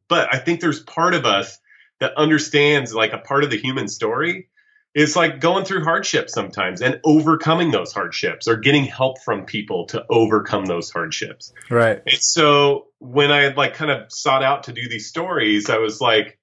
But 0.08 0.32
I 0.32 0.38
think 0.38 0.60
there's 0.60 0.80
part 0.80 1.12
of 1.12 1.26
us 1.26 1.58
that 2.00 2.16
understands 2.16 2.94
like 2.94 3.12
a 3.12 3.18
part 3.18 3.44
of 3.44 3.50
the 3.50 3.58
human 3.58 3.86
story 3.86 4.48
is 4.94 5.16
like 5.16 5.40
going 5.40 5.66
through 5.66 5.84
hardships 5.84 6.32
sometimes 6.32 6.80
and 6.80 6.98
overcoming 7.04 7.72
those 7.72 7.92
hardships 7.92 8.48
or 8.48 8.56
getting 8.56 8.84
help 8.84 9.20
from 9.20 9.44
people 9.44 9.86
to 9.86 10.02
overcome 10.08 10.64
those 10.64 10.90
hardships. 10.90 11.52
Right. 11.68 12.00
And 12.06 12.22
so 12.22 12.86
when 13.00 13.30
I 13.30 13.48
like 13.48 13.74
kind 13.74 13.90
of 13.90 14.10
sought 14.10 14.42
out 14.42 14.64
to 14.64 14.72
do 14.72 14.88
these 14.88 15.08
stories, 15.08 15.68
I 15.68 15.78
was 15.78 16.00
like, 16.00 16.38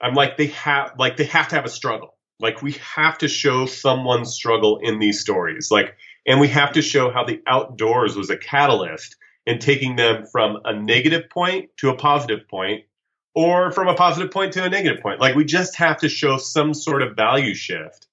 I'm 0.00 0.14
like, 0.14 0.36
they 0.36 0.48
have, 0.48 0.92
like, 0.98 1.16
they 1.16 1.24
have 1.24 1.48
to 1.48 1.56
have 1.56 1.64
a 1.64 1.70
struggle. 1.70 2.14
Like, 2.40 2.62
we 2.62 2.72
have 2.94 3.18
to 3.18 3.28
show 3.28 3.66
someone's 3.66 4.32
struggle 4.32 4.78
in 4.82 4.98
these 4.98 5.20
stories. 5.20 5.70
Like, 5.70 5.96
and 6.26 6.40
we 6.40 6.48
have 6.48 6.72
to 6.72 6.82
show 6.82 7.10
how 7.10 7.24
the 7.24 7.42
outdoors 7.46 8.16
was 8.16 8.30
a 8.30 8.36
catalyst 8.36 9.16
in 9.46 9.58
taking 9.58 9.96
them 9.96 10.26
from 10.26 10.58
a 10.64 10.78
negative 10.78 11.30
point 11.30 11.70
to 11.78 11.88
a 11.88 11.96
positive 11.96 12.46
point 12.48 12.84
or 13.34 13.72
from 13.72 13.88
a 13.88 13.94
positive 13.94 14.30
point 14.30 14.52
to 14.52 14.62
a 14.62 14.68
negative 14.68 15.02
point. 15.02 15.20
Like 15.20 15.34
we 15.34 15.44
just 15.44 15.76
have 15.76 15.98
to 15.98 16.08
show 16.08 16.36
some 16.36 16.74
sort 16.74 17.02
of 17.02 17.16
value 17.16 17.54
shift. 17.54 18.06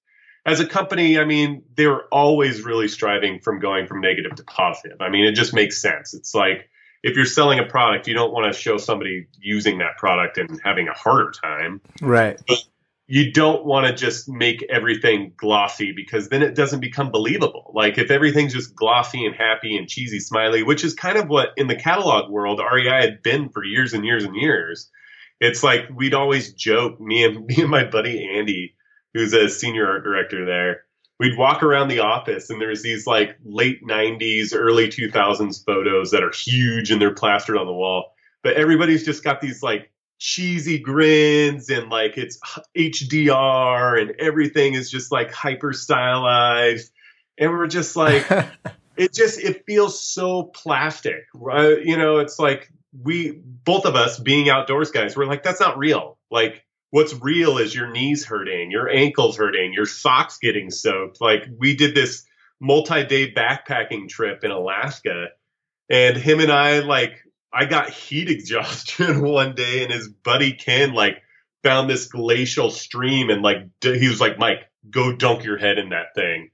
As 0.46 0.60
a 0.60 0.66
company, 0.66 1.18
I 1.18 1.24
mean, 1.24 1.64
they're 1.76 2.04
always 2.04 2.62
really 2.62 2.88
striving 2.88 3.40
from 3.40 3.58
going 3.58 3.86
from 3.86 4.00
negative 4.00 4.36
to 4.36 4.44
positive. 4.44 4.98
I 5.00 5.10
mean, 5.10 5.24
it 5.24 5.32
just 5.32 5.52
makes 5.52 5.82
sense. 5.82 6.14
It's 6.14 6.34
like 6.34 6.70
if 7.02 7.16
you're 7.16 7.24
selling 7.24 7.58
a 7.58 7.64
product, 7.64 8.06
you 8.06 8.14
don't 8.14 8.32
want 8.32 8.52
to 8.52 8.58
show 8.58 8.76
somebody 8.78 9.28
using 9.38 9.78
that 9.78 9.96
product 9.98 10.38
and 10.38 10.60
having 10.64 10.88
a 10.88 10.92
harder 10.92 11.30
time. 11.30 11.80
Right. 12.00 12.40
But 12.46 12.58
you 13.06 13.32
don't 13.32 13.64
want 13.64 13.86
to 13.86 13.92
just 13.92 14.28
make 14.28 14.64
everything 14.68 15.32
glossy 15.36 15.92
because 15.92 16.28
then 16.28 16.42
it 16.42 16.56
doesn't 16.56 16.80
become 16.80 17.10
believable. 17.10 17.70
Like 17.74 17.98
if 17.98 18.10
everything's 18.10 18.52
just 18.52 18.74
glossy 18.74 19.24
and 19.24 19.34
happy 19.34 19.76
and 19.76 19.88
cheesy 19.88 20.18
smiley, 20.18 20.62
which 20.64 20.82
is 20.82 20.94
kind 20.94 21.16
of 21.16 21.28
what 21.28 21.50
in 21.56 21.68
the 21.68 21.76
catalog 21.76 22.30
world 22.30 22.60
REI 22.60 23.00
had 23.02 23.22
been 23.22 23.48
for 23.50 23.64
years 23.64 23.92
and 23.92 24.04
years 24.04 24.24
and 24.24 24.34
years 24.34 24.90
it's 25.40 25.62
like 25.62 25.88
we'd 25.94 26.14
always 26.14 26.52
joke 26.52 27.00
me 27.00 27.24
and 27.24 27.46
me 27.46 27.56
and 27.58 27.70
my 27.70 27.84
buddy 27.84 28.28
Andy, 28.36 28.74
who's 29.14 29.32
a 29.32 29.48
senior 29.48 29.86
art 29.86 30.04
director 30.04 30.44
there. 30.44 30.82
We'd 31.18 31.38
walk 31.38 31.62
around 31.62 31.88
the 31.88 32.00
office 32.00 32.50
and 32.50 32.60
there's 32.60 32.82
these 32.82 33.06
like 33.06 33.36
late 33.44 33.82
90s, 33.82 34.54
early 34.54 34.88
2000s 34.88 35.64
photos 35.64 36.10
that 36.10 36.22
are 36.22 36.32
huge 36.32 36.90
and 36.90 37.00
they're 37.00 37.14
plastered 37.14 37.56
on 37.56 37.66
the 37.66 37.72
wall. 37.72 38.12
But 38.42 38.54
everybody's 38.54 39.04
just 39.04 39.24
got 39.24 39.40
these 39.40 39.62
like 39.62 39.90
cheesy 40.18 40.78
grins 40.78 41.68
and 41.70 41.88
like 41.90 42.16
it's 42.18 42.38
HDR 42.76 44.00
and 44.00 44.12
everything 44.18 44.74
is 44.74 44.90
just 44.90 45.10
like 45.10 45.32
hyper 45.32 45.72
stylized. 45.72 46.92
And 47.38 47.50
we're 47.50 47.66
just 47.66 47.96
like, 47.96 48.26
it 48.96 49.14
just, 49.14 49.40
it 49.40 49.64
feels 49.66 50.02
so 50.02 50.44
plastic, 50.44 51.24
right? 51.34 51.82
You 51.82 51.96
know, 51.96 52.18
it's 52.18 52.38
like 52.38 52.70
we 53.02 53.32
both 53.32 53.84
of 53.84 53.94
us 53.94 54.18
being 54.18 54.48
outdoors 54.48 54.90
guys 54.90 55.16
we're 55.16 55.26
like 55.26 55.42
that's 55.42 55.60
not 55.60 55.78
real 55.78 56.18
like 56.30 56.64
what's 56.96 57.12
real 57.20 57.58
is 57.58 57.74
your 57.74 57.90
knees 57.90 58.24
hurting, 58.24 58.70
your 58.70 58.88
ankles 58.88 59.36
hurting, 59.36 59.74
your 59.74 59.84
socks 59.84 60.38
getting 60.38 60.70
soaked. 60.70 61.20
Like 61.20 61.42
we 61.58 61.76
did 61.76 61.94
this 61.94 62.24
multi-day 62.58 63.34
backpacking 63.34 64.08
trip 64.08 64.42
in 64.44 64.50
Alaska 64.50 65.26
and 65.90 66.16
him 66.16 66.40
and 66.40 66.50
I 66.50 66.78
like 66.78 67.22
I 67.52 67.66
got 67.66 67.90
heat 67.90 68.30
exhaustion 68.30 69.20
one 69.20 69.54
day 69.54 69.82
and 69.82 69.92
his 69.92 70.08
buddy 70.08 70.54
Ken 70.54 70.94
like 70.94 71.22
found 71.62 71.90
this 71.90 72.06
glacial 72.06 72.70
stream 72.70 73.28
and 73.28 73.42
like 73.42 73.58
he 73.82 74.08
was 74.08 74.22
like 74.22 74.38
Mike 74.38 74.60
go 74.88 75.14
dunk 75.14 75.44
your 75.44 75.58
head 75.58 75.76
in 75.76 75.90
that 75.90 76.14
thing. 76.14 76.48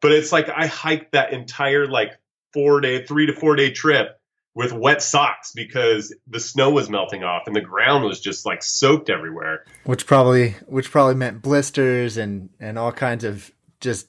But 0.00 0.12
it's 0.12 0.32
like 0.32 0.48
I 0.48 0.68
hiked 0.68 1.12
that 1.12 1.34
entire 1.34 1.86
like 1.86 2.12
4 2.54 2.80
day 2.80 3.04
3 3.04 3.26
to 3.26 3.34
4 3.34 3.56
day 3.56 3.72
trip 3.72 4.18
with 4.54 4.72
wet 4.72 5.02
socks 5.02 5.52
because 5.54 6.14
the 6.26 6.40
snow 6.40 6.70
was 6.70 6.90
melting 6.90 7.24
off 7.24 7.44
and 7.46 7.56
the 7.56 7.60
ground 7.60 8.04
was 8.04 8.20
just 8.20 8.44
like 8.44 8.62
soaked 8.62 9.08
everywhere. 9.08 9.64
Which 9.84 10.06
probably 10.06 10.50
which 10.66 10.90
probably 10.90 11.14
meant 11.14 11.42
blisters 11.42 12.16
and 12.16 12.50
and 12.60 12.78
all 12.78 12.92
kinds 12.92 13.24
of 13.24 13.50
just 13.80 14.08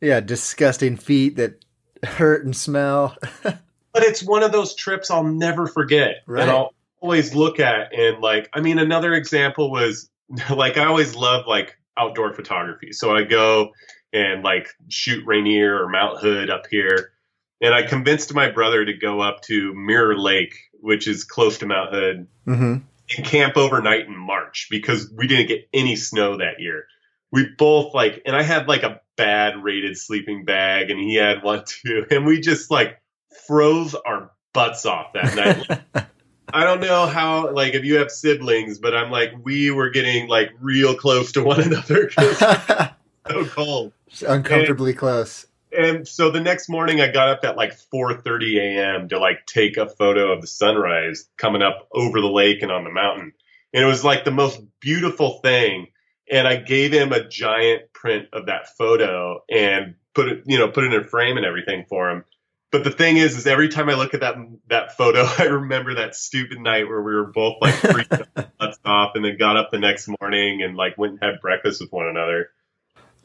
yeah, 0.00 0.20
disgusting 0.20 0.96
feet 0.96 1.36
that 1.36 1.64
hurt 2.02 2.44
and 2.44 2.56
smell. 2.56 3.16
but 3.42 3.58
it's 3.96 4.22
one 4.22 4.42
of 4.42 4.52
those 4.52 4.74
trips 4.74 5.10
I'll 5.10 5.24
never 5.24 5.66
forget. 5.66 6.22
Right. 6.26 6.42
And 6.42 6.50
I'll 6.50 6.74
always 7.00 7.34
look 7.34 7.60
at 7.60 7.92
and 7.94 8.20
like 8.22 8.48
I 8.54 8.60
mean 8.60 8.78
another 8.78 9.12
example 9.14 9.70
was 9.70 10.08
like 10.50 10.78
I 10.78 10.86
always 10.86 11.14
love 11.14 11.46
like 11.46 11.76
outdoor 11.96 12.32
photography. 12.32 12.92
So 12.92 13.14
I 13.14 13.24
go 13.24 13.72
and 14.14 14.42
like 14.42 14.68
shoot 14.88 15.26
Rainier 15.26 15.82
or 15.82 15.90
Mount 15.90 16.20
Hood 16.20 16.48
up 16.48 16.66
here 16.70 17.12
and 17.60 17.74
I 17.74 17.82
convinced 17.82 18.34
my 18.34 18.50
brother 18.50 18.84
to 18.84 18.92
go 18.92 19.20
up 19.20 19.42
to 19.42 19.74
Mirror 19.74 20.18
Lake, 20.18 20.54
which 20.80 21.08
is 21.08 21.24
close 21.24 21.58
to 21.58 21.66
Mount 21.66 21.92
Hood, 21.92 22.26
mm-hmm. 22.46 22.76
and 23.16 23.26
camp 23.26 23.56
overnight 23.56 24.06
in 24.06 24.16
March 24.16 24.68
because 24.70 25.12
we 25.14 25.26
didn't 25.26 25.48
get 25.48 25.68
any 25.72 25.96
snow 25.96 26.38
that 26.38 26.60
year. 26.60 26.84
We 27.30 27.46
both 27.58 27.94
like, 27.94 28.22
and 28.24 28.34
I 28.34 28.42
had 28.42 28.68
like 28.68 28.84
a 28.84 29.00
bad 29.16 29.62
rated 29.62 29.98
sleeping 29.98 30.44
bag, 30.44 30.90
and 30.90 31.00
he 31.00 31.16
had 31.16 31.42
one 31.42 31.64
too, 31.66 32.06
and 32.10 32.26
we 32.26 32.40
just 32.40 32.70
like 32.70 33.00
froze 33.46 33.94
our 33.94 34.30
butts 34.52 34.86
off 34.86 35.12
that 35.14 35.34
night. 35.34 36.06
I 36.50 36.64
don't 36.64 36.80
know 36.80 37.06
how, 37.06 37.52
like, 37.52 37.74
if 37.74 37.84
you 37.84 37.96
have 37.96 38.10
siblings, 38.10 38.78
but 38.78 38.94
I'm 38.94 39.10
like, 39.10 39.34
we 39.42 39.70
were 39.70 39.90
getting 39.90 40.28
like 40.28 40.50
real 40.60 40.94
close 40.94 41.32
to 41.32 41.42
one 41.42 41.60
another 41.62 42.10
so 42.10 43.44
cold, 43.48 43.92
uncomfortably 44.26 44.92
and, 44.92 44.98
close 44.98 45.46
and 45.76 46.06
so 46.06 46.30
the 46.30 46.40
next 46.40 46.68
morning 46.68 47.00
I 47.00 47.10
got 47.10 47.28
up 47.28 47.44
at 47.44 47.56
like 47.56 47.72
4:30 47.92 48.58
a.m. 48.58 49.08
to 49.08 49.18
like 49.18 49.46
take 49.46 49.76
a 49.76 49.88
photo 49.88 50.32
of 50.32 50.40
the 50.40 50.46
sunrise 50.46 51.28
coming 51.36 51.62
up 51.62 51.88
over 51.92 52.20
the 52.20 52.30
lake 52.30 52.62
and 52.62 52.72
on 52.72 52.84
the 52.84 52.90
mountain. 52.90 53.32
And 53.72 53.84
it 53.84 53.86
was 53.86 54.04
like 54.04 54.24
the 54.24 54.30
most 54.30 54.60
beautiful 54.80 55.40
thing. 55.40 55.88
And 56.30 56.46
I 56.46 56.56
gave 56.56 56.92
him 56.92 57.12
a 57.12 57.26
giant 57.26 57.92
print 57.92 58.28
of 58.32 58.46
that 58.46 58.76
photo 58.76 59.42
and 59.50 59.94
put 60.14 60.28
it, 60.28 60.42
you 60.46 60.58
know, 60.58 60.68
put 60.68 60.84
it 60.84 60.92
in 60.92 61.00
a 61.00 61.04
frame 61.04 61.36
and 61.36 61.46
everything 61.46 61.84
for 61.88 62.10
him. 62.10 62.24
But 62.70 62.84
the 62.84 62.90
thing 62.90 63.16
is, 63.16 63.36
is 63.36 63.46
every 63.46 63.68
time 63.68 63.88
I 63.88 63.94
look 63.94 64.12
at 64.14 64.20
that 64.20 64.36
that 64.68 64.96
photo, 64.96 65.24
I 65.38 65.44
remember 65.44 65.94
that 65.94 66.14
stupid 66.14 66.58
night 66.58 66.88
where 66.88 67.02
we 67.02 67.14
were 67.14 67.32
both 67.32 67.56
like 67.60 67.74
freaking 67.74 68.26
off, 68.84 69.12
and 69.14 69.24
then 69.24 69.38
got 69.38 69.56
up 69.56 69.70
the 69.70 69.78
next 69.78 70.08
morning 70.20 70.62
and 70.62 70.76
like 70.76 70.98
went 70.98 71.14
and 71.14 71.22
had 71.22 71.40
breakfast 71.40 71.80
with 71.80 71.92
one 71.92 72.08
another. 72.08 72.50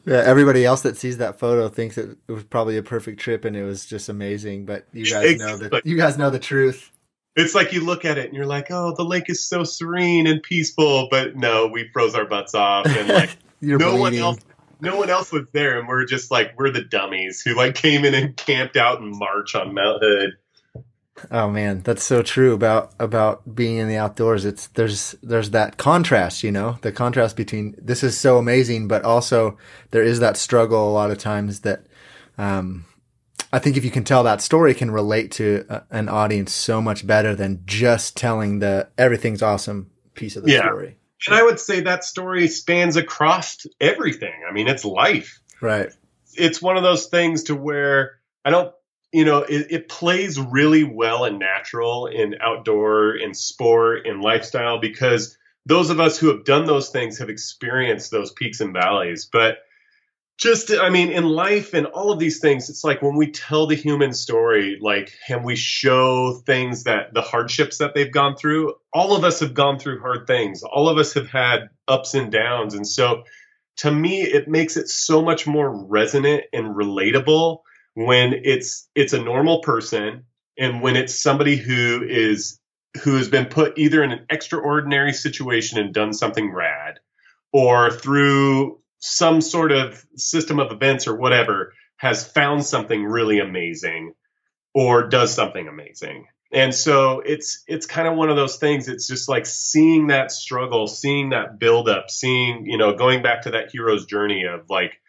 Yeah, 0.06 0.22
everybody 0.24 0.64
else 0.64 0.82
that 0.82 0.96
sees 0.96 1.18
that 1.18 1.38
photo 1.38 1.68
thinks 1.68 1.96
it 1.96 2.16
was 2.28 2.44
probably 2.44 2.76
a 2.76 2.82
perfect 2.82 3.20
trip 3.20 3.44
and 3.44 3.56
it 3.56 3.64
was 3.64 3.86
just 3.86 4.08
amazing. 4.08 4.66
But 4.66 4.86
you 4.92 5.06
guys 5.06 5.38
know 5.38 5.56
that 5.56 5.86
you 5.86 5.96
guys 5.96 6.18
know 6.18 6.30
the 6.30 6.38
truth. 6.38 6.90
It's 7.36 7.54
like 7.54 7.72
you 7.72 7.84
look 7.84 8.04
at 8.04 8.18
it 8.18 8.26
and 8.26 8.34
you're 8.34 8.46
like, 8.46 8.70
"Oh, 8.70 8.94
the 8.94 9.04
lake 9.04 9.28
is 9.28 9.42
so 9.42 9.64
serene 9.64 10.26
and 10.26 10.42
peaceful," 10.42 11.08
but 11.10 11.36
no, 11.36 11.66
we 11.66 11.88
froze 11.92 12.14
our 12.14 12.26
butts 12.26 12.54
off 12.54 12.86
and 12.86 13.08
like 13.08 13.36
no 13.60 13.78
bleeding. 13.78 14.00
one 14.00 14.14
else, 14.14 14.38
no 14.80 14.96
one 14.96 15.10
else 15.10 15.32
was 15.32 15.46
there, 15.52 15.78
and 15.78 15.88
we're 15.88 16.04
just 16.04 16.30
like 16.30 16.52
we're 16.58 16.70
the 16.70 16.84
dummies 16.84 17.40
who 17.40 17.56
like 17.56 17.74
came 17.74 18.04
in 18.04 18.14
and 18.14 18.36
camped 18.36 18.76
out 18.76 19.00
in 19.00 19.10
March 19.18 19.54
on 19.54 19.74
Mount 19.74 20.02
Hood. 20.02 20.30
Oh 21.30 21.48
man, 21.48 21.82
that's 21.82 22.02
so 22.02 22.22
true 22.22 22.54
about 22.54 22.92
about 22.98 23.54
being 23.54 23.76
in 23.76 23.88
the 23.88 23.96
outdoors. 23.96 24.44
It's 24.44 24.66
there's 24.68 25.12
there's 25.22 25.50
that 25.50 25.76
contrast, 25.76 26.42
you 26.42 26.50
know, 26.50 26.78
the 26.82 26.90
contrast 26.90 27.36
between 27.36 27.74
this 27.78 28.02
is 28.02 28.18
so 28.18 28.38
amazing, 28.38 28.88
but 28.88 29.04
also 29.04 29.56
there 29.92 30.02
is 30.02 30.20
that 30.20 30.36
struggle 30.36 30.88
a 30.88 30.92
lot 30.92 31.12
of 31.12 31.18
times 31.18 31.60
that 31.60 31.86
um, 32.36 32.84
I 33.52 33.60
think 33.60 33.76
if 33.76 33.84
you 33.84 33.92
can 33.92 34.02
tell 34.02 34.24
that 34.24 34.42
story 34.42 34.74
can 34.74 34.90
relate 34.90 35.30
to 35.32 35.64
a, 35.68 35.82
an 35.90 36.08
audience 36.08 36.52
so 36.52 36.82
much 36.82 37.06
better 37.06 37.36
than 37.36 37.62
just 37.64 38.16
telling 38.16 38.58
the 38.58 38.88
everything's 38.98 39.42
awesome 39.42 39.90
piece 40.14 40.34
of 40.34 40.42
the 40.42 40.50
yeah. 40.50 40.66
story. 40.66 40.98
And 41.28 41.36
I 41.36 41.42
would 41.44 41.60
say 41.60 41.80
that 41.80 42.04
story 42.04 42.48
spans 42.48 42.96
across 42.96 43.64
everything. 43.80 44.34
I 44.48 44.52
mean, 44.52 44.66
it's 44.66 44.84
life. 44.84 45.40
Right. 45.60 45.90
It's 46.34 46.60
one 46.60 46.76
of 46.76 46.82
those 46.82 47.06
things 47.06 47.44
to 47.44 47.54
where 47.54 48.18
I 48.44 48.50
don't 48.50 48.73
you 49.14 49.24
know, 49.24 49.38
it, 49.38 49.68
it, 49.70 49.88
plays 49.88 50.40
really 50.40 50.82
well 50.82 51.24
and 51.24 51.38
natural 51.38 52.08
in 52.08 52.34
outdoor, 52.40 53.14
in 53.14 53.32
sport, 53.32 54.06
in 54.06 54.20
lifestyle, 54.20 54.80
because 54.80 55.38
those 55.64 55.90
of 55.90 56.00
us 56.00 56.18
who 56.18 56.26
have 56.28 56.44
done 56.44 56.66
those 56.66 56.90
things 56.90 57.18
have 57.18 57.28
experienced 57.28 58.10
those 58.10 58.32
peaks 58.32 58.60
and 58.60 58.72
valleys. 58.72 59.28
But 59.32 59.58
just, 60.36 60.72
I 60.72 60.90
mean, 60.90 61.12
in 61.12 61.22
life 61.22 61.74
and 61.74 61.86
all 61.86 62.10
of 62.10 62.18
these 62.18 62.40
things, 62.40 62.68
it's 62.68 62.82
like 62.82 63.02
when 63.02 63.14
we 63.14 63.30
tell 63.30 63.68
the 63.68 63.76
human 63.76 64.12
story, 64.12 64.78
like, 64.80 65.12
and 65.28 65.44
we 65.44 65.54
show 65.54 66.32
things 66.44 66.82
that 66.84 67.14
the 67.14 67.22
hardships 67.22 67.78
that 67.78 67.94
they've 67.94 68.12
gone 68.12 68.34
through, 68.34 68.74
all 68.92 69.14
of 69.14 69.22
us 69.22 69.38
have 69.38 69.54
gone 69.54 69.78
through 69.78 70.00
hard 70.00 70.26
things. 70.26 70.64
All 70.64 70.88
of 70.88 70.98
us 70.98 71.14
have 71.14 71.28
had 71.28 71.68
ups 71.86 72.14
and 72.14 72.32
downs. 72.32 72.74
And 72.74 72.84
so 72.86 73.22
to 73.76 73.92
me, 73.92 74.22
it 74.22 74.48
makes 74.48 74.76
it 74.76 74.88
so 74.88 75.22
much 75.22 75.46
more 75.46 75.86
resonant 75.86 76.46
and 76.52 76.74
relatable 76.74 77.60
when 77.94 78.34
it's 78.44 78.88
it's 78.94 79.12
a 79.12 79.22
normal 79.22 79.60
person 79.60 80.24
and 80.58 80.82
when 80.82 80.96
it's 80.96 81.20
somebody 81.20 81.56
who 81.56 82.04
is 82.06 82.60
who 83.02 83.16
has 83.16 83.28
been 83.28 83.46
put 83.46 83.76
either 83.78 84.02
in 84.02 84.12
an 84.12 84.26
extraordinary 84.30 85.12
situation 85.12 85.78
and 85.78 85.92
done 85.92 86.12
something 86.12 86.52
rad 86.52 87.00
or 87.52 87.90
through 87.90 88.80
some 88.98 89.40
sort 89.40 89.72
of 89.72 90.04
system 90.16 90.58
of 90.58 90.72
events 90.72 91.06
or 91.06 91.16
whatever 91.16 91.72
has 91.96 92.26
found 92.26 92.64
something 92.64 93.04
really 93.04 93.38
amazing 93.38 94.12
or 94.74 95.08
does 95.08 95.32
something 95.32 95.68
amazing. 95.68 96.26
And 96.52 96.74
so 96.74 97.20
it's 97.20 97.64
it's 97.66 97.86
kind 97.86 98.06
of 98.06 98.16
one 98.16 98.30
of 98.30 98.36
those 98.36 98.56
things. 98.56 98.88
It's 98.88 99.08
just 99.08 99.28
like 99.28 99.46
seeing 99.46 100.08
that 100.08 100.30
struggle 100.30 100.86
seeing 100.86 101.30
that 101.30 101.58
build 101.58 101.88
up 101.88 102.10
seeing 102.10 102.66
you 102.66 102.78
know 102.78 102.94
going 102.94 103.22
back 103.22 103.42
to 103.42 103.50
that 103.52 103.70
hero's 103.72 104.06
journey 104.06 104.44
of 104.44 104.70
like 104.70 105.00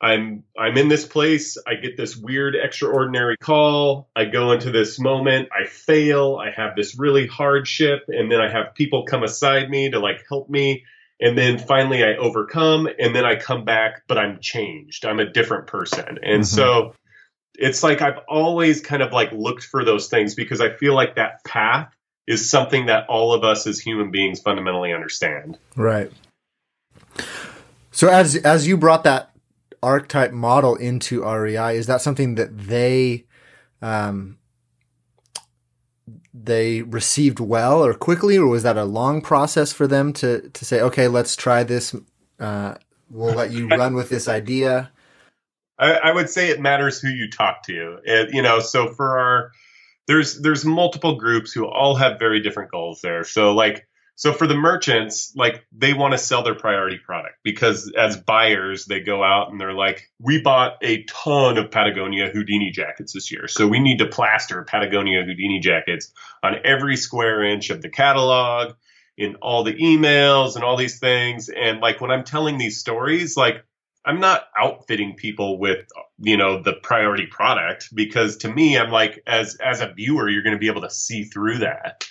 I'm 0.00 0.44
I'm 0.58 0.78
in 0.78 0.88
this 0.88 1.04
place. 1.04 1.58
I 1.66 1.74
get 1.74 1.96
this 1.96 2.16
weird 2.16 2.56
extraordinary 2.56 3.36
call. 3.36 4.08
I 4.16 4.24
go 4.24 4.52
into 4.52 4.70
this 4.70 4.98
moment. 4.98 5.48
I 5.52 5.66
fail. 5.66 6.36
I 6.36 6.50
have 6.50 6.74
this 6.74 6.98
really 6.98 7.26
hardship, 7.26 8.04
and 8.08 8.32
then 8.32 8.40
I 8.40 8.50
have 8.50 8.74
people 8.74 9.04
come 9.04 9.22
aside 9.22 9.68
me 9.68 9.90
to 9.90 9.98
like 9.98 10.24
help 10.28 10.48
me. 10.48 10.84
And 11.20 11.36
then 11.36 11.58
finally 11.58 12.02
I 12.02 12.16
overcome, 12.16 12.88
and 12.98 13.14
then 13.14 13.26
I 13.26 13.36
come 13.36 13.66
back, 13.66 14.04
but 14.08 14.16
I'm 14.16 14.40
changed. 14.40 15.04
I'm 15.04 15.20
a 15.20 15.30
different 15.30 15.66
person. 15.66 16.18
And 16.22 16.42
mm-hmm. 16.42 16.42
so 16.44 16.94
it's 17.54 17.82
like 17.82 18.00
I've 18.00 18.20
always 18.26 18.80
kind 18.80 19.02
of 19.02 19.12
like 19.12 19.32
looked 19.32 19.64
for 19.64 19.84
those 19.84 20.08
things 20.08 20.34
because 20.34 20.62
I 20.62 20.70
feel 20.70 20.94
like 20.94 21.16
that 21.16 21.44
path 21.44 21.94
is 22.26 22.48
something 22.48 22.86
that 22.86 23.06
all 23.08 23.34
of 23.34 23.44
us 23.44 23.66
as 23.66 23.78
human 23.78 24.10
beings 24.10 24.40
fundamentally 24.40 24.94
understand. 24.94 25.58
Right. 25.76 26.10
So 27.90 28.08
as 28.08 28.36
as 28.36 28.66
you 28.66 28.78
brought 28.78 29.04
that 29.04 29.29
archetype 29.82 30.32
model 30.32 30.76
into 30.76 31.24
REI? 31.24 31.76
Is 31.76 31.86
that 31.86 32.02
something 32.02 32.34
that 32.36 32.56
they 32.56 33.24
um, 33.82 34.38
they 36.32 36.82
received 36.82 37.40
well 37.40 37.84
or 37.84 37.94
quickly, 37.94 38.36
or 38.36 38.46
was 38.46 38.62
that 38.62 38.76
a 38.76 38.84
long 38.84 39.20
process 39.20 39.72
for 39.72 39.86
them 39.86 40.12
to 40.14 40.48
to 40.50 40.64
say, 40.64 40.80
okay, 40.80 41.08
let's 41.08 41.36
try 41.36 41.62
this? 41.62 41.94
Uh, 42.38 42.74
we'll 43.10 43.34
let 43.34 43.52
you 43.52 43.68
run 43.68 43.94
with 43.94 44.08
this 44.08 44.28
idea. 44.28 44.90
I, 45.78 45.92
I, 45.94 46.12
would 46.12 46.28
say 46.28 46.50
it 46.50 46.60
matters 46.60 47.00
who 47.00 47.08
you 47.08 47.30
talk 47.30 47.62
to. 47.64 47.98
It, 48.04 48.34
you 48.34 48.42
know, 48.42 48.60
so 48.60 48.92
for 48.92 49.18
our 49.18 49.52
there's 50.06 50.40
there's 50.40 50.64
multiple 50.64 51.16
groups 51.16 51.52
who 51.52 51.66
all 51.66 51.94
have 51.96 52.18
very 52.18 52.40
different 52.40 52.70
goals 52.70 53.00
there. 53.00 53.24
So 53.24 53.52
like 53.52 53.86
so 54.20 54.34
for 54.34 54.46
the 54.46 54.54
merchants, 54.54 55.32
like 55.34 55.64
they 55.72 55.94
want 55.94 56.12
to 56.12 56.18
sell 56.18 56.42
their 56.42 56.54
priority 56.54 56.98
product 56.98 57.36
because 57.42 57.90
as 57.96 58.18
buyers, 58.18 58.84
they 58.84 59.00
go 59.00 59.24
out 59.24 59.50
and 59.50 59.58
they're 59.58 59.72
like, 59.72 60.10
we 60.20 60.42
bought 60.42 60.74
a 60.82 61.04
ton 61.04 61.56
of 61.56 61.70
Patagonia 61.70 62.28
Houdini 62.28 62.70
jackets 62.70 63.14
this 63.14 63.32
year. 63.32 63.48
So 63.48 63.66
we 63.66 63.80
need 63.80 64.00
to 64.00 64.06
plaster 64.06 64.62
Patagonia 64.62 65.24
Houdini 65.24 65.60
jackets 65.60 66.12
on 66.42 66.56
every 66.66 66.98
square 66.98 67.42
inch 67.42 67.70
of 67.70 67.80
the 67.80 67.88
catalog, 67.88 68.74
in 69.16 69.36
all 69.36 69.64
the 69.64 69.72
emails 69.72 70.54
and 70.54 70.64
all 70.64 70.76
these 70.76 70.98
things. 70.98 71.48
And 71.48 71.80
like 71.80 72.02
when 72.02 72.10
I'm 72.10 72.24
telling 72.24 72.58
these 72.58 72.78
stories, 72.78 73.38
like 73.38 73.64
I'm 74.04 74.20
not 74.20 74.42
outfitting 74.54 75.14
people 75.16 75.58
with, 75.58 75.86
you 76.18 76.36
know, 76.36 76.62
the 76.62 76.74
priority 76.74 77.24
product 77.24 77.88
because 77.94 78.36
to 78.38 78.52
me, 78.52 78.76
I'm 78.76 78.90
like, 78.90 79.22
as, 79.26 79.56
as 79.64 79.80
a 79.80 79.94
viewer, 79.94 80.28
you're 80.28 80.42
going 80.42 80.56
to 80.56 80.60
be 80.60 80.68
able 80.68 80.82
to 80.82 80.90
see 80.90 81.24
through 81.24 81.60
that 81.60 82.04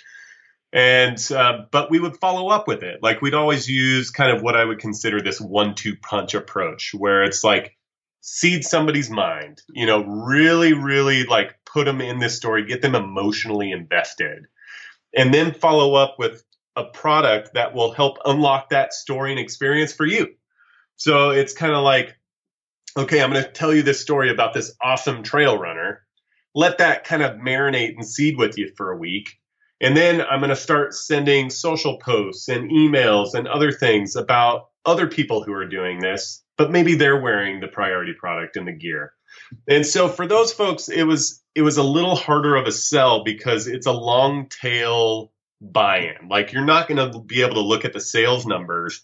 And 0.72 1.18
uh, 1.32 1.64
but 1.72 1.90
we 1.90 1.98
would 1.98 2.16
follow 2.18 2.48
up 2.48 2.68
with 2.68 2.82
it. 2.82 3.02
Like 3.02 3.22
we'd 3.22 3.34
always 3.34 3.68
use 3.68 4.10
kind 4.10 4.36
of 4.36 4.42
what 4.42 4.56
I 4.56 4.64
would 4.64 4.78
consider 4.78 5.20
this 5.20 5.40
one-two 5.40 5.96
punch 5.96 6.34
approach, 6.34 6.94
where 6.94 7.24
it's 7.24 7.42
like 7.42 7.76
seed 8.20 8.64
somebody's 8.64 9.10
mind, 9.10 9.62
you 9.70 9.86
know, 9.86 10.04
really, 10.04 10.72
really 10.72 11.24
like 11.24 11.56
put 11.64 11.86
them 11.86 12.00
in 12.00 12.18
this 12.20 12.36
story, 12.36 12.64
get 12.66 12.82
them 12.82 12.94
emotionally 12.94 13.72
invested, 13.72 14.46
and 15.16 15.34
then 15.34 15.54
follow 15.54 15.94
up 15.94 16.16
with 16.18 16.44
a 16.76 16.84
product 16.84 17.54
that 17.54 17.74
will 17.74 17.92
help 17.92 18.18
unlock 18.24 18.70
that 18.70 18.92
story 18.92 19.32
and 19.32 19.40
experience 19.40 19.92
for 19.92 20.06
you. 20.06 20.28
So 20.96 21.30
it's 21.30 21.52
kind 21.52 21.72
of 21.72 21.82
like, 21.82 22.16
okay, 22.96 23.20
I'm 23.20 23.32
going 23.32 23.42
to 23.42 23.50
tell 23.50 23.74
you 23.74 23.82
this 23.82 24.00
story 24.00 24.30
about 24.30 24.54
this 24.54 24.72
awesome 24.80 25.24
trail 25.24 25.58
runner. 25.58 26.02
Let 26.54 26.78
that 26.78 27.04
kind 27.04 27.22
of 27.22 27.38
marinate 27.38 27.94
and 27.94 28.06
seed 28.06 28.36
with 28.36 28.56
you 28.56 28.72
for 28.76 28.92
a 28.92 28.96
week. 28.96 29.39
And 29.80 29.96
then 29.96 30.20
I'm 30.20 30.40
going 30.40 30.50
to 30.50 30.56
start 30.56 30.94
sending 30.94 31.48
social 31.50 31.96
posts 31.98 32.48
and 32.48 32.70
emails 32.70 33.34
and 33.34 33.48
other 33.48 33.72
things 33.72 34.14
about 34.14 34.68
other 34.84 35.06
people 35.06 35.42
who 35.42 35.52
are 35.52 35.66
doing 35.66 36.00
this, 36.00 36.42
but 36.58 36.70
maybe 36.70 36.94
they're 36.94 37.20
wearing 37.20 37.60
the 37.60 37.68
priority 37.68 38.12
product 38.12 38.56
and 38.56 38.66
the 38.66 38.72
gear. 38.72 39.12
And 39.68 39.86
so 39.86 40.08
for 40.08 40.26
those 40.26 40.52
folks, 40.52 40.88
it 40.88 41.04
was 41.04 41.42
it 41.54 41.62
was 41.62 41.76
a 41.76 41.82
little 41.82 42.14
harder 42.14 42.56
of 42.56 42.66
a 42.66 42.72
sell 42.72 43.24
because 43.24 43.66
it's 43.66 43.86
a 43.86 43.92
long 43.92 44.48
tail 44.48 45.32
buy-in. 45.60 46.28
Like 46.28 46.52
you're 46.52 46.64
not 46.64 46.88
going 46.88 47.12
to 47.12 47.18
be 47.18 47.42
able 47.42 47.54
to 47.54 47.60
look 47.60 47.84
at 47.84 47.92
the 47.92 48.00
sales 48.00 48.46
numbers 48.46 49.02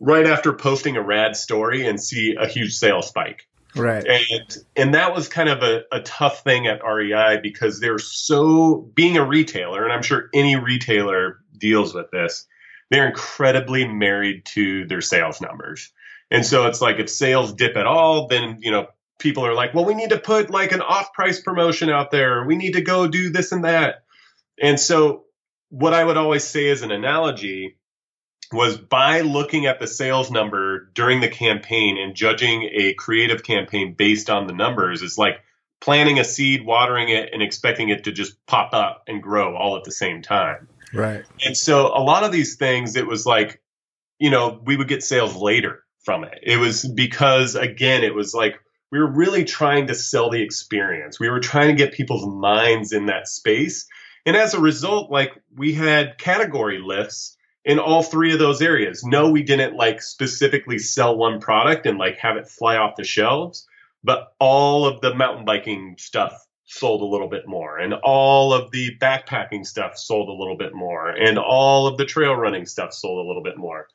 right 0.00 0.26
after 0.26 0.52
posting 0.52 0.96
a 0.96 1.02
rad 1.02 1.36
story 1.36 1.86
and 1.86 2.00
see 2.00 2.36
a 2.38 2.46
huge 2.46 2.74
sales 2.74 3.08
spike. 3.08 3.48
Right. 3.78 4.04
And 4.06 4.56
and 4.76 4.94
that 4.94 5.14
was 5.14 5.28
kind 5.28 5.48
of 5.48 5.62
a, 5.62 5.82
a 5.92 6.00
tough 6.00 6.42
thing 6.42 6.66
at 6.66 6.84
REI 6.84 7.40
because 7.42 7.80
they're 7.80 7.98
so 7.98 8.76
being 8.76 9.16
a 9.16 9.24
retailer, 9.24 9.84
and 9.84 9.92
I'm 9.92 10.02
sure 10.02 10.28
any 10.34 10.56
retailer 10.56 11.38
deals 11.56 11.94
with 11.94 12.10
this, 12.10 12.46
they're 12.90 13.06
incredibly 13.06 13.86
married 13.86 14.44
to 14.46 14.86
their 14.86 15.00
sales 15.00 15.40
numbers. 15.40 15.92
And 16.30 16.44
so 16.44 16.66
it's 16.66 16.80
like 16.80 16.98
if 16.98 17.08
sales 17.08 17.52
dip 17.52 17.76
at 17.76 17.86
all, 17.86 18.28
then 18.28 18.58
you 18.60 18.70
know 18.70 18.88
people 19.18 19.46
are 19.46 19.54
like, 19.54 19.74
well, 19.74 19.84
we 19.84 19.94
need 19.94 20.10
to 20.10 20.18
put 20.18 20.50
like 20.50 20.72
an 20.72 20.82
off-price 20.82 21.40
promotion 21.40 21.90
out 21.90 22.10
there. 22.10 22.44
We 22.44 22.56
need 22.56 22.72
to 22.72 22.82
go 22.82 23.08
do 23.08 23.30
this 23.30 23.52
and 23.52 23.64
that. 23.64 24.04
And 24.60 24.78
so 24.78 25.24
what 25.70 25.94
I 25.94 26.04
would 26.04 26.16
always 26.16 26.44
say 26.44 26.68
as 26.70 26.82
an 26.82 26.90
analogy 26.90 27.77
was 28.52 28.78
by 28.78 29.20
looking 29.20 29.66
at 29.66 29.78
the 29.78 29.86
sales 29.86 30.30
number 30.30 30.90
during 30.94 31.20
the 31.20 31.28
campaign 31.28 31.98
and 31.98 32.14
judging 32.14 32.68
a 32.72 32.94
creative 32.94 33.42
campaign 33.42 33.94
based 33.94 34.30
on 34.30 34.46
the 34.46 34.52
numbers 34.52 35.02
is 35.02 35.18
like 35.18 35.40
planting 35.80 36.18
a 36.18 36.24
seed, 36.24 36.64
watering 36.64 37.08
it, 37.08 37.30
and 37.32 37.42
expecting 37.42 37.88
it 37.88 38.04
to 38.04 38.12
just 38.12 38.44
pop 38.46 38.72
up 38.72 39.04
and 39.06 39.22
grow 39.22 39.56
all 39.56 39.76
at 39.76 39.84
the 39.84 39.92
same 39.92 40.22
time. 40.22 40.68
Right. 40.92 41.24
And 41.44 41.56
so 41.56 41.88
a 41.88 42.02
lot 42.02 42.24
of 42.24 42.32
these 42.32 42.56
things, 42.56 42.96
it 42.96 43.06
was 43.06 43.26
like, 43.26 43.60
you 44.18 44.30
know, 44.30 44.60
we 44.64 44.76
would 44.76 44.88
get 44.88 45.02
sales 45.02 45.36
later 45.36 45.84
from 46.00 46.24
it. 46.24 46.38
It 46.42 46.56
was 46.56 46.86
because, 46.86 47.54
again, 47.54 48.02
it 48.02 48.14
was 48.14 48.34
like 48.34 48.60
we 48.90 48.98
were 48.98 49.10
really 49.10 49.44
trying 49.44 49.88
to 49.88 49.94
sell 49.94 50.30
the 50.30 50.42
experience. 50.42 51.20
We 51.20 51.28
were 51.28 51.40
trying 51.40 51.68
to 51.68 51.74
get 51.74 51.92
people's 51.92 52.26
minds 52.26 52.92
in 52.92 53.06
that 53.06 53.28
space. 53.28 53.86
And 54.24 54.36
as 54.36 54.54
a 54.54 54.60
result, 54.60 55.10
like 55.10 55.32
we 55.54 55.74
had 55.74 56.18
category 56.18 56.78
lifts 56.78 57.36
in 57.64 57.78
all 57.78 58.02
three 58.02 58.32
of 58.32 58.38
those 58.38 58.62
areas. 58.62 59.04
No, 59.04 59.30
we 59.30 59.42
didn't 59.42 59.76
like 59.76 60.00
specifically 60.02 60.78
sell 60.78 61.16
one 61.16 61.40
product 61.40 61.86
and 61.86 61.98
like 61.98 62.18
have 62.18 62.36
it 62.36 62.48
fly 62.48 62.76
off 62.76 62.96
the 62.96 63.04
shelves, 63.04 63.66
but 64.02 64.32
all 64.38 64.86
of 64.86 65.00
the 65.00 65.14
mountain 65.14 65.44
biking 65.44 65.96
stuff 65.98 66.32
sold 66.64 67.00
a 67.00 67.04
little 67.04 67.28
bit 67.28 67.46
more 67.46 67.78
and 67.78 67.94
all 67.94 68.52
of 68.52 68.70
the 68.72 68.96
backpacking 68.98 69.66
stuff 69.66 69.96
sold 69.96 70.28
a 70.28 70.32
little 70.32 70.56
bit 70.56 70.74
more 70.74 71.08
and 71.08 71.38
all 71.38 71.86
of 71.86 71.96
the 71.96 72.04
trail 72.04 72.34
running 72.34 72.66
stuff 72.66 72.92
sold 72.92 73.24
a 73.24 73.26
little 73.26 73.42
bit 73.42 73.56
more. 73.56 73.88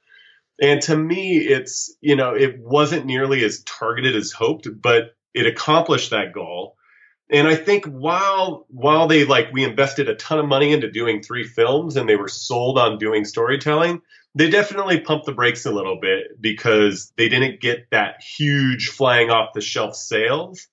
And 0.61 0.81
to 0.83 0.97
me, 0.97 1.37
it's, 1.37 1.95
you 2.01 2.15
know, 2.15 2.35
it 2.35 2.59
wasn't 2.59 3.05
nearly 3.05 3.43
as 3.43 3.61
targeted 3.63 4.15
as 4.15 4.31
hoped, 4.31 4.67
but 4.81 5.15
it 5.33 5.45
accomplished 5.45 6.11
that 6.11 6.33
goal 6.33 6.75
and 7.33 7.47
I 7.47 7.55
think 7.55 7.85
while 7.85 8.67
while 8.69 9.07
they 9.07 9.25
like 9.25 9.51
we 9.51 9.63
invested 9.63 10.07
a 10.07 10.15
ton 10.15 10.37
of 10.37 10.45
money 10.45 10.71
into 10.71 10.91
doing 10.91 11.23
three 11.23 11.43
films 11.43 11.97
and 11.97 12.07
they 12.07 12.15
were 12.15 12.27
sold 12.27 12.77
on 12.77 12.99
doing 12.99 13.25
storytelling, 13.25 14.01
they 14.35 14.51
definitely 14.51 14.99
pumped 14.99 15.25
the 15.25 15.31
brakes 15.31 15.65
a 15.65 15.71
little 15.71 15.99
bit 15.99 16.39
because 16.39 17.11
they 17.17 17.29
didn't 17.29 17.59
get 17.59 17.89
that 17.89 18.21
huge 18.21 18.89
flying 18.89 19.31
off 19.31 19.53
the 19.53 19.61
shelf 19.61 19.95
sales. 19.95 20.67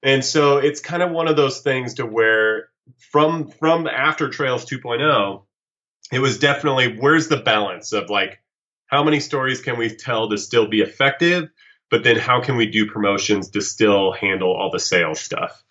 And 0.00 0.24
so 0.24 0.58
it's 0.58 0.80
kind 0.80 1.02
of 1.02 1.10
one 1.10 1.26
of 1.26 1.34
those 1.34 1.60
things 1.60 1.94
to 1.94 2.06
where 2.06 2.68
from 3.10 3.48
from 3.48 3.88
after 3.88 4.28
Trails 4.28 4.64
2.0, 4.64 5.42
it 6.12 6.20
was 6.20 6.38
definitely 6.38 6.98
where's 6.98 7.26
the 7.26 7.38
balance 7.38 7.92
of 7.92 8.10
like 8.10 8.40
how 8.86 9.02
many 9.02 9.18
stories 9.18 9.60
can 9.60 9.76
we 9.76 9.88
tell 9.88 10.30
to 10.30 10.38
still 10.38 10.68
be 10.68 10.82
effective, 10.82 11.48
but 11.90 12.04
then 12.04 12.16
how 12.16 12.40
can 12.40 12.56
we 12.56 12.66
do 12.66 12.86
promotions 12.86 13.50
to 13.50 13.60
still 13.60 14.12
handle 14.12 14.54
all 14.54 14.70
the 14.70 14.78
sales 14.78 15.18
stuff? 15.18 15.64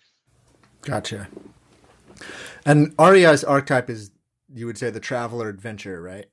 Gotcha. 0.86 1.26
And 2.64 2.94
REI's 2.98 3.42
archetype 3.42 3.90
is, 3.90 4.12
you 4.54 4.66
would 4.66 4.78
say, 4.78 4.90
the 4.90 5.00
traveler 5.00 5.48
adventure, 5.48 6.00
right? 6.00 6.26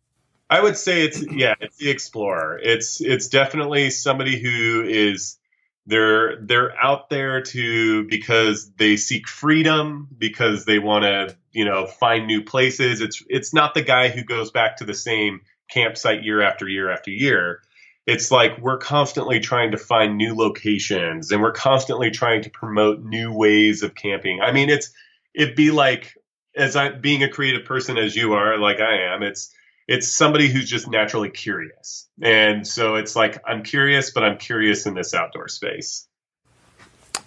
I 0.48 0.62
would 0.62 0.78
say 0.78 1.04
it's 1.04 1.26
yeah, 1.32 1.56
it's 1.60 1.78
the 1.78 1.90
explorer. 1.90 2.60
It's 2.62 3.02
it's 3.02 3.28
definitely 3.28 3.90
somebody 3.90 4.40
who 4.40 4.84
is 4.88 5.40
they're 5.88 6.40
they're 6.42 6.74
out 6.80 7.10
there 7.10 7.42
to 7.42 8.04
because 8.08 8.72
they 8.74 8.96
seek 8.96 9.28
freedom 9.28 10.08
because 10.16 10.66
they 10.66 10.78
want 10.78 11.06
to 11.06 11.36
you 11.52 11.66
know 11.66 11.88
find 11.88 12.28
new 12.28 12.44
places. 12.44 13.02
It's 13.02 13.24
it's 13.28 13.54
not 13.54 13.74
the 13.74 13.82
guy 13.82 14.10
who 14.10 14.24
goes 14.24 14.52
back 14.52 14.78
to 14.78 14.86
the 14.86 14.94
same 14.94 15.42
campsite 15.72 16.24
year 16.24 16.44
after 16.44 16.70
year 16.70 16.92
after 16.92 17.10
year 17.10 17.62
it's 18.06 18.32
like 18.32 18.58
we're 18.60 18.78
constantly 18.78 19.40
trying 19.40 19.72
to 19.72 19.78
find 19.78 20.18
new 20.18 20.36
locations 20.36 21.32
and 21.32 21.42
we're 21.42 21.54
constantly 21.54 22.12
trying 22.12 22.42
to 22.44 22.50
promote 22.50 23.02
new 23.02 23.32
ways 23.32 23.82
of 23.82 23.96
camping. 23.96 24.42
I 24.42 24.52
mean, 24.52 24.70
it's 24.70 24.92
it'd 25.34 25.56
be 25.56 25.72
like 25.72 26.14
as 26.56 26.76
I 26.76 26.90
being 26.90 27.24
a 27.24 27.30
creative 27.30 27.66
person 27.66 27.98
as 27.98 28.16
you 28.16 28.34
are, 28.34 28.58
like 28.58 28.80
I 28.80 29.14
am, 29.14 29.24
it's 29.24 29.54
it's 29.88 30.08
somebody 30.08 30.48
who's 30.48 30.70
just 30.70 30.88
naturally 30.88 31.30
curious. 31.30 32.08
And 32.22 32.68
so 32.68 32.96
it's 32.96 33.16
like 33.16 33.42
I'm 33.46 33.64
curious, 33.64 34.12
but 34.12 34.24
I'm 34.24 34.38
curious 34.38 34.86
in 34.86 34.94
this 34.94 35.14
outdoor 35.14 35.48
space. 35.48 36.08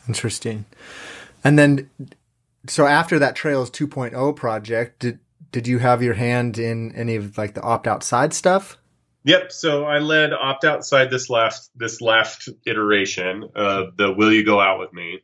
Interesting. 0.08 0.66
And 1.42 1.58
then 1.58 1.90
so 2.68 2.86
after 2.86 3.18
that 3.18 3.36
Trails 3.36 3.70
2.0 3.70 4.36
project, 4.36 5.00
did 5.00 5.20
did 5.52 5.66
you 5.66 5.78
have 5.78 6.02
your 6.02 6.14
hand 6.14 6.58
in 6.58 6.94
any 6.94 7.16
of 7.16 7.38
like 7.38 7.54
the 7.54 7.62
opt 7.62 7.86
outside 7.86 8.34
stuff? 8.34 8.76
Yep. 9.26 9.50
So 9.50 9.84
I 9.84 9.98
led 9.98 10.32
opt 10.32 10.64
outside 10.64 11.10
this 11.10 11.28
last 11.28 11.70
this 11.76 12.00
last 12.00 12.48
iteration 12.64 13.50
of 13.56 13.96
the 13.96 14.12
Will 14.12 14.32
You 14.32 14.44
Go 14.44 14.60
Out 14.60 14.78
with 14.78 14.92
Me. 14.92 15.20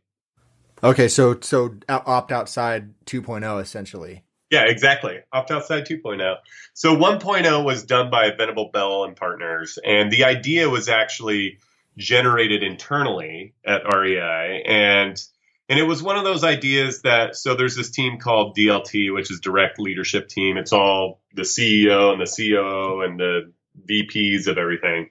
Okay, 0.82 1.06
so 1.06 1.38
so 1.40 1.76
opt 1.88 2.32
outside 2.32 2.92
2.0 3.06 3.62
essentially. 3.62 4.24
Yeah, 4.50 4.64
exactly. 4.64 5.20
Opt 5.32 5.52
outside 5.52 5.86
2.0. 5.86 6.36
So 6.74 6.96
1.0 6.96 7.64
was 7.64 7.84
done 7.84 8.10
by 8.10 8.32
Venable 8.36 8.70
Bell 8.72 9.04
and 9.04 9.16
partners, 9.16 9.78
and 9.82 10.10
the 10.10 10.24
idea 10.24 10.68
was 10.68 10.88
actually 10.88 11.58
generated 11.96 12.64
internally 12.64 13.54
at 13.64 13.82
REI, 13.84 14.64
and 14.66 15.22
and 15.68 15.78
it 15.78 15.84
was 15.84 16.02
one 16.02 16.18
of 16.18 16.24
those 16.24 16.42
ideas 16.42 17.02
that 17.02 17.36
so 17.36 17.54
there's 17.54 17.76
this 17.76 17.90
team 17.90 18.18
called 18.18 18.56
DLT, 18.56 19.14
which 19.14 19.30
is 19.30 19.38
Direct 19.38 19.78
Leadership 19.78 20.28
Team. 20.28 20.56
It's 20.56 20.72
all 20.72 21.22
the 21.32 21.42
CEO 21.42 22.12
and 22.12 22.20
the 22.20 22.26
COO 22.26 23.02
and 23.02 23.20
the 23.20 23.52
VPs 23.88 24.46
of 24.46 24.58
everything. 24.58 25.11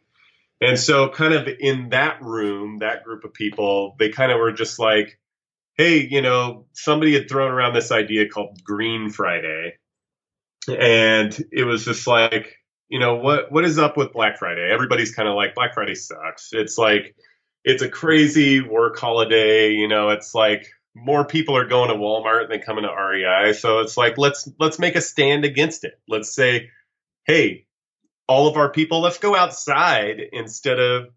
And 0.62 0.80
so, 0.80 1.10
kind 1.10 1.34
of 1.34 1.48
in 1.60 1.90
that 1.90 2.22
room, 2.22 2.80
that 2.80 3.04
group 3.04 3.24
of 3.24 3.34
people, 3.34 3.96
they 3.98 4.10
kind 4.10 4.32
of 4.32 4.38
were 4.38 4.52
just 4.52 4.78
like, 4.78 5.20
hey, 5.76 6.08
you 6.08 6.22
know, 6.22 6.66
somebody 6.74 7.14
had 7.14 7.28
thrown 7.28 7.52
around 7.52 7.74
this 7.74 7.92
idea 7.92 8.30
called 8.30 8.64
Green 8.64 9.10
Friday. 9.10 9.78
And 10.68 11.36
it 11.52 11.64
was 11.64 11.86
just 11.86 12.06
like, 12.06 12.58
you 12.90 13.00
know, 13.00 13.16
what 13.16 13.52
what 13.52 13.66
is 13.66 13.80
up 13.80 13.98
with 13.98 14.14
Black 14.14 14.38
Friday? 14.38 14.70
Everybody's 14.72 15.16
kind 15.16 15.28
of 15.28 15.36
like, 15.36 15.56
Black 15.56 15.74
Friday 15.74 15.96
sucks. 15.96 16.50
It's 16.52 16.78
like, 16.78 17.16
it's 17.64 17.82
a 17.82 17.90
crazy 17.90 18.62
work 18.62 19.00
holiday. 19.00 19.72
You 19.72 19.88
know, 19.88 20.10
it's 20.10 20.36
like 20.36 20.68
more 20.94 21.26
people 21.26 21.56
are 21.58 21.66
going 21.66 21.90
to 21.90 21.96
Walmart 21.96 22.50
than 22.50 22.62
coming 22.62 22.84
to 22.84 22.94
REI. 22.94 23.54
So 23.54 23.80
it's 23.80 23.98
like, 23.98 24.18
let's 24.18 24.48
let's 24.60 24.78
make 24.78 24.96
a 24.96 25.02
stand 25.02 25.46
against 25.46 25.84
it. 25.84 26.00
Let's 26.08 26.36
say, 26.36 26.70
hey, 27.26 27.66
all 28.28 28.48
of 28.48 28.58
our 28.58 28.72
people, 28.72 29.02
let's 29.02 29.18
go 29.18 29.36
outside 29.36 30.22
instead 30.32 30.80
of 30.80 31.10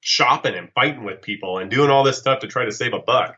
shopping 0.00 0.54
and 0.54 0.72
fighting 0.72 1.04
with 1.04 1.22
people 1.22 1.58
and 1.58 1.70
doing 1.70 1.90
all 1.90 2.04
this 2.04 2.18
stuff 2.18 2.40
to 2.40 2.46
try 2.46 2.64
to 2.64 2.72
save 2.72 2.92
a 2.92 2.98
buck. 2.98 3.36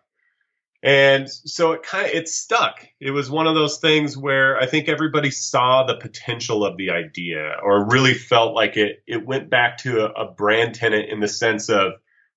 And 0.84 1.30
so 1.30 1.72
it 1.72 1.84
kind 1.84 2.06
of 2.06 2.12
it 2.12 2.28
stuck. 2.28 2.84
It 3.00 3.12
was 3.12 3.30
one 3.30 3.46
of 3.46 3.54
those 3.54 3.78
things 3.78 4.16
where 4.16 4.58
I 4.58 4.66
think 4.66 4.88
everybody 4.88 5.30
saw 5.30 5.84
the 5.84 5.96
potential 5.96 6.64
of 6.64 6.76
the 6.76 6.90
idea 6.90 7.54
or 7.62 7.88
really 7.88 8.14
felt 8.14 8.54
like 8.54 8.76
it 8.76 9.02
it 9.06 9.24
went 9.24 9.48
back 9.48 9.78
to 9.78 10.06
a, 10.06 10.24
a 10.24 10.32
brand 10.32 10.74
tenant 10.74 11.08
in 11.08 11.20
the 11.20 11.28
sense 11.28 11.68
of 11.68 11.92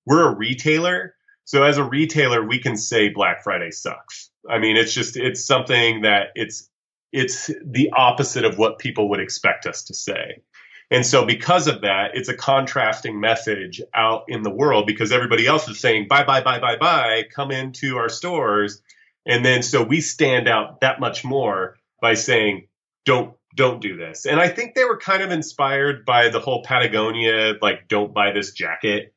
we're 0.06 0.32
a 0.32 0.36
retailer. 0.36 1.14
So 1.44 1.64
as 1.64 1.78
a 1.78 1.84
retailer, 1.84 2.46
we 2.46 2.60
can 2.60 2.76
say 2.76 3.08
Black 3.08 3.42
Friday 3.42 3.72
sucks. 3.72 4.30
I 4.48 4.60
mean, 4.60 4.76
it's 4.76 4.94
just 4.94 5.16
it's 5.16 5.44
something 5.44 6.02
that 6.02 6.28
it's 6.36 6.70
it's 7.12 7.50
the 7.64 7.90
opposite 7.96 8.44
of 8.44 8.58
what 8.58 8.78
people 8.78 9.10
would 9.10 9.20
expect 9.20 9.66
us 9.66 9.84
to 9.84 9.94
say. 9.94 10.42
And 10.90 11.04
so, 11.04 11.24
because 11.24 11.66
of 11.66 11.80
that, 11.80 12.12
it's 12.14 12.28
a 12.28 12.36
contrasting 12.36 13.18
message 13.18 13.82
out 13.92 14.24
in 14.28 14.42
the 14.42 14.50
world 14.50 14.86
because 14.86 15.10
everybody 15.10 15.46
else 15.46 15.68
is 15.68 15.80
saying, 15.80 16.06
buy, 16.08 16.22
buy, 16.24 16.42
buy, 16.42 16.60
buy, 16.60 16.76
buy, 16.76 17.24
come 17.34 17.50
into 17.50 17.96
our 17.96 18.08
stores. 18.08 18.80
And 19.26 19.44
then, 19.44 19.62
so 19.62 19.82
we 19.82 20.00
stand 20.00 20.48
out 20.48 20.82
that 20.82 21.00
much 21.00 21.24
more 21.24 21.76
by 22.00 22.14
saying, 22.14 22.68
don't, 23.04 23.34
don't 23.56 23.80
do 23.80 23.96
this. 23.96 24.26
And 24.26 24.38
I 24.38 24.48
think 24.48 24.74
they 24.74 24.84
were 24.84 24.98
kind 24.98 25.22
of 25.22 25.32
inspired 25.32 26.04
by 26.04 26.28
the 26.28 26.38
whole 26.38 26.62
Patagonia, 26.62 27.54
like, 27.60 27.88
don't 27.88 28.14
buy 28.14 28.30
this 28.30 28.52
jacket. 28.52 29.12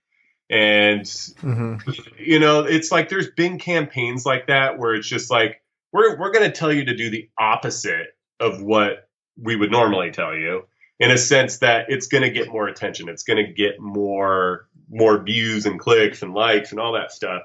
And, 0.50 1.02
mm-hmm. 1.02 1.76
you 2.18 2.40
know, 2.40 2.62
it's 2.62 2.92
like 2.92 3.10
there's 3.10 3.30
been 3.30 3.60
campaigns 3.60 4.26
like 4.26 4.48
that 4.48 4.80
where 4.80 4.96
it's 4.96 5.08
just 5.08 5.30
like, 5.30 5.62
we're, 5.94 6.18
we're 6.18 6.32
going 6.32 6.46
to 6.46 6.52
tell 6.52 6.74
you 6.74 6.86
to 6.86 6.96
do 6.96 7.12
the 7.12 7.30
opposite 7.38 8.08
of 8.40 8.60
what 8.60 9.08
we 9.38 9.56
would 9.56 9.70
normally 9.70 10.10
tell 10.10 10.36
you 10.36 10.64
in 11.00 11.12
a 11.12 11.18
sense 11.18 11.60
that 11.60 11.86
it's 11.90 12.08
going 12.08 12.24
to 12.24 12.30
get 12.30 12.50
more 12.50 12.68
attention. 12.68 13.10
It's 13.10 13.24
going 13.24 13.46
to 13.46 13.52
get 13.52 13.80
more 13.80 14.68
more 14.92 15.22
views 15.22 15.66
and 15.68 15.80
clicks 15.80 16.24
and 16.24 16.34
likes 16.34 16.72
and 16.72 16.80
all 16.80 16.94
that 16.94 17.12
stuff. 17.12 17.44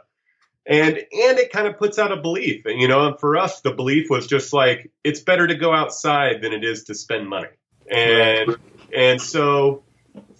And 0.67 0.97
and 0.97 1.38
it 1.38 1.53
kind 1.53 1.67
of 1.67 1.79
puts 1.79 1.99
out 1.99 2.11
a 2.11 2.17
belief. 2.17 2.64
And 2.67 2.81
you 2.81 2.88
know, 2.88 3.07
and 3.07 3.21
for 3.21 3.37
us 3.37 3.61
the 3.61 3.73
belief 3.73 4.11
was 4.11 4.27
just 4.27 4.53
like 4.53 4.90
it's 5.05 5.21
better 5.21 5.47
to 5.47 5.55
go 5.55 5.73
outside 5.73 6.40
than 6.43 6.53
it 6.53 6.64
is 6.64 6.85
to 6.85 6.95
spend 6.95 7.29
money. 7.29 7.49
And 7.90 8.57
and 8.95 9.21
so 9.21 9.85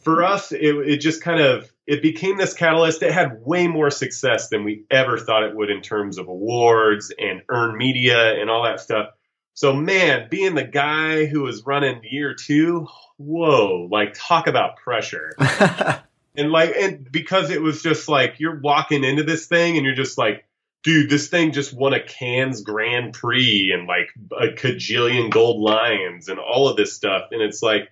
for 0.03 0.25
us 0.25 0.53
it, 0.53 0.61
it 0.63 0.97
just 0.99 1.23
kind 1.23 1.41
of 1.41 1.71
it 1.87 2.01
became 2.01 2.39
this 2.39 2.55
catalyst 2.55 3.01
that 3.01 3.13
had 3.13 3.45
way 3.45 3.67
more 3.67 3.91
success 3.91 4.49
than 4.49 4.65
we 4.65 4.85
ever 4.91 5.19
thought 5.19 5.43
it 5.43 5.55
would 5.55 5.71
in 5.71 5.83
terms 5.83 6.17
of 6.17 6.29
awards 6.29 7.13
and 7.19 7.43
earned 7.51 7.77
media 7.77 8.41
and 8.41 8.49
all 8.49 8.65
that 8.65 8.81
stuff. 8.81 9.11
So 9.55 9.73
man, 9.73 10.29
being 10.31 10.55
the 10.55 10.65
guy 10.65 11.27
who 11.27 11.43
was 11.43 11.65
running 11.65 12.03
year 12.05 12.35
two, 12.35 12.89
whoa, 13.17 13.89
like 13.91 14.15
talk 14.15 14.49
about 14.49 14.77
pressure. 14.77 15.33
and 16.37 16.51
like, 16.51 16.75
and 16.77 17.11
because 17.11 17.51
it 17.51 17.63
was 17.63 17.83
just 17.83 18.09
like 18.09 18.41
you're 18.41 18.59
walking 18.59 19.05
into 19.05 19.23
this 19.23 19.47
thing 19.47 19.77
and 19.77 19.87
you're 19.87 19.95
just 19.95 20.19
like, 20.19 20.45
dude, 20.83 21.09
this 21.09 21.29
thing 21.29 21.53
just 21.53 21.73
won 21.73 21.95
a 21.95 22.03
Cannes 22.03 22.63
Grand 22.63 23.15
Prix 23.15 23.73
and 23.73 23.87
like 23.87 24.11
a 24.33 24.55
cajillion 24.55 25.31
gold 25.31 25.63
lions 25.63 26.29
and 26.29 26.39
all 26.39 26.69
of 26.69 26.77
this 26.77 26.93
stuff. 26.93 27.29
And 27.31 27.41
it's 27.41 27.63
like, 27.63 27.91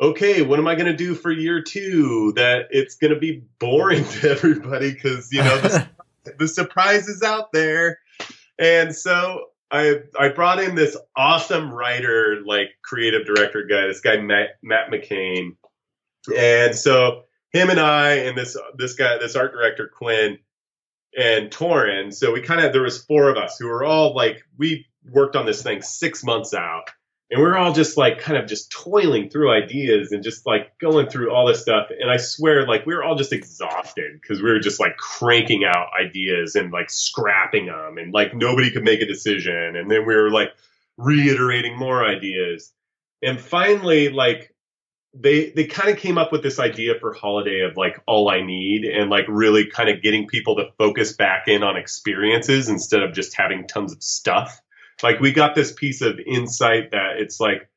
okay, 0.00 0.42
what 0.42 0.58
am 0.58 0.66
I 0.66 0.74
going 0.74 0.86
to 0.86 0.96
do 0.96 1.14
for 1.14 1.30
year 1.30 1.62
two? 1.62 2.32
That 2.36 2.68
it's 2.70 2.94
going 2.94 3.12
to 3.12 3.18
be 3.18 3.42
boring 3.58 4.04
to 4.20 4.30
everybody 4.30 4.92
because, 4.92 5.32
you 5.32 5.42
know, 5.42 5.58
the, 5.60 5.88
the 6.38 6.48
surprise 6.48 7.08
is 7.08 7.22
out 7.22 7.52
there. 7.52 7.98
And 8.58 8.94
so 8.94 9.46
I 9.70 10.00
I 10.18 10.28
brought 10.28 10.60
in 10.60 10.74
this 10.74 10.96
awesome 11.16 11.72
writer, 11.72 12.42
like 12.44 12.68
creative 12.82 13.26
director 13.26 13.64
guy, 13.64 13.86
this 13.86 14.00
guy 14.00 14.18
Matt, 14.18 14.50
Matt 14.62 14.90
McCain, 14.90 15.56
and 16.36 16.74
so 16.74 17.24
him 17.52 17.70
and 17.70 17.80
I 17.80 18.14
and 18.14 18.36
this 18.36 18.56
this 18.76 18.94
guy, 18.94 19.18
this 19.18 19.36
art 19.36 19.52
director 19.52 19.88
Quinn 19.88 20.38
and 21.16 21.50
Torin. 21.50 22.12
So 22.12 22.32
we 22.32 22.40
kind 22.40 22.64
of 22.64 22.72
there 22.72 22.82
was 22.82 23.04
four 23.04 23.28
of 23.28 23.36
us 23.36 23.58
who 23.58 23.66
were 23.68 23.84
all 23.84 24.14
like 24.14 24.42
we 24.58 24.86
worked 25.10 25.36
on 25.36 25.46
this 25.46 25.62
thing 25.62 25.82
six 25.82 26.24
months 26.24 26.54
out, 26.54 26.90
and 27.30 27.40
we 27.40 27.48
are 27.48 27.56
all 27.56 27.72
just 27.72 27.96
like 27.96 28.18
kind 28.18 28.38
of 28.38 28.46
just 28.46 28.70
toiling 28.70 29.30
through 29.30 29.50
ideas 29.50 30.12
and 30.12 30.22
just 30.22 30.46
like 30.46 30.78
going 30.78 31.08
through 31.08 31.32
all 31.32 31.46
this 31.46 31.60
stuff. 31.60 31.88
And 31.90 32.10
i 32.10 32.16
swear 32.16 32.66
like 32.66 32.84
we 32.86 32.94
were 32.94 33.02
all 33.02 33.16
just 33.16 33.32
exhausted 33.32 34.20
because 34.20 34.42
we 34.42 34.50
were 34.50 34.60
just 34.60 34.78
like 34.78 34.96
cranking 34.96 35.64
out 35.64 35.88
ideas 35.98 36.54
and 36.54 36.70
like 36.70 36.90
scrapping 36.90 37.66
them 37.66 37.98
and 37.98 38.12
like 38.12 38.34
nobody 38.34 38.70
could 38.70 38.84
make 38.84 39.00
a 39.00 39.06
decision. 39.06 39.74
And 39.76 39.90
then 39.90 40.06
we 40.06 40.14
were 40.14 40.30
like 40.30 40.50
reiterating 40.98 41.78
more 41.78 42.04
ideas. 42.04 42.72
And 43.22 43.40
finally 43.40 44.10
like 44.10 44.54
they 45.14 45.50
they 45.50 45.64
kind 45.64 45.90
of 45.90 45.96
came 45.96 46.18
up 46.18 46.32
with 46.32 46.42
this 46.42 46.58
idea 46.58 46.94
for 46.98 47.12
holiday 47.12 47.60
of 47.60 47.76
like 47.76 48.02
all 48.06 48.28
i 48.28 48.42
need 48.42 48.84
and 48.84 49.10
like 49.10 49.24
really 49.28 49.64
kind 49.64 49.88
of 49.88 50.02
getting 50.02 50.26
people 50.26 50.56
to 50.56 50.66
focus 50.76 51.12
back 51.12 51.46
in 51.46 51.62
on 51.62 51.76
experiences 51.76 52.68
instead 52.68 53.00
of 53.00 53.14
just 53.14 53.32
having 53.36 53.64
tons 53.68 53.92
of 53.92 54.02
stuff 54.02 54.60
like 55.02 55.20
we 55.20 55.32
got 55.32 55.54
this 55.54 55.72
piece 55.72 56.00
of 56.02 56.18
insight 56.18 56.92
that 56.92 57.16
it's 57.18 57.40
like, 57.40 57.68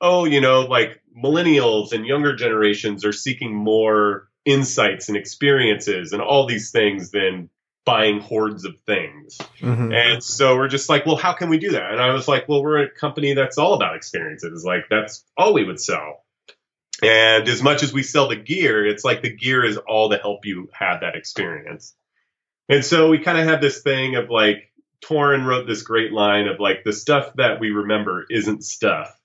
oh, 0.00 0.24
you 0.24 0.40
know, 0.40 0.62
like 0.62 1.00
millennials 1.16 1.92
and 1.92 2.06
younger 2.06 2.34
generations 2.34 3.04
are 3.04 3.12
seeking 3.12 3.54
more 3.54 4.28
insights 4.44 5.08
and 5.08 5.16
experiences 5.16 6.12
and 6.12 6.22
all 6.22 6.46
these 6.46 6.70
things 6.70 7.10
than 7.10 7.50
buying 7.84 8.20
hordes 8.20 8.64
of 8.64 8.78
things. 8.80 9.38
Mm-hmm. 9.60 9.92
And 9.92 10.22
so 10.22 10.56
we're 10.56 10.68
just 10.68 10.88
like, 10.88 11.06
well, 11.06 11.16
how 11.16 11.32
can 11.32 11.48
we 11.48 11.58
do 11.58 11.70
that? 11.70 11.92
And 11.92 12.00
I 12.00 12.12
was 12.12 12.28
like, 12.28 12.48
well, 12.48 12.62
we're 12.62 12.82
a 12.82 12.90
company 12.90 13.34
that's 13.34 13.58
all 13.58 13.74
about 13.74 13.96
experiences. 13.96 14.64
Like 14.64 14.86
that's 14.90 15.24
all 15.36 15.54
we 15.54 15.64
would 15.64 15.80
sell. 15.80 16.24
And 17.02 17.48
as 17.48 17.62
much 17.62 17.82
as 17.82 17.92
we 17.92 18.02
sell 18.02 18.28
the 18.28 18.36
gear, 18.36 18.86
it's 18.86 19.04
like 19.04 19.22
the 19.22 19.34
gear 19.34 19.64
is 19.64 19.76
all 19.76 20.10
to 20.10 20.16
help 20.16 20.46
you 20.46 20.68
have 20.72 21.00
that 21.00 21.14
experience. 21.14 21.94
And 22.68 22.84
so 22.84 23.08
we 23.08 23.18
kind 23.18 23.38
of 23.38 23.46
have 23.46 23.60
this 23.60 23.82
thing 23.82 24.16
of 24.16 24.30
like, 24.30 24.72
Torin 25.00 25.46
wrote 25.46 25.66
this 25.66 25.82
great 25.82 26.12
line 26.12 26.48
of 26.48 26.60
like 26.60 26.84
the 26.84 26.92
stuff 26.92 27.32
that 27.36 27.60
we 27.60 27.70
remember 27.70 28.26
isn't 28.30 28.64
stuff. 28.64 29.18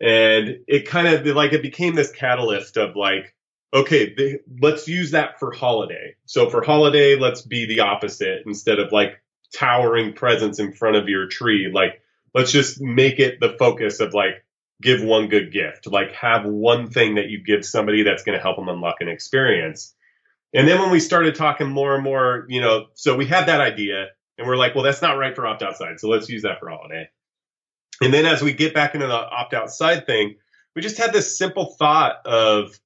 And 0.00 0.58
it 0.66 0.88
kind 0.88 1.08
of 1.08 1.24
like 1.34 1.52
it 1.52 1.62
became 1.62 1.94
this 1.94 2.10
catalyst 2.10 2.76
of 2.76 2.96
like, 2.96 3.34
okay, 3.72 4.14
the, 4.14 4.40
let's 4.60 4.88
use 4.88 5.12
that 5.12 5.38
for 5.38 5.52
holiday. 5.52 6.14
So 6.26 6.50
for 6.50 6.62
holiday, 6.62 7.16
let's 7.16 7.42
be 7.42 7.66
the 7.66 7.80
opposite 7.80 8.42
instead 8.46 8.78
of 8.78 8.92
like 8.92 9.22
towering 9.54 10.14
presents 10.14 10.58
in 10.58 10.72
front 10.72 10.96
of 10.96 11.08
your 11.08 11.28
tree. 11.28 11.70
Like, 11.72 12.02
let's 12.34 12.52
just 12.52 12.80
make 12.80 13.18
it 13.18 13.40
the 13.40 13.56
focus 13.58 14.00
of 14.00 14.14
like, 14.14 14.44
give 14.82 15.02
one 15.02 15.28
good 15.28 15.52
gift, 15.52 15.86
like 15.86 16.12
have 16.12 16.44
one 16.44 16.90
thing 16.90 17.14
that 17.14 17.28
you 17.28 17.42
give 17.42 17.64
somebody 17.64 18.02
that's 18.02 18.24
going 18.24 18.36
to 18.36 18.42
help 18.42 18.56
them 18.56 18.68
unlock 18.68 18.96
an 19.00 19.08
experience. 19.08 19.94
And 20.52 20.68
then 20.68 20.80
when 20.80 20.90
we 20.90 21.00
started 21.00 21.34
talking 21.34 21.68
more 21.68 21.94
and 21.94 22.04
more, 22.04 22.44
you 22.48 22.60
know, 22.60 22.86
so 22.94 23.16
we 23.16 23.24
had 23.24 23.46
that 23.46 23.60
idea 23.60 24.08
and 24.38 24.46
we're 24.46 24.56
like, 24.56 24.74
well, 24.74 24.84
that's 24.84 25.02
not 25.02 25.18
right 25.18 25.34
for 25.34 25.46
opt 25.46 25.62
outside. 25.62 26.00
So 26.00 26.08
let's 26.08 26.28
use 26.28 26.42
that 26.42 26.60
for 26.60 26.68
holiday. 26.68 27.08
And 28.00 28.12
then 28.12 28.26
as 28.26 28.42
we 28.42 28.52
get 28.52 28.74
back 28.74 28.94
into 28.94 29.06
the 29.06 29.14
opt 29.14 29.54
outside 29.54 30.06
thing, 30.06 30.36
we 30.74 30.82
just 30.82 30.98
had 30.98 31.12
this 31.12 31.38
simple 31.38 31.74
thought 31.78 32.26
of, 32.26 32.78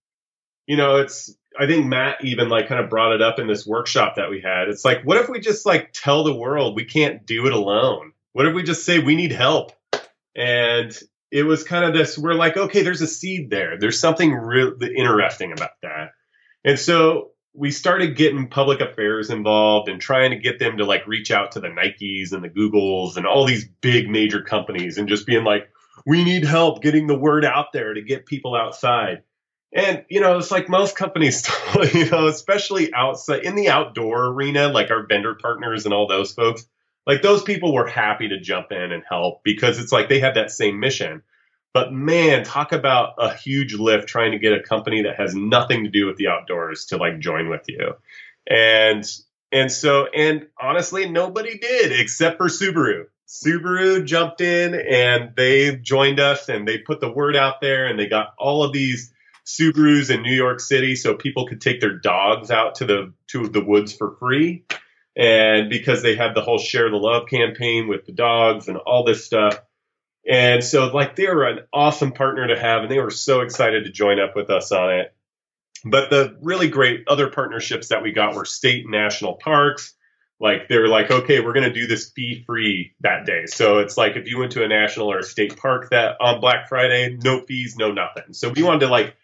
you 0.66 0.76
know, 0.76 0.96
it's, 0.96 1.34
I 1.58 1.66
think 1.66 1.86
Matt 1.86 2.22
even 2.22 2.50
like 2.50 2.68
kind 2.68 2.82
of 2.82 2.90
brought 2.90 3.14
it 3.14 3.22
up 3.22 3.38
in 3.38 3.46
this 3.46 3.66
workshop 3.66 4.16
that 4.16 4.30
we 4.30 4.40
had. 4.40 4.68
It's 4.68 4.84
like, 4.84 5.02
what 5.02 5.16
if 5.16 5.28
we 5.28 5.40
just 5.40 5.64
like 5.64 5.92
tell 5.92 6.24
the 6.24 6.34
world 6.34 6.76
we 6.76 6.84
can't 6.84 7.24
do 7.26 7.46
it 7.46 7.52
alone? 7.52 8.12
What 8.34 8.46
if 8.46 8.54
we 8.54 8.62
just 8.62 8.84
say 8.84 8.98
we 8.98 9.16
need 9.16 9.32
help? 9.32 9.72
And 10.36 10.96
it 11.30 11.44
was 11.44 11.64
kind 11.64 11.84
of 11.84 11.94
this, 11.94 12.18
we're 12.18 12.34
like, 12.34 12.56
okay, 12.56 12.82
there's 12.82 13.00
a 13.00 13.06
seed 13.06 13.50
there. 13.50 13.78
There's 13.78 13.98
something 13.98 14.32
really 14.32 14.94
interesting 14.94 15.52
about 15.52 15.70
that. 15.82 16.10
And 16.64 16.78
so 16.78 17.30
we 17.54 17.70
started 17.70 18.16
getting 18.16 18.48
public 18.48 18.80
affairs 18.80 19.30
involved 19.30 19.88
and 19.88 20.00
trying 20.00 20.30
to 20.30 20.36
get 20.36 20.58
them 20.58 20.78
to 20.78 20.84
like 20.84 21.06
reach 21.06 21.30
out 21.30 21.52
to 21.52 21.60
the 21.60 21.68
Nikes 21.68 22.32
and 22.32 22.44
the 22.44 22.48
Googles 22.48 23.16
and 23.16 23.26
all 23.26 23.46
these 23.46 23.66
big 23.80 24.08
major 24.08 24.42
companies 24.42 24.98
and 24.98 25.08
just 25.08 25.26
being 25.26 25.44
like, 25.44 25.70
we 26.06 26.24
need 26.24 26.44
help 26.44 26.82
getting 26.82 27.06
the 27.06 27.18
word 27.18 27.44
out 27.44 27.72
there 27.72 27.94
to 27.94 28.02
get 28.02 28.26
people 28.26 28.54
outside. 28.54 29.22
And, 29.72 30.04
you 30.08 30.20
know, 30.20 30.38
it's 30.38 30.50
like 30.50 30.68
most 30.68 30.96
companies, 30.96 31.48
you 31.92 32.08
know, 32.08 32.28
especially 32.28 32.92
outside 32.94 33.44
in 33.44 33.54
the 33.54 33.68
outdoor 33.68 34.26
arena, 34.26 34.68
like 34.68 34.90
our 34.90 35.06
vendor 35.06 35.34
partners 35.34 35.84
and 35.84 35.92
all 35.92 36.06
those 36.06 36.32
folks, 36.32 36.66
like 37.06 37.22
those 37.22 37.42
people 37.42 37.74
were 37.74 37.86
happy 37.86 38.28
to 38.28 38.40
jump 38.40 38.70
in 38.70 38.92
and 38.92 39.02
help 39.08 39.42
because 39.42 39.78
it's 39.78 39.92
like 39.92 40.08
they 40.08 40.20
have 40.20 40.34
that 40.34 40.50
same 40.50 40.80
mission. 40.80 41.22
But 41.74 41.92
man, 41.92 42.44
talk 42.44 42.72
about 42.72 43.14
a 43.18 43.32
huge 43.34 43.74
lift 43.74 44.08
trying 44.08 44.32
to 44.32 44.38
get 44.38 44.52
a 44.52 44.62
company 44.62 45.02
that 45.02 45.16
has 45.16 45.34
nothing 45.34 45.84
to 45.84 45.90
do 45.90 46.06
with 46.06 46.16
the 46.16 46.28
outdoors 46.28 46.86
to 46.86 46.96
like 46.96 47.18
join 47.18 47.48
with 47.48 47.62
you. 47.68 47.94
And 48.48 49.04
and 49.52 49.70
so 49.70 50.06
and 50.06 50.46
honestly, 50.60 51.08
nobody 51.08 51.58
did 51.58 51.92
except 51.92 52.38
for 52.38 52.48
Subaru. 52.48 53.06
Subaru 53.28 54.04
jumped 54.06 54.40
in 54.40 54.74
and 54.74 55.32
they 55.36 55.76
joined 55.76 56.18
us 56.18 56.48
and 56.48 56.66
they 56.66 56.78
put 56.78 57.00
the 57.00 57.12
word 57.12 57.36
out 57.36 57.60
there 57.60 57.86
and 57.86 57.98
they 57.98 58.06
got 58.06 58.32
all 58.38 58.64
of 58.64 58.72
these 58.72 59.12
Subarus 59.44 60.10
in 60.10 60.22
New 60.22 60.34
York 60.34 60.60
City 60.60 60.96
so 60.96 61.14
people 61.14 61.46
could 61.46 61.60
take 61.60 61.80
their 61.80 61.98
dogs 61.98 62.50
out 62.50 62.76
to 62.76 62.86
the 62.86 63.12
to 63.28 63.48
the 63.48 63.64
woods 63.64 63.92
for 63.92 64.16
free. 64.16 64.64
And 65.16 65.68
because 65.68 66.02
they 66.02 66.16
had 66.16 66.34
the 66.34 66.42
whole 66.42 66.58
share 66.58 66.90
the 66.90 66.96
love 66.96 67.28
campaign 67.28 67.88
with 67.88 68.06
the 68.06 68.12
dogs 68.12 68.68
and 68.68 68.76
all 68.76 69.04
this 69.04 69.24
stuff. 69.24 69.58
And 70.28 70.62
so, 70.62 70.88
like, 70.88 71.16
they 71.16 71.26
were 71.26 71.46
an 71.46 71.60
awesome 71.72 72.12
partner 72.12 72.48
to 72.48 72.60
have, 72.60 72.82
and 72.82 72.90
they 72.90 73.00
were 73.00 73.10
so 73.10 73.40
excited 73.40 73.84
to 73.84 73.90
join 73.90 74.20
up 74.20 74.36
with 74.36 74.50
us 74.50 74.70
on 74.72 74.92
it. 74.92 75.14
But 75.84 76.10
the 76.10 76.36
really 76.42 76.68
great 76.68 77.04
other 77.08 77.30
partnerships 77.30 77.88
that 77.88 78.02
we 78.02 78.12
got 78.12 78.34
were 78.34 78.44
state 78.44 78.82
and 78.82 78.92
national 78.92 79.34
parks. 79.34 79.94
Like, 80.38 80.68
they 80.68 80.78
were 80.78 80.88
like, 80.88 81.10
okay, 81.10 81.40
we're 81.40 81.54
going 81.54 81.72
to 81.72 81.72
do 81.72 81.86
this 81.86 82.10
fee 82.10 82.44
free 82.46 82.94
that 83.00 83.24
day. 83.24 83.46
So 83.46 83.78
it's 83.78 83.96
like 83.96 84.16
if 84.16 84.28
you 84.28 84.38
went 84.38 84.52
to 84.52 84.64
a 84.64 84.68
national 84.68 85.10
or 85.10 85.18
a 85.18 85.24
state 85.24 85.56
park 85.56 85.88
that 85.90 86.16
on 86.20 86.40
Black 86.40 86.68
Friday, 86.68 87.16
no 87.20 87.40
fees, 87.40 87.76
no 87.76 87.90
nothing. 87.90 88.34
So 88.34 88.50
we 88.50 88.62
wanted 88.62 88.80
to 88.80 88.88
like 88.88 89.16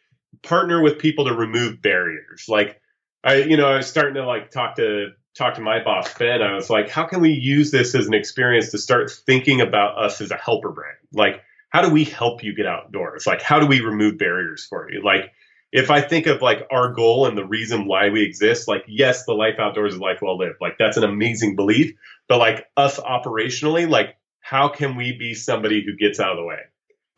partner 0.43 0.81
with 0.81 0.99
people 0.99 1.27
to 1.27 1.35
remove 1.35 1.83
barriers. 1.83 2.47
Like, 2.49 2.81
I, 3.23 3.37
you 3.37 3.57
know, 3.57 3.69
I 3.69 3.77
was 3.77 3.87
starting 3.87 4.15
to 4.15 4.27
like 4.27 4.51
talk 4.51 4.77
to 4.77 5.11
talked 5.37 5.57
to 5.57 5.63
my 5.63 5.83
boss 5.83 6.13
Ben, 6.15 6.43
I 6.43 6.55
was 6.55 6.71
like, 6.71 6.89
how 6.89 7.05
can 7.05 7.21
we 7.21 7.31
use 7.31 7.71
this 7.71 7.95
as 7.95 8.07
an 8.07 8.15
experience 8.15 8.71
to 8.71 8.79
start 8.79 9.11
thinking 9.11 9.61
about 9.61 9.99
us 9.99 10.21
as 10.21 10.31
a 10.31 10.37
helper 10.37 10.71
brand? 10.71 10.97
Like, 11.13 11.43
how 11.71 11.83
do 11.83 11.91
we 11.91 12.05
help 12.05 12.45
you 12.45 12.55
get 12.55 12.67
outdoors? 12.67 13.27
Like, 13.27 13.43
how 13.43 13.59
do 13.59 13.67
we 13.67 13.81
remove 13.81 14.17
barriers 14.17 14.65
for 14.65 14.91
you? 14.91 15.03
Like, 15.03 15.33
if 15.73 15.91
I 15.91 16.01
think 16.01 16.27
of 16.27 16.41
like 16.41 16.69
our 16.71 16.93
goal 16.93 17.27
and 17.27 17.37
the 17.37 17.45
reason 17.45 17.87
why 17.87 18.11
we 18.11 18.23
exist, 18.23 18.69
like, 18.69 18.85
yes, 18.87 19.25
the 19.25 19.33
life 19.33 19.57
outdoors 19.59 19.95
is 19.95 20.01
life 20.01 20.21
well 20.23 20.39
lived. 20.39 20.59
Like, 20.61 20.77
that's 20.79 20.97
an 20.97 21.05
amazing 21.05 21.57
belief. 21.57 21.95
But 22.29 22.39
like 22.39 22.67
us 22.77 23.01
operationally, 23.01 23.89
like, 23.89 24.17
how 24.39 24.69
can 24.69 24.95
we 24.95 25.17
be 25.19 25.35
somebody 25.35 25.85
who 25.85 25.97
gets 25.97 26.21
out 26.21 26.31
of 26.31 26.37
the 26.37 26.45
way? 26.45 26.61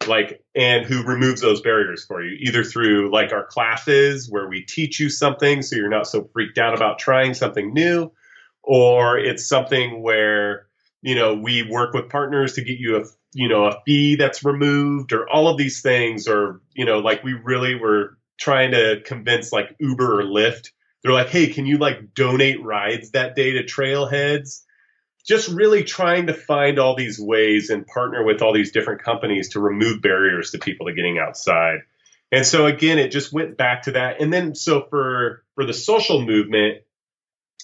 Like, 0.07 0.43
and 0.55 0.87
who 0.87 1.03
removes 1.03 1.41
those 1.41 1.61
barriers 1.61 2.05
for 2.05 2.23
you, 2.23 2.37
either 2.41 2.65
through 2.65 3.13
like 3.13 3.33
our 3.33 3.45
classes 3.45 4.31
where 4.31 4.49
we 4.49 4.63
teach 4.63 5.01
you 5.01 5.11
something 5.11 5.63
so 5.63 5.77
you're 5.77 5.89
not 5.89 6.07
so 6.07 6.29
freaked 6.33 6.59
out 6.59 6.75
about 6.75 6.99
trying 6.99 7.35
something 7.35 7.73
new, 7.73 8.11
or 8.63 9.19
it's 9.19 9.49
something 9.49 10.03
where, 10.03 10.67
you 11.03 11.15
know, 11.15 11.35
we 11.35 11.63
work 11.63 11.95
with 11.95 12.09
partners 12.09 12.55
to 12.55 12.63
get 12.63 12.79
you 12.79 12.97
a, 12.97 13.05
you 13.33 13.49
know, 13.49 13.67
a 13.67 13.81
fee 13.85 14.17
that's 14.17 14.45
removed 14.45 15.13
or 15.13 15.29
all 15.29 15.49
of 15.49 15.59
these 15.59 15.83
things, 15.83 16.27
or, 16.27 16.61
you 16.75 16.85
know, 16.85 16.99
like 16.99 17.23
we 17.23 17.33
really 17.33 17.75
were 17.75 18.17
trying 18.39 18.73
to 18.73 19.01
convince 19.05 19.53
like 19.53 19.77
Uber 19.79 20.21
or 20.21 20.25
Lyft. 20.25 20.71
They're 21.03 21.13
like, 21.13 21.29
hey, 21.29 21.47
can 21.47 21.67
you 21.67 21.79
like 21.79 22.15
donate 22.15 22.63
rides 22.63 23.13
that 23.13 23.37
day 23.37 23.53
to 23.53 23.63
trailheads? 23.63 24.63
Just 25.27 25.49
really 25.49 25.83
trying 25.83 26.29
to 26.29 26.35
find 26.35 26.79
all 26.79 26.95
these 26.95 27.18
ways 27.18 27.70
and 27.70 27.87
partner 27.87 28.24
with 28.24 28.43
all 28.43 28.53
these 28.53 28.72
different 28.72 29.03
companies 29.03 29.51
to 29.51 29.61
remove 29.61 30.01
barriers 30.01 30.53
to 30.53 30.59
people 30.59 30.87
to 30.87 30.95
getting 30.95 31.18
outside. 31.18 31.81
And 32.31 32.47
so 32.47 32.66
again, 32.66 32.99
it 32.99 33.11
just 33.11 33.33
went 33.33 33.57
back 33.57 33.83
to 33.83 33.93
that. 33.93 34.20
And 34.20 34.33
then 34.33 34.55
so 34.55 34.87
for 34.89 35.45
for 35.55 35.64
the 35.64 35.72
social 35.72 36.24
movement, 36.24 36.79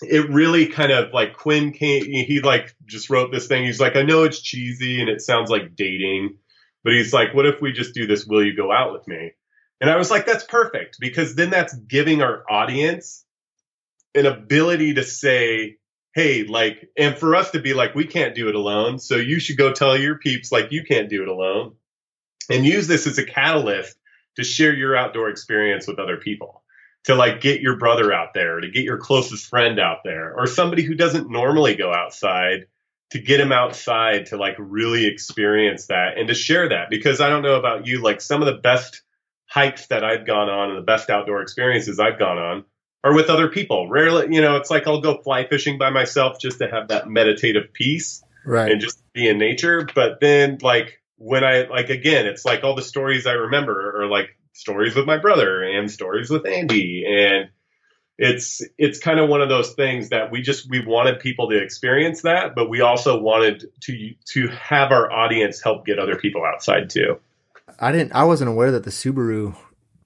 it 0.02 0.30
really 0.30 0.66
kind 0.66 0.90
of 0.90 1.12
like 1.12 1.34
Quinn 1.34 1.72
came 1.72 2.04
he 2.04 2.40
like 2.40 2.74
just 2.86 3.10
wrote 3.10 3.32
this 3.32 3.46
thing. 3.46 3.64
He's 3.64 3.80
like, 3.80 3.96
I 3.96 4.02
know 4.02 4.24
it's 4.24 4.40
cheesy 4.40 5.00
and 5.00 5.08
it 5.08 5.20
sounds 5.20 5.50
like 5.50 5.76
dating, 5.76 6.36
but 6.82 6.92
he's 6.92 7.12
like, 7.12 7.34
what 7.34 7.46
if 7.46 7.60
we 7.60 7.72
just 7.72 7.94
do 7.94 8.06
this? 8.06 8.26
Will 8.26 8.44
you 8.44 8.56
go 8.56 8.72
out 8.72 8.92
with 8.92 9.06
me? 9.06 9.32
And 9.80 9.90
I 9.90 9.96
was 9.96 10.10
like, 10.10 10.26
that's 10.26 10.44
perfect 10.44 10.98
because 11.00 11.34
then 11.34 11.50
that's 11.50 11.74
giving 11.74 12.22
our 12.22 12.44
audience 12.48 13.24
an 14.14 14.26
ability 14.26 14.94
to 14.94 15.02
say, 15.02 15.78
hey, 16.14 16.44
like, 16.44 16.90
and 16.96 17.16
for 17.16 17.34
us 17.34 17.50
to 17.52 17.60
be 17.60 17.74
like, 17.74 17.94
we 17.94 18.06
can't 18.06 18.34
do 18.34 18.48
it 18.48 18.54
alone. 18.54 18.98
So 18.98 19.16
you 19.16 19.40
should 19.40 19.56
go 19.56 19.72
tell 19.72 19.96
your 19.96 20.18
peeps, 20.18 20.52
like, 20.52 20.70
you 20.70 20.84
can't 20.84 21.08
do 21.08 21.22
it 21.22 21.28
alone. 21.28 21.74
And 22.50 22.66
use 22.66 22.86
this 22.86 23.06
as 23.06 23.18
a 23.18 23.24
catalyst 23.24 23.96
to 24.36 24.44
share 24.44 24.74
your 24.74 24.96
outdoor 24.96 25.28
experience 25.28 25.86
with 25.86 25.98
other 25.98 26.16
people. 26.16 26.62
To 27.06 27.16
like 27.16 27.40
get 27.40 27.60
your 27.60 27.78
brother 27.78 28.12
out 28.12 28.28
there, 28.32 28.60
to 28.60 28.70
get 28.70 28.84
your 28.84 28.98
closest 28.98 29.46
friend 29.46 29.80
out 29.80 29.98
there, 30.04 30.34
or 30.36 30.46
somebody 30.46 30.82
who 30.82 30.94
doesn't 30.94 31.28
normally 31.28 31.74
go 31.74 31.92
outside, 31.92 32.66
to 33.10 33.18
get 33.18 33.40
him 33.40 33.50
outside 33.50 34.26
to 34.26 34.36
like 34.36 34.54
really 34.58 35.06
experience 35.06 35.88
that 35.88 36.16
and 36.16 36.28
to 36.28 36.34
share 36.34 36.68
that. 36.68 36.90
Because 36.90 37.20
I 37.20 37.28
don't 37.28 37.42
know 37.42 37.56
about 37.56 37.88
you, 37.88 38.00
like 38.00 38.20
some 38.20 38.40
of 38.40 38.46
the 38.46 38.60
best 38.60 39.02
hikes 39.46 39.88
that 39.88 40.04
I've 40.04 40.26
gone 40.26 40.48
on 40.48 40.70
and 40.70 40.78
the 40.78 40.82
best 40.82 41.10
outdoor 41.10 41.42
experiences 41.42 41.98
I've 41.98 42.20
gone 42.20 42.38
on 42.38 42.64
or 43.05 43.14
with 43.14 43.28
other 43.28 43.48
people. 43.48 43.88
Rarely, 43.88 44.34
you 44.34 44.40
know, 44.40 44.57
it's 44.57 44.70
like 44.70 44.86
I'll 44.86 45.00
go 45.00 45.18
fly 45.18 45.46
fishing 45.46 45.78
by 45.78 45.90
myself 45.90 46.38
just 46.40 46.59
to 46.59 46.68
have 46.68 46.88
that 46.88 47.09
meditative 47.09 47.72
peace 47.72 48.22
right. 48.44 48.70
and 48.70 48.80
just 48.80 49.03
be 49.12 49.28
in 49.28 49.38
nature. 49.38 49.86
But 49.94 50.20
then, 50.20 50.59
like, 50.62 51.00
when 51.16 51.44
I, 51.44 51.68
like, 51.68 51.90
again, 51.90 52.26
it's 52.26 52.44
like 52.44 52.64
all 52.64 52.74
the 52.74 52.82
stories 52.82 53.26
I 53.26 53.32
remember 53.32 54.03
are 54.03 54.07
like 54.07 54.36
stories 54.53 54.94
with 54.94 55.07
my 55.07 55.18
brother 55.18 55.62
and 55.62 55.90
stories 55.90 56.30
with 56.30 56.46
Andy. 56.46 57.05
And 57.09 57.50
it's, 58.18 58.62
it's 58.76 58.98
kind 58.98 59.18
of 59.18 59.28
one 59.28 59.40
of 59.40 59.48
those 59.48 59.72
things 59.74 60.11
that 60.11 60.30
we 60.30 60.42
just, 60.42 60.68
we 60.68 60.84
wanted 60.84 61.20
people 61.20 61.48
to 61.50 61.62
experience 61.62 62.22
that, 62.22 62.55
but 62.55 62.68
we 62.68 62.80
also 62.80 63.20
wanted 63.20 63.64
to, 63.82 64.14
to 64.32 64.48
have 64.48 64.92
our 64.92 65.11
audience 65.11 65.62
help 65.62 65.86
get 65.86 65.98
other 65.98 66.16
people 66.16 66.44
outside 66.44 66.90
too. 66.90 67.18
I 67.80 67.90
didn't, 67.90 68.12
I 68.12 68.24
wasn't 68.24 68.50
aware 68.50 68.70
that 68.72 68.84
the 68.84 68.90
Subaru 68.90 69.57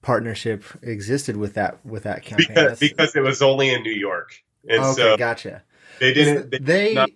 partnership 0.07 0.63
existed 0.83 1.37
with 1.37 1.55
that 1.55 1.85
with 1.85 2.05
that 2.05 2.23
campaign 2.23 2.47
because, 2.49 2.79
because 2.79 3.17
it 3.17 3.23
was 3.23 3.43
only 3.43 3.75
in 3.75 3.83
New 3.83 3.91
York. 3.91 4.31
And 4.69 4.81
okay, 4.81 5.03
so 5.03 5.17
gotcha. 5.17 5.65
They 5.99 6.15
didn't. 6.15 6.51
They 6.65 6.95
they, 6.95 7.07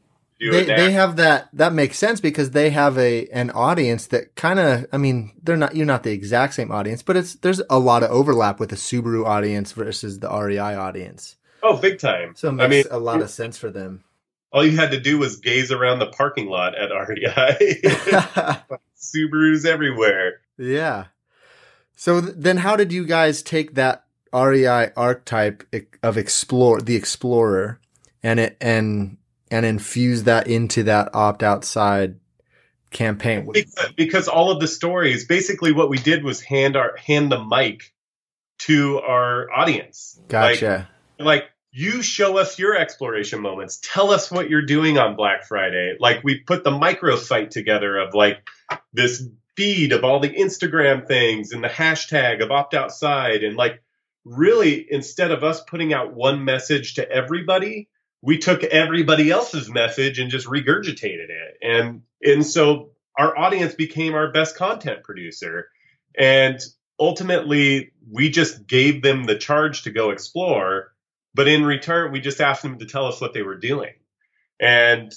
they, 0.40 0.64
they, 0.64 0.92
have 0.92 1.16
that. 1.16 1.50
That 1.52 1.72
makes 1.72 1.98
sense 1.98 2.20
because 2.20 2.50
they 2.50 2.70
have 2.70 2.98
a 2.98 3.28
an 3.28 3.50
audience 3.50 4.08
that 4.08 4.34
kind 4.34 4.58
of. 4.58 4.86
I 4.92 4.96
mean, 4.96 5.32
they're 5.40 5.56
not. 5.56 5.76
You're 5.76 5.86
not 5.86 6.02
the 6.02 6.10
exact 6.10 6.54
same 6.54 6.72
audience, 6.72 7.00
but 7.00 7.16
it's 7.16 7.36
there's 7.36 7.62
a 7.70 7.78
lot 7.78 8.02
of 8.02 8.10
overlap 8.10 8.58
with 8.58 8.70
the 8.70 8.76
Subaru 8.76 9.24
audience 9.24 9.70
versus 9.70 10.18
the 10.18 10.28
REI 10.28 10.58
audience. 10.58 11.36
Oh, 11.62 11.76
big 11.76 12.00
time! 12.00 12.34
So 12.34 12.48
it 12.48 12.52
makes 12.52 12.64
I 12.64 12.68
mean, 12.68 12.84
a 12.90 12.98
lot 12.98 13.20
of 13.20 13.30
sense 13.30 13.56
for 13.56 13.70
them. 13.70 14.02
All 14.52 14.66
you 14.66 14.76
had 14.76 14.90
to 14.90 15.00
do 15.00 15.16
was 15.16 15.36
gaze 15.36 15.70
around 15.70 16.00
the 16.00 16.06
parking 16.06 16.48
lot 16.48 16.74
at 16.74 16.90
REI. 16.90 17.82
Subarus 18.98 19.64
everywhere. 19.64 20.40
Yeah. 20.58 21.04
So 22.00 22.22
th- 22.22 22.32
then, 22.34 22.56
how 22.56 22.76
did 22.76 22.94
you 22.94 23.04
guys 23.04 23.42
take 23.42 23.74
that 23.74 24.06
REI 24.32 24.90
archetype 24.96 25.64
of 26.02 26.16
explore 26.16 26.80
the 26.80 26.96
explorer 26.96 27.78
and 28.22 28.40
it 28.40 28.56
and 28.58 29.18
and 29.50 29.66
infuse 29.66 30.22
that 30.22 30.46
into 30.46 30.84
that 30.84 31.14
opt 31.14 31.42
outside 31.42 32.18
campaign? 32.90 33.50
Because, 33.52 33.92
because 33.98 34.28
all 34.28 34.50
of 34.50 34.60
the 34.60 34.66
stories, 34.66 35.26
basically, 35.26 35.72
what 35.72 35.90
we 35.90 35.98
did 35.98 36.24
was 36.24 36.40
hand 36.40 36.74
our 36.74 36.96
hand 36.96 37.30
the 37.30 37.44
mic 37.44 37.92
to 38.60 38.98
our 39.00 39.50
audience. 39.52 40.18
Gotcha. 40.26 40.88
Like, 41.18 41.26
like 41.26 41.44
you 41.70 42.00
show 42.00 42.38
us 42.38 42.58
your 42.58 42.78
exploration 42.78 43.42
moments. 43.42 43.78
Tell 43.82 44.10
us 44.10 44.30
what 44.30 44.48
you're 44.48 44.64
doing 44.64 44.96
on 44.96 45.16
Black 45.16 45.44
Friday. 45.44 45.96
Like 46.00 46.24
we 46.24 46.38
put 46.38 46.64
the 46.64 46.70
micro 46.70 47.16
site 47.16 47.50
together 47.50 47.98
of 47.98 48.14
like 48.14 48.38
this 48.94 49.22
feed 49.56 49.92
of 49.92 50.04
all 50.04 50.20
the 50.20 50.28
Instagram 50.28 51.06
things 51.06 51.52
and 51.52 51.62
the 51.62 51.68
hashtag 51.68 52.42
of 52.42 52.50
opt 52.50 52.74
outside. 52.74 53.44
And 53.44 53.56
like, 53.56 53.82
really, 54.24 54.86
instead 54.90 55.30
of 55.30 55.44
us 55.44 55.62
putting 55.62 55.92
out 55.92 56.14
one 56.14 56.44
message 56.44 56.94
to 56.94 57.10
everybody, 57.10 57.88
we 58.22 58.38
took 58.38 58.62
everybody 58.64 59.30
else's 59.30 59.70
message 59.70 60.18
and 60.18 60.30
just 60.30 60.46
regurgitated 60.46 61.30
it. 61.30 61.56
And, 61.62 62.02
and 62.22 62.44
so 62.44 62.90
our 63.18 63.36
audience 63.36 63.74
became 63.74 64.14
our 64.14 64.30
best 64.30 64.56
content 64.56 65.02
producer. 65.04 65.68
And 66.18 66.60
ultimately, 66.98 67.92
we 68.10 68.30
just 68.30 68.66
gave 68.66 69.02
them 69.02 69.24
the 69.24 69.38
charge 69.38 69.82
to 69.82 69.90
go 69.90 70.10
explore. 70.10 70.92
But 71.34 71.48
in 71.48 71.64
return, 71.64 72.12
we 72.12 72.20
just 72.20 72.40
asked 72.40 72.62
them 72.62 72.78
to 72.78 72.86
tell 72.86 73.06
us 73.06 73.20
what 73.20 73.34
they 73.34 73.42
were 73.42 73.58
doing. 73.58 73.94
And 74.60 75.12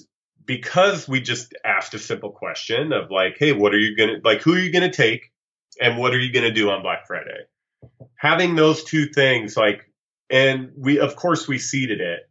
because 0.46 1.08
we 1.08 1.22
just 1.22 1.54
asked 1.66 1.94
a 1.94 2.00
simple 2.00 2.32
question 2.32 2.94
of 2.94 3.12
like, 3.12 3.38
hey, 3.38 3.52
what 3.52 3.74
are 3.74 3.80
you 3.80 3.96
going 3.96 4.10
to, 4.10 4.22
like, 4.24 4.42
who 4.42 4.54
are 4.54 4.60
you 4.60 4.72
going 4.72 4.90
to 4.90 4.96
take 4.96 5.32
and 5.80 5.98
what 5.98 6.14
are 6.14 6.20
you 6.20 6.32
going 6.32 6.46
to 6.46 6.54
do 6.54 6.70
on 6.70 6.82
Black 6.82 7.08
Friday? 7.08 7.46
Having 8.16 8.56
those 8.56 8.84
two 8.84 9.08
things, 9.08 9.58
like, 9.58 9.90
and 10.30 10.72
we, 10.78 11.00
of 11.00 11.16
course, 11.16 11.48
we 11.48 11.58
seeded 11.58 12.02
it. 12.02 12.22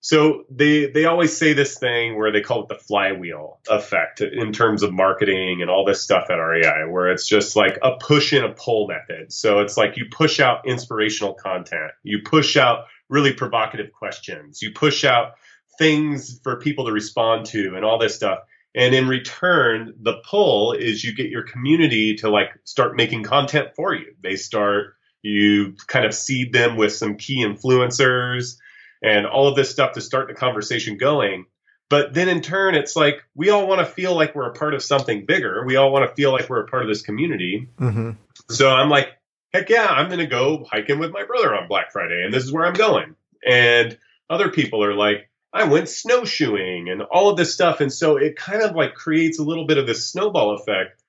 So 0.00 0.44
they, 0.50 0.86
they 0.86 1.06
always 1.06 1.34
say 1.34 1.54
this 1.54 1.78
thing 1.78 2.18
where 2.18 2.30
they 2.30 2.42
call 2.42 2.64
it 2.64 2.68
the 2.68 2.74
flywheel 2.74 3.58
effect 3.70 4.20
in 4.20 4.52
terms 4.52 4.82
of 4.82 4.92
marketing 4.92 5.62
and 5.62 5.70
all 5.70 5.86
this 5.86 6.02
stuff 6.02 6.26
at 6.28 6.34
REI, 6.34 6.86
where 6.90 7.10
it's 7.10 7.26
just 7.26 7.56
like 7.56 7.78
a 7.82 7.92
push 7.96 8.34
and 8.34 8.44
a 8.44 8.52
pull 8.52 8.86
method. 8.86 9.32
So 9.32 9.60
it's 9.60 9.78
like 9.78 9.96
you 9.96 10.04
push 10.10 10.40
out 10.40 10.68
inspirational 10.68 11.32
content, 11.32 11.92
you 12.02 12.18
push 12.22 12.58
out 12.58 12.84
really 13.08 13.32
provocative 13.32 13.92
questions, 13.92 14.60
you 14.60 14.72
push 14.72 15.04
out 15.04 15.36
things 15.78 16.40
for 16.42 16.56
people 16.56 16.86
to 16.86 16.92
respond 16.92 17.46
to 17.46 17.74
and 17.76 17.84
all 17.84 17.98
this 17.98 18.14
stuff. 18.14 18.40
And 18.74 18.94
in 18.94 19.06
return, 19.06 19.94
the 20.00 20.14
pull 20.28 20.72
is 20.72 21.04
you 21.04 21.14
get 21.14 21.30
your 21.30 21.44
community 21.44 22.16
to 22.16 22.30
like 22.30 22.48
start 22.64 22.96
making 22.96 23.22
content 23.22 23.68
for 23.76 23.94
you. 23.94 24.14
They 24.20 24.36
start, 24.36 24.96
you 25.22 25.74
kind 25.86 26.04
of 26.04 26.14
seed 26.14 26.52
them 26.52 26.76
with 26.76 26.92
some 26.92 27.16
key 27.16 27.44
influencers 27.44 28.56
and 29.02 29.26
all 29.26 29.46
of 29.48 29.54
this 29.54 29.70
stuff 29.70 29.92
to 29.92 30.00
start 30.00 30.28
the 30.28 30.34
conversation 30.34 30.98
going. 30.98 31.46
But 31.88 32.14
then 32.14 32.28
in 32.28 32.40
turn, 32.40 32.74
it's 32.74 32.96
like 32.96 33.22
we 33.34 33.50
all 33.50 33.68
want 33.68 33.80
to 33.80 33.86
feel 33.86 34.16
like 34.16 34.34
we're 34.34 34.50
a 34.50 34.54
part 34.54 34.74
of 34.74 34.82
something 34.82 35.26
bigger. 35.26 35.64
We 35.64 35.76
all 35.76 35.92
want 35.92 36.08
to 36.08 36.14
feel 36.16 36.32
like 36.32 36.48
we're 36.48 36.64
a 36.64 36.66
part 36.66 36.82
of 36.82 36.88
this 36.88 37.02
community. 37.02 37.68
Mm-hmm. 37.78 38.12
So 38.50 38.70
I'm 38.70 38.88
like, 38.88 39.08
heck 39.52 39.68
yeah, 39.68 39.86
I'm 39.86 40.08
going 40.08 40.18
to 40.18 40.26
go 40.26 40.66
hiking 40.68 40.98
with 40.98 41.12
my 41.12 41.24
brother 41.24 41.54
on 41.54 41.68
Black 41.68 41.92
Friday, 41.92 42.22
and 42.24 42.34
this 42.34 42.42
is 42.42 42.52
where 42.52 42.66
I'm 42.66 42.74
going. 42.74 43.14
And 43.46 43.96
other 44.28 44.48
people 44.48 44.82
are 44.82 44.94
like, 44.94 45.30
I 45.54 45.64
went 45.64 45.88
snowshoeing 45.88 46.90
and 46.90 47.02
all 47.02 47.30
of 47.30 47.36
this 47.36 47.54
stuff. 47.54 47.80
And 47.80 47.92
so 47.92 48.16
it 48.16 48.34
kind 48.34 48.62
of 48.62 48.74
like 48.74 48.94
creates 48.94 49.38
a 49.38 49.44
little 49.44 49.66
bit 49.66 49.78
of 49.78 49.86
this 49.86 50.10
snowball 50.10 50.56
effect 50.56 51.00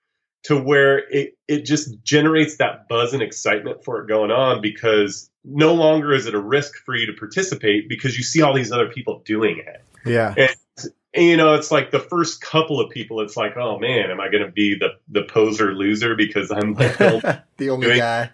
to 0.43 0.55
where 0.55 0.99
it, 1.09 1.35
it 1.47 1.65
just 1.65 2.03
generates 2.03 2.57
that 2.57 2.87
buzz 2.87 3.13
and 3.13 3.23
excitement 3.23 3.83
for 3.83 4.03
it 4.03 4.07
going 4.07 4.29
on 4.29 4.61
because 4.61 5.31
no 5.43 5.73
longer 5.73 6.13
is 6.13 6.27
it 6.27 6.35
a 6.35 6.39
risk 6.39 6.75
for 6.85 6.95
you 6.95 7.07
to 7.07 7.13
participate 7.13 7.89
because 7.89 8.15
you 8.15 8.23
see 8.23 8.43
all 8.43 8.53
these 8.53 8.71
other 8.71 8.87
people 8.87 9.23
doing 9.25 9.57
it. 9.65 9.81
Yeah. 10.05 10.35
And, 10.37 10.55
and 11.15 11.25
you 11.25 11.37
know, 11.37 11.55
it's 11.55 11.71
like 11.71 11.89
the 11.89 11.99
first 11.99 12.41
couple 12.41 12.79
of 12.79 12.91
people, 12.91 13.21
it's 13.21 13.35
like, 13.35 13.57
oh 13.57 13.79
man, 13.79 14.11
am 14.11 14.21
I 14.21 14.29
going 14.29 14.45
to 14.45 14.51
be 14.51 14.77
the, 14.77 14.89
the 15.07 15.23
poser 15.23 15.73
loser 15.73 16.13
because 16.15 16.51
I'm 16.51 16.73
like 16.73 16.95
the 16.99 17.43
the 17.57 17.71
only 17.71 17.97
guy, 17.97 18.29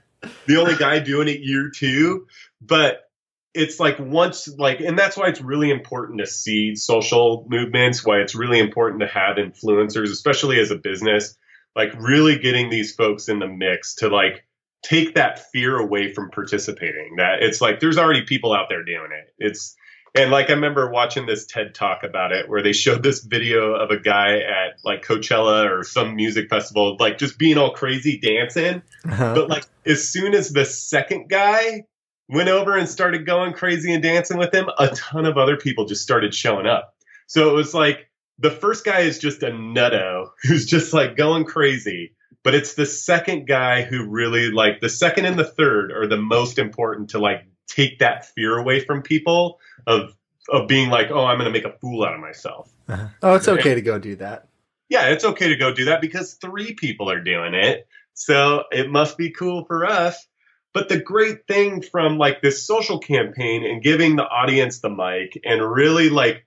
the 0.46 0.58
only 0.58 0.76
guy 0.76 1.00
doing 1.00 1.30
it 1.30 1.40
year 1.40 1.72
two. 1.74 2.28
But 2.60 3.11
it's 3.54 3.80
like 3.80 3.98
once 4.00 4.48
like 4.58 4.80
and 4.80 4.98
that's 4.98 5.18
why 5.18 5.28
it's 5.28 5.42
really 5.42 5.70
important 5.70 6.20
to 6.20 6.26
seed 6.26 6.78
social 6.78 7.46
movements 7.50 8.06
why 8.06 8.18
it's 8.20 8.36
really 8.36 8.60
important 8.60 9.02
to 9.02 9.08
have 9.08 9.38
influencers 9.38 10.12
especially 10.12 10.60
as 10.60 10.72
a 10.72 10.76
business 10.76 11.38
like 11.76 11.94
really 12.00 12.38
getting 12.38 12.70
these 12.70 12.94
folks 12.96 13.28
in 13.28 13.40
the 13.40 13.48
mix 13.48 13.96
to 13.96 14.08
like 14.08 14.46
take 14.84 15.16
that 15.16 15.52
fear 15.52 15.78
away 15.78 16.14
from 16.14 16.32
participating 16.32 17.16
that 17.18 17.42
it's 17.42 17.62
like 17.62 17.80
there's 17.80 17.98
already 17.98 18.24
people 18.24 18.54
out 18.54 18.68
there 18.70 18.84
doing 18.84 19.10
it 19.12 19.34
it's 19.38 19.76
and 20.14 20.30
like 20.30 20.50
I 20.50 20.54
remember 20.54 20.90
watching 20.90 21.26
this 21.26 21.46
TED 21.46 21.74
talk 21.74 22.04
about 22.04 22.34
it 22.34 22.50
where 22.50 22.62
they 22.62 22.74
showed 22.74 23.02
this 23.02 23.24
video 23.24 23.74
of 23.74 23.92
a 23.92 24.00
guy 24.00 24.40
at 24.40 24.74
like 24.84 25.06
Coachella 25.06 25.70
or 25.70 25.84
some 25.86 26.16
music 26.16 26.50
festival, 26.50 26.98
like 27.00 27.18
just 27.18 27.38
being 27.38 27.58
all 27.58 27.72
crazy 27.72 28.20
dancing. 28.20 28.82
Uh-huh. 29.06 29.36
But 29.36 29.50
like 29.50 29.64
as 29.86 30.10
soon 30.10 30.34
as 30.34 30.50
the 30.50 30.66
second 30.66 31.30
guy 31.30 31.86
went 32.32 32.50
over 32.50 32.78
and 32.78 32.88
started 32.88 33.26
going 33.26 33.54
crazy 33.54 33.94
and 33.94 34.02
dancing 34.02 34.38
with 34.38 34.54
him, 34.54 34.70
a 34.80 34.88
ton 34.90 35.26
of 35.26 35.38
other 35.38 35.58
people 35.58 35.86
just 35.86 36.02
started 36.02 36.34
showing 36.34 36.66
up. 36.66 36.96
So 37.28 37.50
it 37.50 37.54
was 37.54 37.74
like 37.74 38.10
the 38.40 38.52
first 38.52 38.86
guy 38.86 39.02
is 39.02 39.20
just 39.20 39.44
a 39.44 39.52
nutto 39.52 40.30
who's 40.44 40.66
just 40.66 40.94
like 40.94 41.16
going 41.16 41.46
crazy. 41.46 42.16
But 42.44 42.56
it's 42.56 42.74
the 42.74 42.88
second 42.88 43.46
guy 43.46 43.84
who 43.84 44.08
really 44.08 44.50
like 44.50 44.80
the 44.80 44.90
second 44.90 45.26
and 45.26 45.38
the 45.38 45.46
third 45.46 45.92
are 45.92 46.08
the 46.08 46.18
most 46.18 46.58
important 46.58 47.12
to 47.12 47.20
like 47.20 47.46
take 47.68 48.00
that 48.00 48.26
fear 48.26 48.58
away 48.58 48.80
from 48.80 49.04
people 49.04 49.60
of 49.86 50.16
of 50.50 50.68
being 50.68 50.90
like, 50.90 51.12
oh, 51.12 51.24
I'm 51.24 51.38
going 51.38 51.52
to 51.52 51.58
make 51.58 51.66
a 51.66 51.78
fool 51.78 52.04
out 52.04 52.14
of 52.14 52.20
myself. 52.20 52.72
Uh-huh. 52.90 53.08
Oh, 53.22 53.36
it's 53.36 53.48
okay 53.48 53.76
to 53.76 53.82
go 53.82 54.00
do 54.00 54.16
that. 54.18 54.48
Yeah, 54.90 55.10
it's 55.10 55.24
okay 55.24 55.50
to 55.50 55.56
go 55.56 55.72
do 55.74 55.86
that 55.86 56.02
because 56.02 56.34
three 56.34 56.74
people 56.74 57.10
are 57.10 57.22
doing 57.22 57.54
it. 57.54 57.88
So 58.14 58.64
it 58.72 58.90
must 58.90 59.18
be 59.18 59.30
cool 59.30 59.64
for 59.66 59.86
us. 59.86 60.28
But 60.74 60.88
the 60.90 61.00
great 61.00 61.48
thing 61.48 61.82
from 61.82 62.18
like 62.18 62.42
this 62.42 62.66
social 62.66 63.00
campaign 63.00 63.66
and 63.66 63.84
giving 63.84 64.16
the 64.16 64.24
audience 64.24 64.80
the 64.80 64.90
mic 64.90 65.40
and 65.44 65.62
really 65.62 66.10
like 66.10 66.46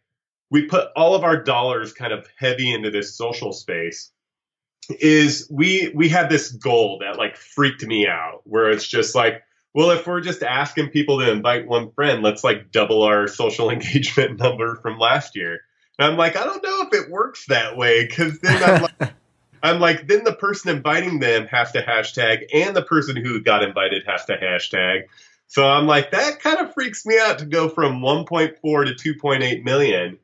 we 0.51 0.67
put 0.67 0.89
all 0.97 1.15
of 1.15 1.25
our 1.25 1.43
dollars 1.43 1.93
kind 1.93 2.13
of 2.13 2.27
heavy 2.39 2.73
into 2.73 2.91
this 2.91 3.17
social 3.17 3.53
space 3.53 4.11
is 5.01 5.49
we 5.51 5.93
we 5.95 6.09
had 6.09 6.31
this 6.31 6.51
goal 6.53 6.99
that 7.01 7.19
like 7.19 7.37
freaked 7.37 7.85
me 7.85 8.07
out 8.07 8.41
where 8.45 8.71
it's 8.71 8.87
just 8.87 9.15
like 9.15 9.43
well, 9.75 9.91
if 9.91 10.07
we're 10.07 10.21
just 10.21 10.43
asking 10.43 10.91
people 10.91 11.19
to 11.19 11.31
invite 11.31 11.67
one 11.67 11.91
friend, 11.91 12.23
let's 12.23 12.45
like 12.45 12.71
double 12.71 13.03
our 13.03 13.27
social 13.29 13.71
engagement 13.71 14.39
number 14.39 14.77
from 14.77 14.99
last 14.99 15.37
year. 15.37 15.61
And 15.99 16.11
I'm 16.11 16.17
like, 16.17 16.37
I 16.37 16.45
don't 16.45 16.63
know 16.63 16.83
if 16.83 16.95
it 16.95 17.11
works 17.11 17.47
that 17.49 17.77
way 17.77 18.07
because 18.07 18.41
then 18.41 18.63
I'm 18.63 18.83
like, 18.83 19.13
I'm 19.65 19.81
like, 19.81 20.07
then 20.07 20.25
the 20.25 20.35
person 20.35 20.77
inviting 20.77 21.21
them 21.21 21.47
has 21.47 21.73
to 21.73 21.83
hashtag, 21.83 22.45
and 22.53 22.77
the 22.77 22.83
person 22.83 23.17
who 23.17 23.41
got 23.41 23.63
invited 23.63 24.03
has 24.07 24.27
to 24.27 24.37
hashtag. 24.37 25.05
So 25.47 25.67
I'm 25.67 25.87
like, 25.87 26.11
that 26.11 26.41
kind 26.41 26.59
of 26.59 26.75
freaks 26.75 27.07
me 27.07 27.19
out 27.19 27.39
to 27.39 27.47
go 27.47 27.71
from 27.71 28.03
1.4 28.03 28.61
to 28.61 29.15
2.8 29.15 29.65
million. 29.65 30.19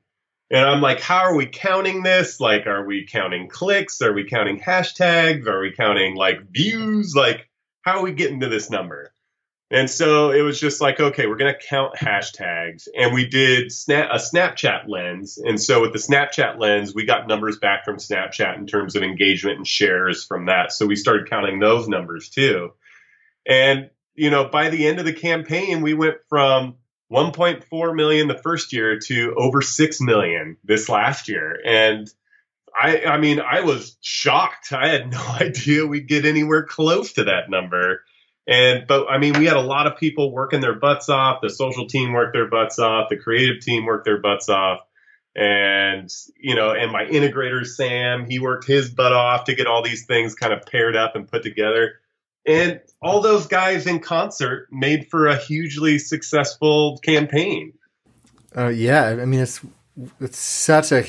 And 0.51 0.65
I'm 0.67 0.83
like, 0.83 1.01
how 1.01 1.21
are 1.21 1.35
we 1.35 1.47
counting 1.47 2.03
this? 2.03 2.39
Like, 2.39 2.67
are 2.67 2.85
we 2.85 3.07
counting 3.07 3.49
clicks? 3.49 4.03
Are 4.03 4.13
we 4.13 4.29
counting 4.29 4.61
hashtags? 4.61 5.47
Are 5.47 5.63
we 5.63 5.73
counting 5.73 6.17
like 6.17 6.51
views? 6.51 7.15
Like, 7.17 7.49
how 7.81 7.99
are 7.99 8.03
we 8.03 8.13
getting 8.13 8.41
to 8.41 8.49
this 8.49 8.69
number? 8.69 9.11
And 9.73 9.89
so 9.89 10.33
it 10.33 10.43
was 10.43 10.59
just 10.59 10.81
like, 10.81 10.99
okay, 10.99 11.29
we're 11.29 11.37
going 11.37 11.55
to 11.55 11.67
count 11.67 11.95
hashtags. 11.95 12.89
And 12.97 13.15
we 13.15 13.29
did 13.29 13.71
snap, 13.71 14.09
a 14.11 14.17
Snapchat 14.17 14.89
lens. 14.89 15.39
And 15.39 15.63
so 15.63 15.81
with 15.81 15.93
the 15.93 15.99
Snapchat 15.99 16.59
lens, 16.59 16.93
we 16.93 17.05
got 17.05 17.29
numbers 17.29 17.59
back 17.59 17.85
from 17.85 17.99
Snapchat 17.99 18.59
in 18.59 18.67
terms 18.67 18.97
of 18.97 19.05
engagement 19.05 19.59
and 19.59 19.67
shares 19.67 20.25
from 20.25 20.47
that. 20.47 20.73
So 20.73 20.87
we 20.87 20.97
started 20.97 21.31
counting 21.31 21.61
those 21.61 21.87
numbers 21.87 22.31
too. 22.31 22.73
And, 23.47 23.91
you 24.17 24.31
know, 24.31 24.49
by 24.49 24.71
the 24.71 24.89
end 24.89 24.99
of 24.99 25.05
the 25.05 25.13
campaign, 25.13 25.83
we 25.83 25.95
went 25.95 26.17
from 26.29 26.75
1.4 27.13 27.95
million 27.95 28.27
the 28.27 28.39
first 28.39 28.73
year 28.73 28.99
to 29.07 29.35
over 29.37 29.63
6 29.63 30.01
million 30.01 30.57
this 30.65 30.89
last 30.89 31.29
year. 31.29 31.57
And 31.65 32.11
I, 32.77 33.05
I 33.05 33.19
mean, 33.19 33.41
I 33.41 33.61
was 33.61 33.97
shocked. 34.01 34.73
I 34.73 34.89
had 34.89 35.13
no 35.13 35.21
idea 35.41 35.87
we'd 35.87 36.09
get 36.09 36.25
anywhere 36.25 36.65
close 36.65 37.13
to 37.15 37.25
that 37.25 37.51
number. 37.51 38.03
And 38.51 38.85
but 38.89 39.07
I 39.09 39.19
mean, 39.19 39.39
we 39.39 39.47
had 39.47 39.57
a 39.57 39.63
lot 39.63 39.87
of 39.87 39.97
people 39.97 40.33
working 40.33 40.61
their 40.61 40.75
butts 40.75 41.09
off. 41.09 41.41
The 41.41 41.49
social 41.49 41.87
team 41.87 42.13
worked 42.13 42.33
their 42.35 42.49
butts 42.49 42.81
off. 42.81 43.09
The 43.09 43.17
creative 43.17 43.63
team 43.63 43.87
worked 43.87 44.05
their 44.05 44.21
butts 44.21 44.49
off. 44.49 44.81
And 45.37 46.11
you 46.37 46.57
know, 46.57 46.73
and 46.73 46.91
my 46.91 47.05
integrator 47.05 47.65
Sam, 47.65 48.27
he 48.29 48.41
worked 48.41 48.67
his 48.67 48.91
butt 48.91 49.13
off 49.13 49.45
to 49.45 49.55
get 49.55 49.69
all 49.69 49.85
these 49.85 50.05
things 50.05 50.35
kind 50.35 50.53
of 50.53 50.67
paired 50.67 50.97
up 50.97 51.15
and 51.15 51.29
put 51.29 51.45
together. 51.45 52.01
And 52.45 52.81
all 53.01 53.21
those 53.21 53.47
guys 53.47 53.87
in 53.87 54.01
concert 54.01 54.67
made 54.73 55.07
for 55.09 55.29
a 55.29 55.37
hugely 55.37 56.01
successful 56.01 56.99
campaign. 57.05 57.75
Uh, 58.57 58.67
yeah, 58.67 59.17
I 59.23 59.27
mean 59.27 59.39
it's 59.39 59.61
it's 60.21 60.39
such 60.39 60.91
a 60.91 61.03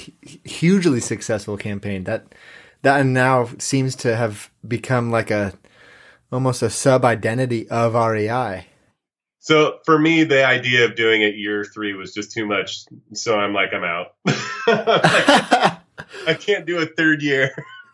hugely 0.44 1.00
successful 1.00 1.58
campaign 1.58 2.04
that 2.04 2.36
that 2.84 3.04
now 3.04 3.50
seems 3.58 3.96
to 3.96 4.16
have 4.16 4.52
become 4.68 5.10
like 5.10 5.32
a 5.32 5.54
almost 6.32 6.62
a 6.62 6.70
sub 6.70 7.04
identity 7.06 7.70
of 7.70 7.94
REI. 7.94 8.66
So 9.40 9.80
for 9.86 9.98
me, 9.98 10.24
the 10.24 10.46
idea 10.46 10.86
of 10.86 10.96
doing 10.96 11.24
it 11.24 11.36
year 11.36 11.66
three 11.66 11.94
was 11.94 12.14
just 12.14 12.32
too 12.32 12.46
much. 12.46 12.86
So 13.14 13.40
I'm 13.40 13.54
like, 13.54 13.74
I'm 13.74 13.84
out. 13.84 14.14
I 16.28 16.34
can't 16.40 16.66
do 16.68 16.78
a 16.80 16.86
third 16.86 17.22
year. 17.24 17.52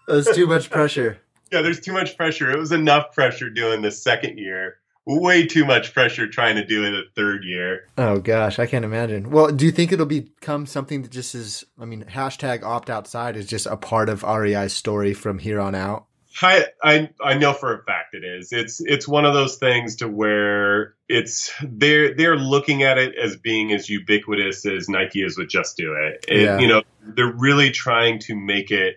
There's 0.08 0.28
too 0.28 0.46
much 0.48 0.70
pressure. 0.72 1.18
yeah, 1.52 1.62
there's 1.62 1.80
too 1.80 1.94
much 1.94 2.18
pressure. 2.18 2.52
It 2.52 2.60
was 2.60 2.72
enough 2.74 3.14
pressure 3.14 3.50
doing 3.50 3.82
the 3.82 3.92
second 3.92 4.38
year. 4.38 4.78
Way 5.06 5.46
too 5.46 5.64
much 5.64 5.94
pressure 5.94 6.28
trying 6.28 6.58
to 6.58 6.66
do 6.66 6.84
it 6.84 6.94
a 6.94 7.04
third 7.16 7.46
year. 7.46 7.88
Oh 7.98 8.20
gosh, 8.20 8.60
I 8.60 8.66
can't 8.66 8.84
imagine. 8.84 9.30
Well, 9.30 9.54
do 9.54 9.66
you 9.66 9.72
think 9.72 9.94
it'll 9.94 10.06
become 10.06 10.66
something 10.66 11.02
that 11.04 11.12
just 11.12 11.34
is? 11.34 11.64
I 11.80 11.86
mean, 11.86 12.04
hashtag 12.04 12.64
opt 12.64 12.90
outside 12.90 13.38
is 13.38 13.48
just 13.48 13.68
a 13.68 13.78
part 13.78 14.10
of 14.10 14.24
REI's 14.24 14.74
story 14.74 15.14
from 15.14 15.40
here 15.40 15.62
on 15.62 15.76
out. 15.76 16.07
I, 16.42 16.66
I 16.84 17.10
I 17.22 17.34
know 17.36 17.54
for 17.54 17.74
a 17.74 17.84
fact 17.84 18.14
it 18.14 18.24
is. 18.24 18.52
It's 18.52 18.80
it's 18.80 19.08
one 19.08 19.26
of 19.26 19.34
those 19.34 19.58
things 19.58 19.98
to 19.98 20.08
where 20.08 20.96
it's 21.10 21.52
they're 21.64 22.16
they're 22.16 22.36
looking 22.36 22.84
at 22.84 22.98
it 22.98 23.16
as 23.16 23.38
being 23.38 23.72
as 23.72 23.90
ubiquitous 23.90 24.66
as 24.66 24.88
Nike 24.88 25.24
is 25.24 25.38
with 25.38 25.50
Just 25.50 25.78
Do 25.78 25.94
It. 25.94 26.26
it 26.28 26.44
yeah. 26.44 26.60
You 26.60 26.68
know, 26.68 26.84
they're 27.02 27.34
really 27.34 27.72
trying 27.72 28.20
to 28.20 28.36
make 28.36 28.72
it 28.72 28.96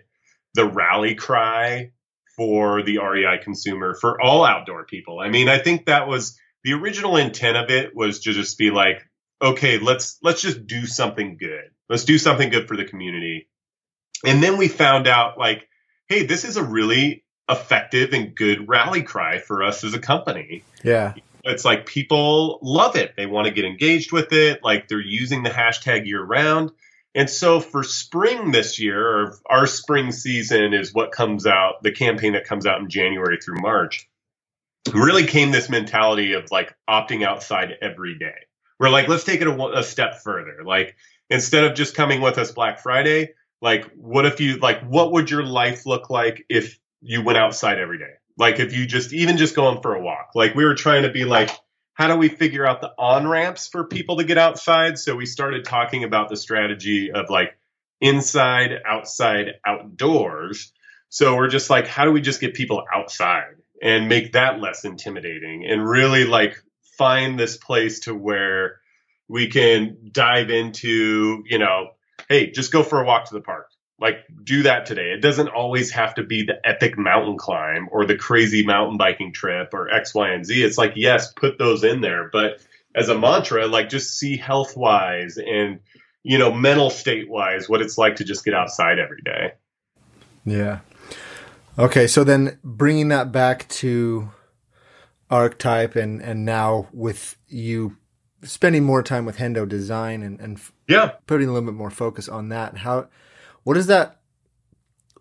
the 0.53 0.65
rally 0.65 1.15
cry 1.15 1.91
for 2.35 2.83
the 2.83 2.99
REI 2.99 3.39
consumer 3.43 3.95
for 3.95 4.21
all 4.21 4.45
outdoor 4.45 4.85
people. 4.85 5.19
I 5.19 5.29
mean, 5.29 5.49
I 5.49 5.57
think 5.57 5.85
that 5.85 6.07
was 6.07 6.37
the 6.63 6.73
original 6.73 7.17
intent 7.17 7.57
of 7.57 7.69
it 7.69 7.95
was 7.95 8.21
to 8.21 8.33
just 8.33 8.57
be 8.57 8.69
like, 8.69 9.01
okay, 9.41 9.79
let's 9.79 10.17
let's 10.21 10.41
just 10.41 10.67
do 10.67 10.85
something 10.85 11.37
good. 11.37 11.71
Let's 11.89 12.05
do 12.05 12.17
something 12.17 12.49
good 12.49 12.67
for 12.67 12.77
the 12.77 12.85
community. 12.85 13.47
And 14.25 14.43
then 14.43 14.57
we 14.57 14.67
found 14.67 15.07
out 15.07 15.39
like 15.39 15.67
hey, 16.11 16.25
this 16.25 16.43
is 16.43 16.57
a 16.57 16.63
really 16.63 17.23
effective 17.51 18.13
and 18.13 18.33
good 18.33 18.67
rally 18.67 19.03
cry 19.03 19.39
for 19.39 19.61
us 19.61 19.83
as 19.83 19.93
a 19.93 19.99
company. 19.99 20.63
Yeah. 20.83 21.13
It's 21.43 21.65
like 21.65 21.85
people 21.85 22.59
love 22.61 22.95
it. 22.95 23.15
They 23.17 23.25
want 23.25 23.47
to 23.47 23.53
get 23.53 23.65
engaged 23.65 24.11
with 24.11 24.31
it. 24.31 24.63
Like 24.63 24.87
they're 24.87 25.01
using 25.01 25.43
the 25.43 25.49
hashtag 25.49 26.07
year 26.07 26.23
round. 26.23 26.71
And 27.13 27.29
so 27.29 27.59
for 27.59 27.83
spring 27.83 28.51
this 28.51 28.79
year, 28.79 29.35
our 29.45 29.67
spring 29.67 30.11
season 30.13 30.73
is 30.73 30.93
what 30.93 31.11
comes 31.11 31.45
out, 31.45 31.83
the 31.83 31.91
campaign 31.91 32.33
that 32.33 32.45
comes 32.45 32.65
out 32.65 32.79
in 32.79 32.89
January 32.89 33.37
through 33.37 33.59
March, 33.59 34.07
really 34.93 35.27
came 35.27 35.51
this 35.51 35.69
mentality 35.69 36.33
of 36.33 36.49
like 36.51 36.73
opting 36.89 37.25
outside 37.25 37.73
every 37.81 38.17
day. 38.17 38.47
We're 38.79 38.89
like, 38.89 39.09
let's 39.09 39.25
take 39.25 39.41
it 39.41 39.47
a, 39.47 39.77
a 39.77 39.83
step 39.83 40.21
further. 40.23 40.63
Like 40.63 40.95
instead 41.29 41.65
of 41.65 41.75
just 41.75 41.95
coming 41.95 42.21
with 42.21 42.37
us 42.37 42.51
Black 42.51 42.79
Friday, 42.79 43.33
like 43.61 43.85
what 43.95 44.25
if 44.25 44.39
you 44.39 44.57
like 44.57 44.81
what 44.87 45.11
would 45.11 45.29
your 45.29 45.43
life 45.43 45.85
look 45.85 46.09
like 46.09 46.45
if 46.49 46.79
you 47.01 47.23
went 47.23 47.37
outside 47.37 47.79
every 47.79 47.97
day. 47.97 48.13
Like 48.37 48.59
if 48.59 48.73
you 48.73 48.85
just 48.85 49.13
even 49.13 49.37
just 49.37 49.55
going 49.55 49.81
for 49.81 49.95
a 49.95 50.01
walk. 50.01 50.31
Like 50.35 50.55
we 50.55 50.63
were 50.63 50.75
trying 50.75 51.03
to 51.03 51.11
be 51.11 51.25
like, 51.25 51.51
how 51.93 52.07
do 52.07 52.15
we 52.15 52.29
figure 52.29 52.65
out 52.65 52.81
the 52.81 52.91
on 52.97 53.27
ramps 53.27 53.67
for 53.67 53.85
people 53.85 54.17
to 54.17 54.23
get 54.23 54.37
outside? 54.37 54.97
So 54.97 55.15
we 55.15 55.25
started 55.25 55.65
talking 55.65 56.03
about 56.03 56.29
the 56.29 56.37
strategy 56.37 57.11
of 57.11 57.29
like 57.29 57.57
inside, 57.99 58.71
outside, 58.85 59.55
outdoors. 59.65 60.71
So 61.09 61.35
we're 61.35 61.49
just 61.49 61.69
like, 61.69 61.87
how 61.87 62.05
do 62.05 62.11
we 62.11 62.21
just 62.21 62.39
get 62.39 62.53
people 62.53 62.83
outside 62.93 63.55
and 63.81 64.07
make 64.07 64.33
that 64.33 64.59
less 64.59 64.85
intimidating 64.85 65.65
and 65.65 65.87
really 65.87 66.25
like 66.25 66.55
find 66.97 67.37
this 67.39 67.57
place 67.57 68.01
to 68.01 68.15
where 68.15 68.79
we 69.27 69.47
can 69.47 70.09
dive 70.11 70.49
into, 70.49 71.43
you 71.45 71.57
know, 71.57 71.89
hey, 72.29 72.51
just 72.51 72.71
go 72.71 72.83
for 72.83 73.01
a 73.01 73.05
walk 73.05 73.25
to 73.25 73.33
the 73.33 73.41
park 73.41 73.70
like 74.01 74.25
do 74.43 74.63
that 74.63 74.87
today. 74.87 75.11
It 75.11 75.21
doesn't 75.21 75.49
always 75.49 75.91
have 75.91 76.15
to 76.15 76.23
be 76.23 76.43
the 76.43 76.59
epic 76.67 76.97
mountain 76.97 77.37
climb 77.37 77.87
or 77.91 78.05
the 78.05 78.17
crazy 78.17 78.65
mountain 78.65 78.97
biking 78.97 79.31
trip 79.31 79.73
or 79.73 79.89
X, 79.89 80.15
Y, 80.15 80.31
and 80.31 80.43
Z. 80.43 80.63
It's 80.63 80.77
like, 80.77 80.93
yes, 80.95 81.31
put 81.31 81.59
those 81.59 81.83
in 81.83 82.01
there. 82.01 82.27
But 82.33 82.59
as 82.95 83.09
a 83.09 83.17
mantra, 83.17 83.67
like 83.67 83.89
just 83.89 84.17
see 84.17 84.37
health 84.37 84.75
wise 84.75 85.37
and, 85.37 85.79
you 86.23 86.39
know, 86.39 86.51
mental 86.51 86.89
state 86.89 87.29
wise 87.29 87.69
what 87.69 87.81
it's 87.81 87.97
like 87.97 88.15
to 88.15 88.23
just 88.23 88.43
get 88.43 88.55
outside 88.55 88.97
every 88.97 89.21
day. 89.21 89.53
Yeah. 90.45 90.79
Okay. 91.77 92.07
So 92.07 92.23
then 92.23 92.57
bringing 92.63 93.09
that 93.09 93.31
back 93.31 93.69
to 93.69 94.31
archetype 95.29 95.95
and, 95.95 96.21
and 96.23 96.43
now 96.43 96.87
with 96.91 97.37
you 97.47 97.97
spending 98.43 98.83
more 98.83 99.03
time 99.03 99.25
with 99.25 99.37
Hendo 99.37 99.69
Design 99.69 100.23
and, 100.23 100.39
and 100.39 100.59
yeah, 100.87 101.11
putting 101.27 101.47
a 101.47 101.53
little 101.53 101.69
bit 101.69 101.77
more 101.77 101.91
focus 101.91 102.27
on 102.27 102.49
that. 102.49 102.79
How, 102.79 103.07
what 103.63 103.77
is 103.77 103.87
that 103.87 104.19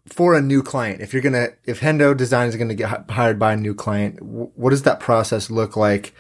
for 0.07 0.34
a 0.34 0.41
new 0.41 0.62
client? 0.62 1.01
If 1.01 1.12
you're 1.12 1.22
gonna, 1.22 1.49
if 1.64 1.80
Hendo 1.80 2.16
Design 2.16 2.49
is 2.49 2.57
gonna 2.57 2.74
get 2.74 3.11
hired 3.11 3.38
by 3.38 3.53
a 3.53 3.57
new 3.57 3.74
client, 3.74 4.20
what 4.22 4.70
does 4.70 4.82
that 4.82 5.01
process 5.01 5.51
look 5.51 5.76
like? 5.76 6.14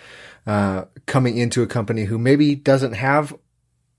Uh, 0.46 0.84
coming 1.06 1.36
into 1.36 1.62
a 1.62 1.66
company 1.66 2.04
who 2.04 2.18
maybe 2.18 2.54
doesn't 2.54 2.94
have 2.94 3.36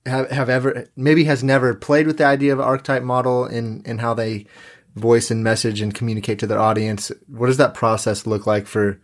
have, 0.06 0.32
have 0.32 0.50
ever 0.50 0.88
maybe 0.96 1.26
has 1.26 1.44
never 1.44 1.76
played 1.76 2.08
with 2.08 2.18
the 2.18 2.26
idea 2.26 2.52
of 2.52 2.60
archetype 2.60 3.04
model 3.04 3.46
in 3.46 3.84
in 3.86 4.00
how 4.00 4.14
they 4.14 4.48
voice 4.96 5.32
and 5.32 5.44
message 5.44 5.82
and 5.82 5.94
communicate 5.94 6.40
to 6.40 6.48
their 6.48 6.60
audience. 6.60 7.12
What 7.28 7.48
does 7.48 7.58
that 7.58 7.74
process 7.74 8.26
look 8.26 8.46
like 8.46 8.68
for 8.68 9.00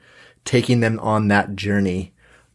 taking 0.46 0.80
them 0.80 1.00
on 1.00 1.28
that 1.28 1.56
journey? 1.56 2.14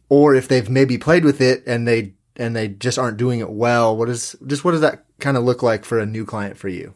Or 0.09 0.35
if 0.35 0.47
they've 0.47 0.69
maybe 0.69 0.97
played 0.97 1.23
with 1.23 1.41
it 1.41 1.63
and 1.65 1.87
they 1.87 2.13
and 2.35 2.55
they 2.55 2.67
just 2.67 2.97
aren't 2.97 3.17
doing 3.17 3.39
it 3.39 3.49
well, 3.49 3.95
what 3.95 4.09
is 4.09 4.35
just 4.45 4.63
what 4.63 4.71
does 4.71 4.81
that 4.81 5.05
kind 5.19 5.37
of 5.37 5.43
look 5.43 5.63
like 5.63 5.85
for 5.85 5.99
a 5.99 6.05
new 6.05 6.25
client 6.25 6.57
for 6.57 6.67
you? 6.67 6.93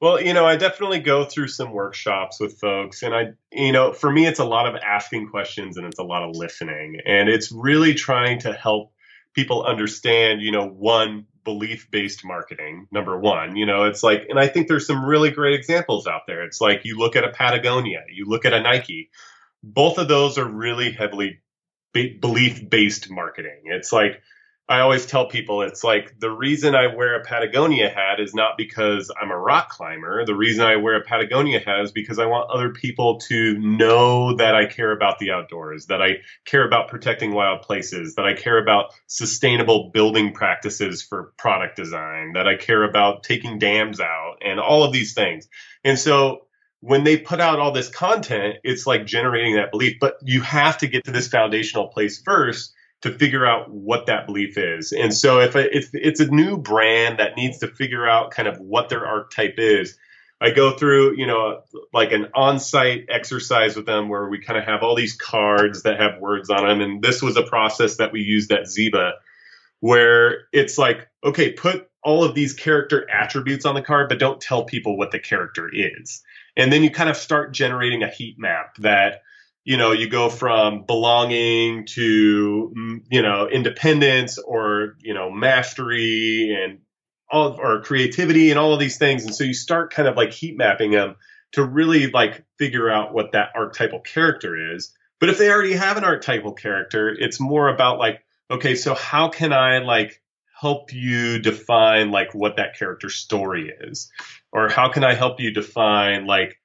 Well, 0.00 0.20
you 0.20 0.34
know, 0.34 0.44
I 0.44 0.56
definitely 0.56 1.00
go 1.00 1.24
through 1.24 1.48
some 1.48 1.72
workshops 1.72 2.38
with 2.38 2.58
folks, 2.58 3.02
and 3.02 3.14
I, 3.14 3.32
you 3.50 3.72
know, 3.72 3.94
for 3.94 4.10
me, 4.10 4.26
it's 4.26 4.40
a 4.40 4.44
lot 4.44 4.66
of 4.66 4.74
asking 4.76 5.28
questions 5.28 5.78
and 5.78 5.86
it's 5.86 5.98
a 5.98 6.04
lot 6.04 6.22
of 6.22 6.36
listening, 6.36 7.00
and 7.06 7.28
it's 7.28 7.50
really 7.50 7.94
trying 7.94 8.38
to 8.40 8.52
help 8.52 8.92
people 9.32 9.64
understand, 9.64 10.42
you 10.42 10.52
know, 10.52 10.66
one 10.66 11.26
belief 11.44 11.90
based 11.90 12.24
marketing, 12.24 12.88
number 12.90 13.18
one. 13.18 13.56
You 13.56 13.64
know, 13.64 13.84
it's 13.84 14.02
like, 14.02 14.26
and 14.28 14.38
I 14.38 14.48
think 14.48 14.68
there's 14.68 14.86
some 14.86 15.04
really 15.04 15.30
great 15.30 15.54
examples 15.54 16.06
out 16.06 16.22
there. 16.26 16.44
It's 16.44 16.60
like 16.60 16.84
you 16.84 16.98
look 16.98 17.16
at 17.16 17.24
a 17.24 17.30
Patagonia, 17.30 18.04
you 18.12 18.26
look 18.26 18.44
at 18.44 18.52
a 18.52 18.60
Nike, 18.60 19.10
both 19.62 19.98
of 19.98 20.08
those 20.08 20.36
are 20.36 20.48
really 20.48 20.92
heavily 20.92 21.40
belief 21.92 22.68
based 22.68 23.10
marketing. 23.10 23.62
It's 23.64 23.92
like, 23.92 24.20
I 24.68 24.80
always 24.80 25.06
tell 25.06 25.26
people 25.26 25.62
it's 25.62 25.84
like 25.84 26.18
the 26.18 26.30
reason 26.30 26.74
I 26.74 26.88
wear 26.88 27.14
a 27.14 27.24
Patagonia 27.24 27.88
hat 27.88 28.18
is 28.18 28.34
not 28.34 28.56
because 28.58 29.12
I'm 29.20 29.30
a 29.30 29.38
rock 29.38 29.68
climber. 29.68 30.24
The 30.24 30.34
reason 30.34 30.64
I 30.64 30.74
wear 30.74 30.96
a 30.96 31.04
Patagonia 31.04 31.60
hat 31.60 31.82
is 31.82 31.92
because 31.92 32.18
I 32.18 32.26
want 32.26 32.50
other 32.50 32.70
people 32.70 33.20
to 33.28 33.56
know 33.60 34.34
that 34.36 34.56
I 34.56 34.66
care 34.66 34.90
about 34.90 35.20
the 35.20 35.30
outdoors, 35.30 35.86
that 35.86 36.02
I 36.02 36.16
care 36.46 36.66
about 36.66 36.88
protecting 36.88 37.32
wild 37.32 37.62
places, 37.62 38.16
that 38.16 38.26
I 38.26 38.34
care 38.34 38.58
about 38.58 38.92
sustainable 39.06 39.90
building 39.94 40.32
practices 40.32 41.00
for 41.00 41.32
product 41.38 41.76
design, 41.76 42.32
that 42.32 42.48
I 42.48 42.56
care 42.56 42.82
about 42.82 43.22
taking 43.22 43.60
dams 43.60 44.00
out 44.00 44.38
and 44.44 44.58
all 44.58 44.82
of 44.82 44.92
these 44.92 45.14
things. 45.14 45.48
And 45.84 45.96
so 45.96 46.46
when 46.80 47.04
they 47.04 47.16
put 47.16 47.40
out 47.40 47.60
all 47.60 47.70
this 47.70 47.88
content, 47.88 48.56
it's 48.64 48.84
like 48.84 49.06
generating 49.06 49.54
that 49.56 49.70
belief, 49.70 49.98
but 50.00 50.16
you 50.22 50.40
have 50.40 50.78
to 50.78 50.88
get 50.88 51.04
to 51.04 51.12
this 51.12 51.28
foundational 51.28 51.86
place 51.86 52.20
first 52.20 52.72
to 53.02 53.10
figure 53.10 53.46
out 53.46 53.70
what 53.70 54.06
that 54.06 54.26
belief 54.26 54.56
is. 54.56 54.92
And 54.92 55.12
so 55.12 55.40
if, 55.40 55.54
if 55.54 55.90
it's 55.92 56.20
a 56.20 56.30
new 56.30 56.56
brand 56.56 57.18
that 57.18 57.36
needs 57.36 57.58
to 57.58 57.68
figure 57.68 58.08
out 58.08 58.30
kind 58.30 58.48
of 58.48 58.58
what 58.58 58.88
their 58.88 59.06
archetype 59.06 59.58
is, 59.58 59.98
I 60.40 60.50
go 60.50 60.76
through, 60.76 61.16
you 61.16 61.26
know, 61.26 61.62
like 61.92 62.12
an 62.12 62.28
on-site 62.34 63.06
exercise 63.08 63.74
with 63.74 63.86
them 63.86 64.08
where 64.08 64.28
we 64.28 64.38
kind 64.40 64.58
of 64.58 64.64
have 64.64 64.82
all 64.82 64.94
these 64.94 65.16
cards 65.16 65.82
that 65.84 65.98
have 65.98 66.20
words 66.20 66.50
on 66.50 66.66
them. 66.66 66.80
And 66.80 67.02
this 67.02 67.22
was 67.22 67.36
a 67.36 67.42
process 67.42 67.96
that 67.96 68.12
we 68.12 68.20
used 68.20 68.52
at 68.52 68.68
Ziba 68.68 69.14
where 69.80 70.48
it's 70.52 70.78
like, 70.78 71.08
okay, 71.24 71.52
put 71.52 71.88
all 72.02 72.22
of 72.24 72.34
these 72.34 72.52
character 72.52 73.08
attributes 73.10 73.64
on 73.64 73.74
the 73.74 73.82
card, 73.82 74.08
but 74.08 74.18
don't 74.18 74.40
tell 74.40 74.64
people 74.64 74.96
what 74.96 75.10
the 75.10 75.18
character 75.18 75.70
is. 75.72 76.22
And 76.56 76.72
then 76.72 76.82
you 76.82 76.90
kind 76.90 77.10
of 77.10 77.16
start 77.16 77.52
generating 77.52 78.02
a 78.02 78.08
heat 78.08 78.38
map 78.38 78.76
that 78.76 79.22
you 79.66 79.76
know, 79.76 79.90
you 79.90 80.08
go 80.08 80.30
from 80.30 80.84
belonging 80.84 81.86
to, 81.86 82.72
mm, 82.74 83.00
you 83.10 83.20
know, 83.20 83.48
independence 83.48 84.38
or, 84.38 84.94
you 85.00 85.12
know, 85.12 85.28
mastery 85.28 86.56
and 86.56 86.78
all, 87.28 87.58
or 87.60 87.82
creativity 87.82 88.50
and 88.50 88.60
all 88.60 88.72
of 88.72 88.78
these 88.78 88.96
things. 88.96 89.24
And 89.24 89.34
so 89.34 89.42
you 89.42 89.54
start 89.54 89.92
kind 89.92 90.06
of 90.06 90.16
like 90.16 90.32
heat 90.32 90.56
mapping 90.56 90.92
them 90.92 91.16
to 91.52 91.64
really 91.64 92.12
like 92.12 92.44
figure 92.60 92.88
out 92.88 93.12
what 93.12 93.32
that 93.32 93.48
archetypal 93.56 93.98
character 93.98 94.74
is. 94.76 94.94
But 95.18 95.30
if 95.30 95.38
they 95.38 95.50
already 95.50 95.72
have 95.72 95.96
an 95.96 96.04
archetypal 96.04 96.52
character, 96.52 97.08
it's 97.08 97.40
more 97.40 97.68
about 97.68 97.98
like, 97.98 98.22
okay, 98.48 98.76
so 98.76 98.94
how 98.94 99.30
can 99.30 99.52
I 99.52 99.78
like 99.78 100.22
help 100.60 100.92
you 100.92 101.40
define 101.40 102.12
like 102.12 102.34
what 102.34 102.58
that 102.58 102.78
character 102.78 103.08
story 103.08 103.72
is? 103.80 104.12
Or 104.52 104.68
how 104.68 104.90
can 104.90 105.02
I 105.02 105.14
help 105.14 105.40
you 105.40 105.50
define 105.50 106.24
like, 106.24 106.56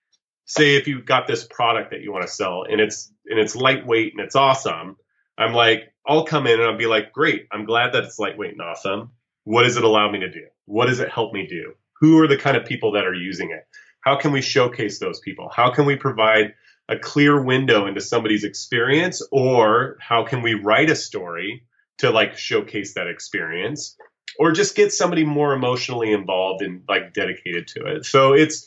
say 0.46 0.76
if 0.76 0.88
you've 0.88 1.06
got 1.06 1.28
this 1.28 1.46
product 1.46 1.92
that 1.92 2.02
you 2.02 2.12
want 2.12 2.24
to 2.24 2.32
sell 2.32 2.64
and 2.64 2.82
it's 2.82 3.12
and 3.28 3.40
it's 3.40 3.56
lightweight 3.56 4.14
and 4.14 4.22
it's 4.22 4.36
awesome, 4.36 4.98
I'm 5.38 5.54
like, 5.54 5.94
I'll 6.08 6.26
come 6.26 6.48
in 6.48 6.60
and 6.60 6.64
I'll 6.64 6.78
be 6.78 6.88
like, 6.88 7.14
great, 7.14 7.48
I'm 7.52 7.66
glad 7.66 7.94
that 7.94 8.04
it's 8.04 8.20
lightweight 8.20 8.52
and 8.52 8.62
awesome. 8.62 9.12
What 9.44 9.64
does 9.64 9.78
it 9.78 9.84
allow 9.84 10.12
me 10.12 10.20
to 10.20 10.30
do? 10.30 10.46
What 10.66 10.88
does 10.88 11.00
it 11.00 11.10
help 11.10 11.34
me 11.34 11.48
do? 11.48 11.74
Who 12.00 12.20
are 12.20 12.28
the 12.28 12.38
kind 12.38 12.58
of 12.58 12.66
people 12.66 12.94
that 12.94 13.06
are 13.06 13.14
using 13.14 13.52
it? 13.52 13.68
How 14.02 14.18
can 14.18 14.32
we 14.32 14.42
showcase 14.42 15.00
those 15.00 15.20
people? 15.20 15.50
How 15.54 15.72
can 15.72 15.86
we 15.86 15.96
provide 15.96 16.54
a 16.90 16.98
clear 16.98 17.42
window 17.42 17.86
into 17.86 18.02
somebody's 18.02 18.44
experience 18.44 19.26
or 19.32 19.98
how 20.00 20.26
can 20.26 20.42
we 20.42 20.56
write 20.56 20.90
a 20.90 20.96
story 20.96 21.64
to 22.00 22.10
like 22.10 22.38
showcase 22.38 22.96
that 22.96 23.08
experience 23.08 23.96
or 24.40 24.52
just 24.52 24.76
get 24.76 24.92
somebody 24.92 25.24
more 25.24 25.54
emotionally 25.54 26.12
involved 26.12 26.64
and 26.64 26.82
like 26.90 27.14
dedicated 27.14 27.68
to 27.68 27.86
it. 27.86 28.06
So 28.06 28.34
it's 28.34 28.66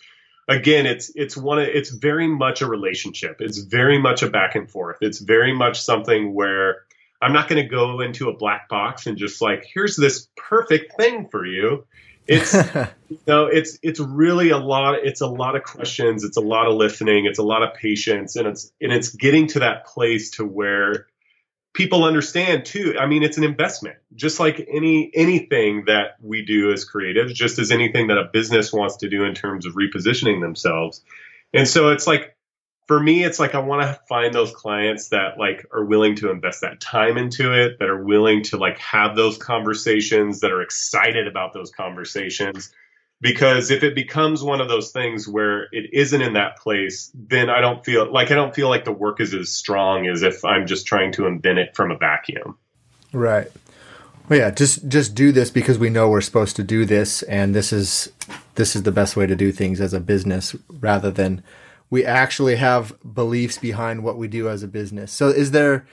again 0.48 0.86
it's 0.86 1.10
it's 1.14 1.36
one 1.36 1.58
of, 1.58 1.68
it's 1.68 1.90
very 1.90 2.28
much 2.28 2.62
a 2.62 2.66
relationship. 2.66 3.36
It's 3.40 3.58
very 3.58 3.98
much 3.98 4.22
a 4.22 4.30
back 4.30 4.54
and 4.54 4.70
forth. 4.70 4.98
It's 5.00 5.18
very 5.18 5.54
much 5.54 5.80
something 5.82 6.34
where 6.34 6.82
i'm 7.22 7.32
not 7.32 7.48
going 7.48 7.62
to 7.62 7.68
go 7.68 8.00
into 8.00 8.28
a 8.28 8.36
black 8.36 8.68
box 8.68 9.06
and 9.06 9.16
just 9.16 9.40
like 9.40 9.64
here's 9.72 9.96
this 9.96 10.28
perfect 10.36 10.96
thing 10.96 11.28
for 11.28 11.46
you. 11.46 11.86
It's 12.26 12.54
you 13.08 13.18
know 13.26 13.46
it's 13.46 13.78
it's 13.82 14.00
really 14.00 14.50
a 14.50 14.58
lot 14.58 14.94
it's 15.02 15.20
a 15.20 15.26
lot 15.26 15.56
of 15.56 15.62
questions 15.62 16.24
it's 16.24 16.36
a 16.36 16.42
lot 16.42 16.66
of 16.66 16.74
listening 16.74 17.26
it's 17.26 17.38
a 17.38 17.42
lot 17.42 17.62
of 17.62 17.74
patience 17.74 18.36
and 18.36 18.48
it's 18.48 18.72
and 18.80 18.92
it's 18.92 19.10
getting 19.10 19.46
to 19.48 19.60
that 19.60 19.86
place 19.86 20.30
to 20.32 20.44
where 20.44 21.06
people 21.74 22.04
understand 22.04 22.64
too 22.64 22.96
i 22.98 23.06
mean 23.06 23.22
it's 23.22 23.36
an 23.36 23.44
investment. 23.44 23.96
Just 24.14 24.40
like 24.40 24.66
any 24.72 25.10
anything 25.12 25.84
that 25.86 26.16
we 26.22 26.44
do 26.44 26.72
as 26.72 26.88
creatives 26.88 27.34
just 27.34 27.58
as 27.58 27.70
anything 27.70 28.06
that 28.06 28.16
a 28.16 28.30
business 28.32 28.72
wants 28.72 28.96
to 28.98 29.08
do 29.10 29.24
in 29.24 29.34
terms 29.34 29.66
of 29.66 29.74
repositioning 29.74 30.40
themselves. 30.40 31.02
And 31.52 31.68
so 31.68 31.90
it's 31.90 32.06
like 32.06 32.34
for 32.86 33.00
me 33.00 33.24
it's 33.24 33.38
like 33.38 33.54
i 33.54 33.58
want 33.58 33.82
to 33.82 34.00
find 34.08 34.34
those 34.34 34.52
clients 34.52 35.08
that 35.08 35.38
like 35.38 35.66
are 35.72 35.84
willing 35.84 36.16
to 36.16 36.30
invest 36.30 36.60
that 36.60 36.80
time 36.80 37.16
into 37.16 37.52
it 37.52 37.78
that 37.78 37.88
are 37.88 38.04
willing 38.04 38.42
to 38.42 38.56
like 38.56 38.78
have 38.78 39.16
those 39.16 39.38
conversations 39.38 40.40
that 40.40 40.52
are 40.52 40.62
excited 40.62 41.26
about 41.26 41.52
those 41.52 41.70
conversations 41.70 42.72
because 43.24 43.70
if 43.70 43.82
it 43.82 43.94
becomes 43.94 44.42
one 44.42 44.60
of 44.60 44.68
those 44.68 44.90
things 44.90 45.26
where 45.26 45.62
it 45.72 45.88
isn't 45.94 46.20
in 46.20 46.34
that 46.34 46.58
place 46.58 47.10
then 47.14 47.48
i 47.48 47.58
don't 47.58 47.82
feel 47.82 48.12
like 48.12 48.30
i 48.30 48.34
don't 48.34 48.54
feel 48.54 48.68
like 48.68 48.84
the 48.84 48.92
work 48.92 49.18
is 49.18 49.32
as 49.32 49.50
strong 49.50 50.06
as 50.06 50.22
if 50.22 50.44
i'm 50.44 50.66
just 50.66 50.86
trying 50.86 51.10
to 51.10 51.26
invent 51.26 51.58
it 51.58 51.74
from 51.74 51.90
a 51.90 51.96
vacuum. 51.96 52.56
Right. 53.12 53.50
Well 54.28 54.38
yeah 54.38 54.50
just 54.50 54.86
just 54.88 55.14
do 55.14 55.32
this 55.32 55.50
because 55.50 55.78
we 55.78 55.90
know 55.90 56.08
we're 56.08 56.20
supposed 56.20 56.54
to 56.56 56.62
do 56.62 56.84
this 56.84 57.22
and 57.22 57.54
this 57.54 57.72
is 57.72 58.12
this 58.56 58.76
is 58.76 58.82
the 58.82 58.92
best 58.92 59.16
way 59.16 59.26
to 59.26 59.34
do 59.34 59.50
things 59.50 59.80
as 59.80 59.94
a 59.94 60.00
business 60.00 60.54
rather 60.68 61.10
than 61.10 61.42
we 61.88 62.04
actually 62.04 62.56
have 62.56 62.92
beliefs 63.14 63.56
behind 63.56 64.04
what 64.04 64.18
we 64.18 64.28
do 64.28 64.48
as 64.48 64.62
a 64.62 64.68
business. 64.68 65.12
So 65.12 65.28
is 65.28 65.52
there 65.52 65.86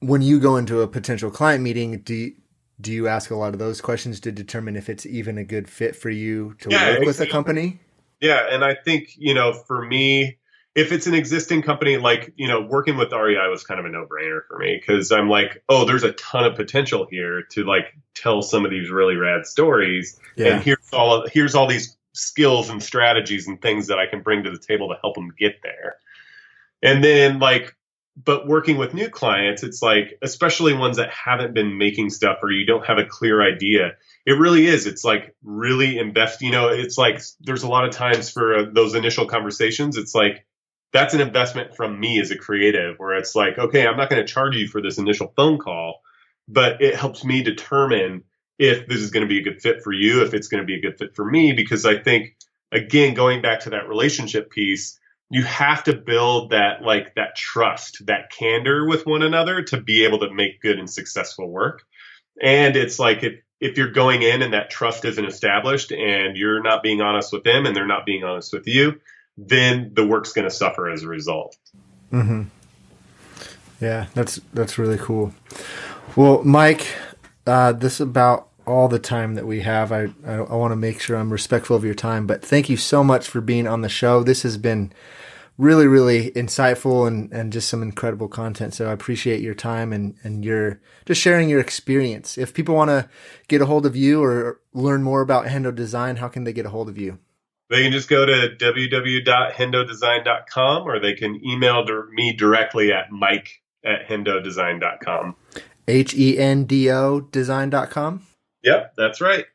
when 0.00 0.22
you 0.22 0.38
go 0.38 0.56
into 0.56 0.82
a 0.82 0.86
potential 0.86 1.30
client 1.30 1.62
meeting 1.62 1.98
do 2.00 2.14
you, 2.14 2.34
do 2.80 2.92
you 2.92 3.08
ask 3.08 3.30
a 3.30 3.36
lot 3.36 3.52
of 3.52 3.58
those 3.58 3.80
questions 3.80 4.20
to 4.20 4.32
determine 4.32 4.76
if 4.76 4.88
it's 4.88 5.06
even 5.06 5.38
a 5.38 5.44
good 5.44 5.68
fit 5.68 5.96
for 5.96 6.10
you 6.10 6.54
to 6.60 6.70
yeah, 6.70 6.98
work 6.98 7.06
with 7.06 7.20
a 7.20 7.26
company? 7.26 7.80
Yeah, 8.20 8.46
and 8.50 8.64
I 8.64 8.74
think 8.74 9.14
you 9.16 9.34
know, 9.34 9.52
for 9.52 9.84
me, 9.84 10.38
if 10.74 10.92
it's 10.92 11.06
an 11.06 11.14
existing 11.14 11.62
company, 11.62 11.96
like 11.96 12.32
you 12.36 12.48
know, 12.48 12.60
working 12.60 12.96
with 12.96 13.12
REI 13.12 13.48
was 13.48 13.64
kind 13.64 13.80
of 13.80 13.86
a 13.86 13.88
no-brainer 13.88 14.40
for 14.46 14.58
me 14.58 14.76
because 14.78 15.10
I'm 15.10 15.28
like, 15.28 15.62
oh, 15.68 15.84
there's 15.84 16.02
a 16.02 16.12
ton 16.12 16.44
of 16.44 16.54
potential 16.54 17.06
here 17.10 17.42
to 17.50 17.64
like 17.64 17.96
tell 18.14 18.42
some 18.42 18.64
of 18.64 18.70
these 18.70 18.90
really 18.90 19.16
rad 19.16 19.46
stories, 19.46 20.18
yeah. 20.36 20.54
and 20.54 20.62
here's 20.62 20.92
all 20.92 21.22
of, 21.22 21.30
here's 21.32 21.54
all 21.54 21.66
these 21.66 21.96
skills 22.12 22.70
and 22.70 22.82
strategies 22.82 23.46
and 23.46 23.60
things 23.60 23.86
that 23.86 23.98
I 23.98 24.06
can 24.06 24.22
bring 24.22 24.42
to 24.44 24.50
the 24.50 24.58
table 24.58 24.88
to 24.88 24.96
help 25.02 25.14
them 25.14 25.32
get 25.38 25.62
there. 25.62 25.96
And 26.82 27.04
then 27.04 27.38
like 27.38 27.74
but 28.16 28.46
working 28.46 28.78
with 28.78 28.94
new 28.94 29.10
clients, 29.10 29.62
it's 29.62 29.82
like, 29.82 30.18
especially 30.22 30.72
ones 30.72 30.96
that 30.96 31.10
haven't 31.10 31.52
been 31.52 31.76
making 31.76 32.10
stuff 32.10 32.38
or 32.42 32.50
you 32.50 32.64
don't 32.64 32.86
have 32.86 32.98
a 32.98 33.04
clear 33.04 33.42
idea, 33.42 33.92
it 34.24 34.32
really 34.32 34.66
is. 34.66 34.86
It's 34.86 35.04
like 35.04 35.34
really 35.44 35.98
invest. 35.98 36.40
You 36.40 36.50
know, 36.50 36.68
it's 36.68 36.96
like 36.96 37.20
there's 37.40 37.62
a 37.62 37.68
lot 37.68 37.84
of 37.84 37.92
times 37.92 38.30
for 38.30 38.56
uh, 38.56 38.64
those 38.72 38.94
initial 38.94 39.26
conversations, 39.26 39.98
it's 39.98 40.14
like 40.14 40.46
that's 40.92 41.12
an 41.12 41.20
investment 41.20 41.76
from 41.76 42.00
me 42.00 42.18
as 42.20 42.30
a 42.30 42.38
creative, 42.38 42.98
where 42.98 43.16
it's 43.16 43.34
like, 43.34 43.58
okay, 43.58 43.86
I'm 43.86 43.98
not 43.98 44.08
going 44.08 44.24
to 44.24 44.32
charge 44.32 44.56
you 44.56 44.66
for 44.66 44.80
this 44.80 44.96
initial 44.96 45.32
phone 45.36 45.58
call, 45.58 46.00
but 46.48 46.80
it 46.80 46.94
helps 46.94 47.22
me 47.22 47.42
determine 47.42 48.22
if 48.58 48.86
this 48.86 49.00
is 49.00 49.10
going 49.10 49.24
to 49.24 49.28
be 49.28 49.40
a 49.40 49.42
good 49.42 49.60
fit 49.60 49.82
for 49.82 49.92
you, 49.92 50.22
if 50.22 50.32
it's 50.32 50.48
going 50.48 50.62
to 50.62 50.66
be 50.66 50.76
a 50.76 50.80
good 50.80 50.96
fit 50.96 51.14
for 51.14 51.24
me, 51.24 51.52
because 51.52 51.84
I 51.84 51.98
think, 51.98 52.36
again, 52.72 53.12
going 53.12 53.42
back 53.42 53.60
to 53.60 53.70
that 53.70 53.88
relationship 53.88 54.50
piece, 54.50 54.98
you 55.30 55.42
have 55.42 55.84
to 55.84 55.94
build 55.94 56.50
that 56.50 56.82
like 56.82 57.14
that 57.16 57.36
trust, 57.36 58.06
that 58.06 58.30
candor 58.30 58.86
with 58.86 59.06
one 59.06 59.22
another 59.22 59.62
to 59.62 59.80
be 59.80 60.04
able 60.04 60.20
to 60.20 60.32
make 60.32 60.60
good 60.60 60.78
and 60.78 60.88
successful 60.88 61.48
work. 61.48 61.82
And 62.40 62.76
it's 62.76 62.98
like 62.98 63.22
if 63.22 63.40
if 63.60 63.78
you're 63.78 63.90
going 63.90 64.22
in 64.22 64.42
and 64.42 64.52
that 64.52 64.70
trust 64.70 65.04
isn't 65.04 65.24
established 65.24 65.90
and 65.90 66.36
you're 66.36 66.62
not 66.62 66.82
being 66.82 67.00
honest 67.00 67.32
with 67.32 67.42
them 67.42 67.66
and 67.66 67.74
they're 67.74 67.86
not 67.86 68.04
being 68.04 68.22
honest 68.22 68.52
with 68.52 68.66
you, 68.66 69.00
then 69.38 69.92
the 69.94 70.06
work's 70.06 70.32
going 70.32 70.44
to 70.44 70.54
suffer 70.54 70.90
as 70.90 71.02
a 71.02 71.08
result. 71.08 71.56
Mm-hmm. 72.12 72.42
Yeah, 73.80 74.06
that's 74.14 74.40
that's 74.54 74.78
really 74.78 74.98
cool. 74.98 75.34
Well, 76.14 76.42
Mike, 76.44 76.86
uh, 77.46 77.72
this 77.72 78.00
about 78.00 78.48
all 78.66 78.88
the 78.88 78.98
time 78.98 79.34
that 79.34 79.46
we 79.46 79.60
have. 79.60 79.92
I, 79.92 80.08
I, 80.26 80.34
I 80.34 80.54
want 80.54 80.72
to 80.72 80.76
make 80.76 81.00
sure 81.00 81.16
I'm 81.16 81.32
respectful 81.32 81.76
of 81.76 81.84
your 81.84 81.94
time, 81.94 82.26
but 82.26 82.44
thank 82.44 82.68
you 82.68 82.76
so 82.76 83.04
much 83.04 83.28
for 83.28 83.40
being 83.40 83.66
on 83.66 83.82
the 83.82 83.88
show. 83.88 84.22
This 84.22 84.42
has 84.42 84.58
been 84.58 84.92
really, 85.58 85.86
really 85.86 86.30
insightful 86.32 87.06
and, 87.06 87.32
and 87.32 87.50
just 87.52 87.68
some 87.68 87.82
incredible 87.82 88.26
content. 88.28 88.74
So 88.74 88.88
I 88.88 88.92
appreciate 88.92 89.40
your 89.40 89.54
time 89.54 89.92
and, 89.92 90.16
and 90.22 90.44
your 90.44 90.80
just 91.06 91.20
sharing 91.20 91.48
your 91.48 91.60
experience. 91.60 92.36
If 92.36 92.52
people 92.54 92.74
want 92.74 92.90
to 92.90 93.08
get 93.48 93.62
a 93.62 93.66
hold 93.66 93.86
of 93.86 93.94
you 93.96 94.22
or 94.22 94.60
learn 94.74 95.02
more 95.02 95.22
about 95.22 95.46
Hendo 95.46 95.74
Design, 95.74 96.16
how 96.16 96.28
can 96.28 96.44
they 96.44 96.52
get 96.52 96.66
a 96.66 96.70
hold 96.70 96.88
of 96.88 96.96
you? 96.98 97.18
They 97.68 97.82
can 97.82 97.90
just 97.90 98.08
go 98.08 98.24
to 98.26 98.54
www.hendodesign.com 98.58 100.82
or 100.84 101.00
they 101.00 101.14
can 101.14 101.44
email 101.44 101.84
me 102.12 102.32
directly 102.32 102.92
at 102.92 103.10
mike 103.10 103.60
at 103.84 104.06
hendodesign.com. 104.06 105.34
H 105.88 106.14
E 106.14 106.38
N 106.38 106.62
D 106.64 106.88
O 106.90 107.20
design.com? 107.20 108.26
Yep, 108.66 108.94
that's 108.96 109.20
right. 109.20 109.46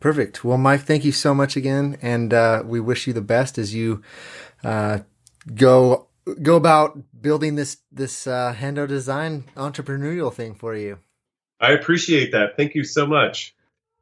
Perfect. 0.00 0.44
Well, 0.44 0.56
Mike, 0.56 0.82
thank 0.82 1.04
you 1.04 1.12
so 1.12 1.34
much 1.34 1.56
again. 1.56 1.98
And 2.00 2.32
uh, 2.32 2.62
we 2.64 2.80
wish 2.80 3.06
you 3.06 3.12
the 3.12 3.20
best 3.20 3.58
as 3.58 3.74
you 3.74 4.02
uh, 4.64 5.00
go 5.54 6.08
go 6.40 6.56
about 6.56 6.98
building 7.20 7.56
this 7.56 7.78
this 7.90 8.26
uh, 8.26 8.54
Hendo 8.56 8.86
design 8.86 9.44
entrepreneurial 9.56 10.32
thing 10.32 10.54
for 10.54 10.74
you. 10.74 10.98
I 11.60 11.72
appreciate 11.72 12.32
that. 12.32 12.56
Thank 12.56 12.74
you 12.74 12.84
so 12.84 13.06
much. 13.06 13.54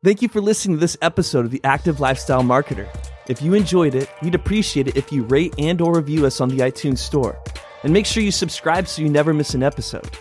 Thank 0.03 0.23
you 0.23 0.29
for 0.29 0.41
listening 0.41 0.77
to 0.77 0.81
this 0.81 0.97
episode 1.03 1.45
of 1.45 1.51
the 1.51 1.61
Active 1.65 2.01
Lifestyle 2.01 2.43
Marketer. 2.43 2.89
If 3.29 3.43
you 3.43 3.53
enjoyed 3.53 3.95
it, 3.95 4.09
we'd 4.23 4.35
appreciate 4.35 4.89
it 4.89 4.97
if 4.97 5.13
you 5.13 5.25
rate 5.25 5.55
and 5.59 5.81
or 5.81 5.95
review 5.95 6.25
us 6.25 6.41
on 6.41 6.49
the 6.49 6.59
iTunes 6.59 6.99
Store. 6.99 7.39
And 7.83 7.93
make 7.93 8.07
sure 8.07 8.23
you 8.23 8.33
subscribe 8.33 8.89
so 8.89 9.03
you 9.03 9.11
never 9.11 9.35
miss 9.35 9.53
an 9.55 9.63
episode. 9.63 10.19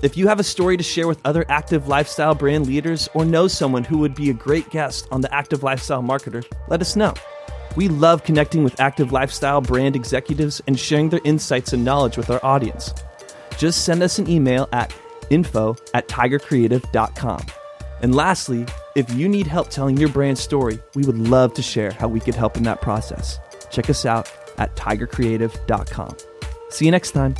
If 0.00 0.16
you 0.16 0.28
have 0.28 0.38
a 0.38 0.44
story 0.44 0.76
to 0.76 0.82
share 0.84 1.08
with 1.08 1.20
other 1.24 1.44
active 1.48 1.88
lifestyle 1.88 2.32
brand 2.32 2.68
leaders 2.68 3.08
or 3.14 3.24
know 3.24 3.48
someone 3.48 3.82
who 3.82 3.98
would 3.98 4.14
be 4.14 4.30
a 4.30 4.32
great 4.34 4.70
guest 4.70 5.08
on 5.10 5.22
the 5.22 5.34
Active 5.34 5.64
Lifestyle 5.64 6.02
Marketer, 6.02 6.44
let 6.68 6.80
us 6.80 6.94
know. 6.94 7.14
We 7.74 7.88
love 7.88 8.22
connecting 8.22 8.62
with 8.62 8.78
active 8.80 9.10
lifestyle 9.10 9.60
brand 9.60 9.96
executives 9.96 10.62
and 10.68 10.78
sharing 10.78 11.08
their 11.08 11.20
insights 11.24 11.72
and 11.72 11.84
knowledge 11.84 12.16
with 12.16 12.30
our 12.30 12.44
audience. 12.44 12.94
Just 13.56 13.84
send 13.84 14.04
us 14.04 14.20
an 14.20 14.30
email 14.30 14.68
at 14.72 14.94
info 15.30 15.76
at 15.94 16.06
tigercreative.com. 16.06 17.46
And 18.00 18.14
lastly, 18.14 18.66
if 18.94 19.12
you 19.12 19.28
need 19.28 19.48
help 19.48 19.68
telling 19.68 19.96
your 19.96 20.10
brand 20.10 20.38
story, 20.38 20.78
we 20.94 21.04
would 21.04 21.18
love 21.18 21.54
to 21.54 21.62
share 21.62 21.90
how 21.90 22.06
we 22.06 22.20
could 22.20 22.36
help 22.36 22.56
in 22.56 22.62
that 22.62 22.80
process. 22.80 23.40
Check 23.72 23.90
us 23.90 24.06
out 24.06 24.32
at 24.58 24.76
tigercreative.com. 24.76 26.16
See 26.70 26.84
you 26.84 26.92
next 26.92 27.10
time. 27.10 27.34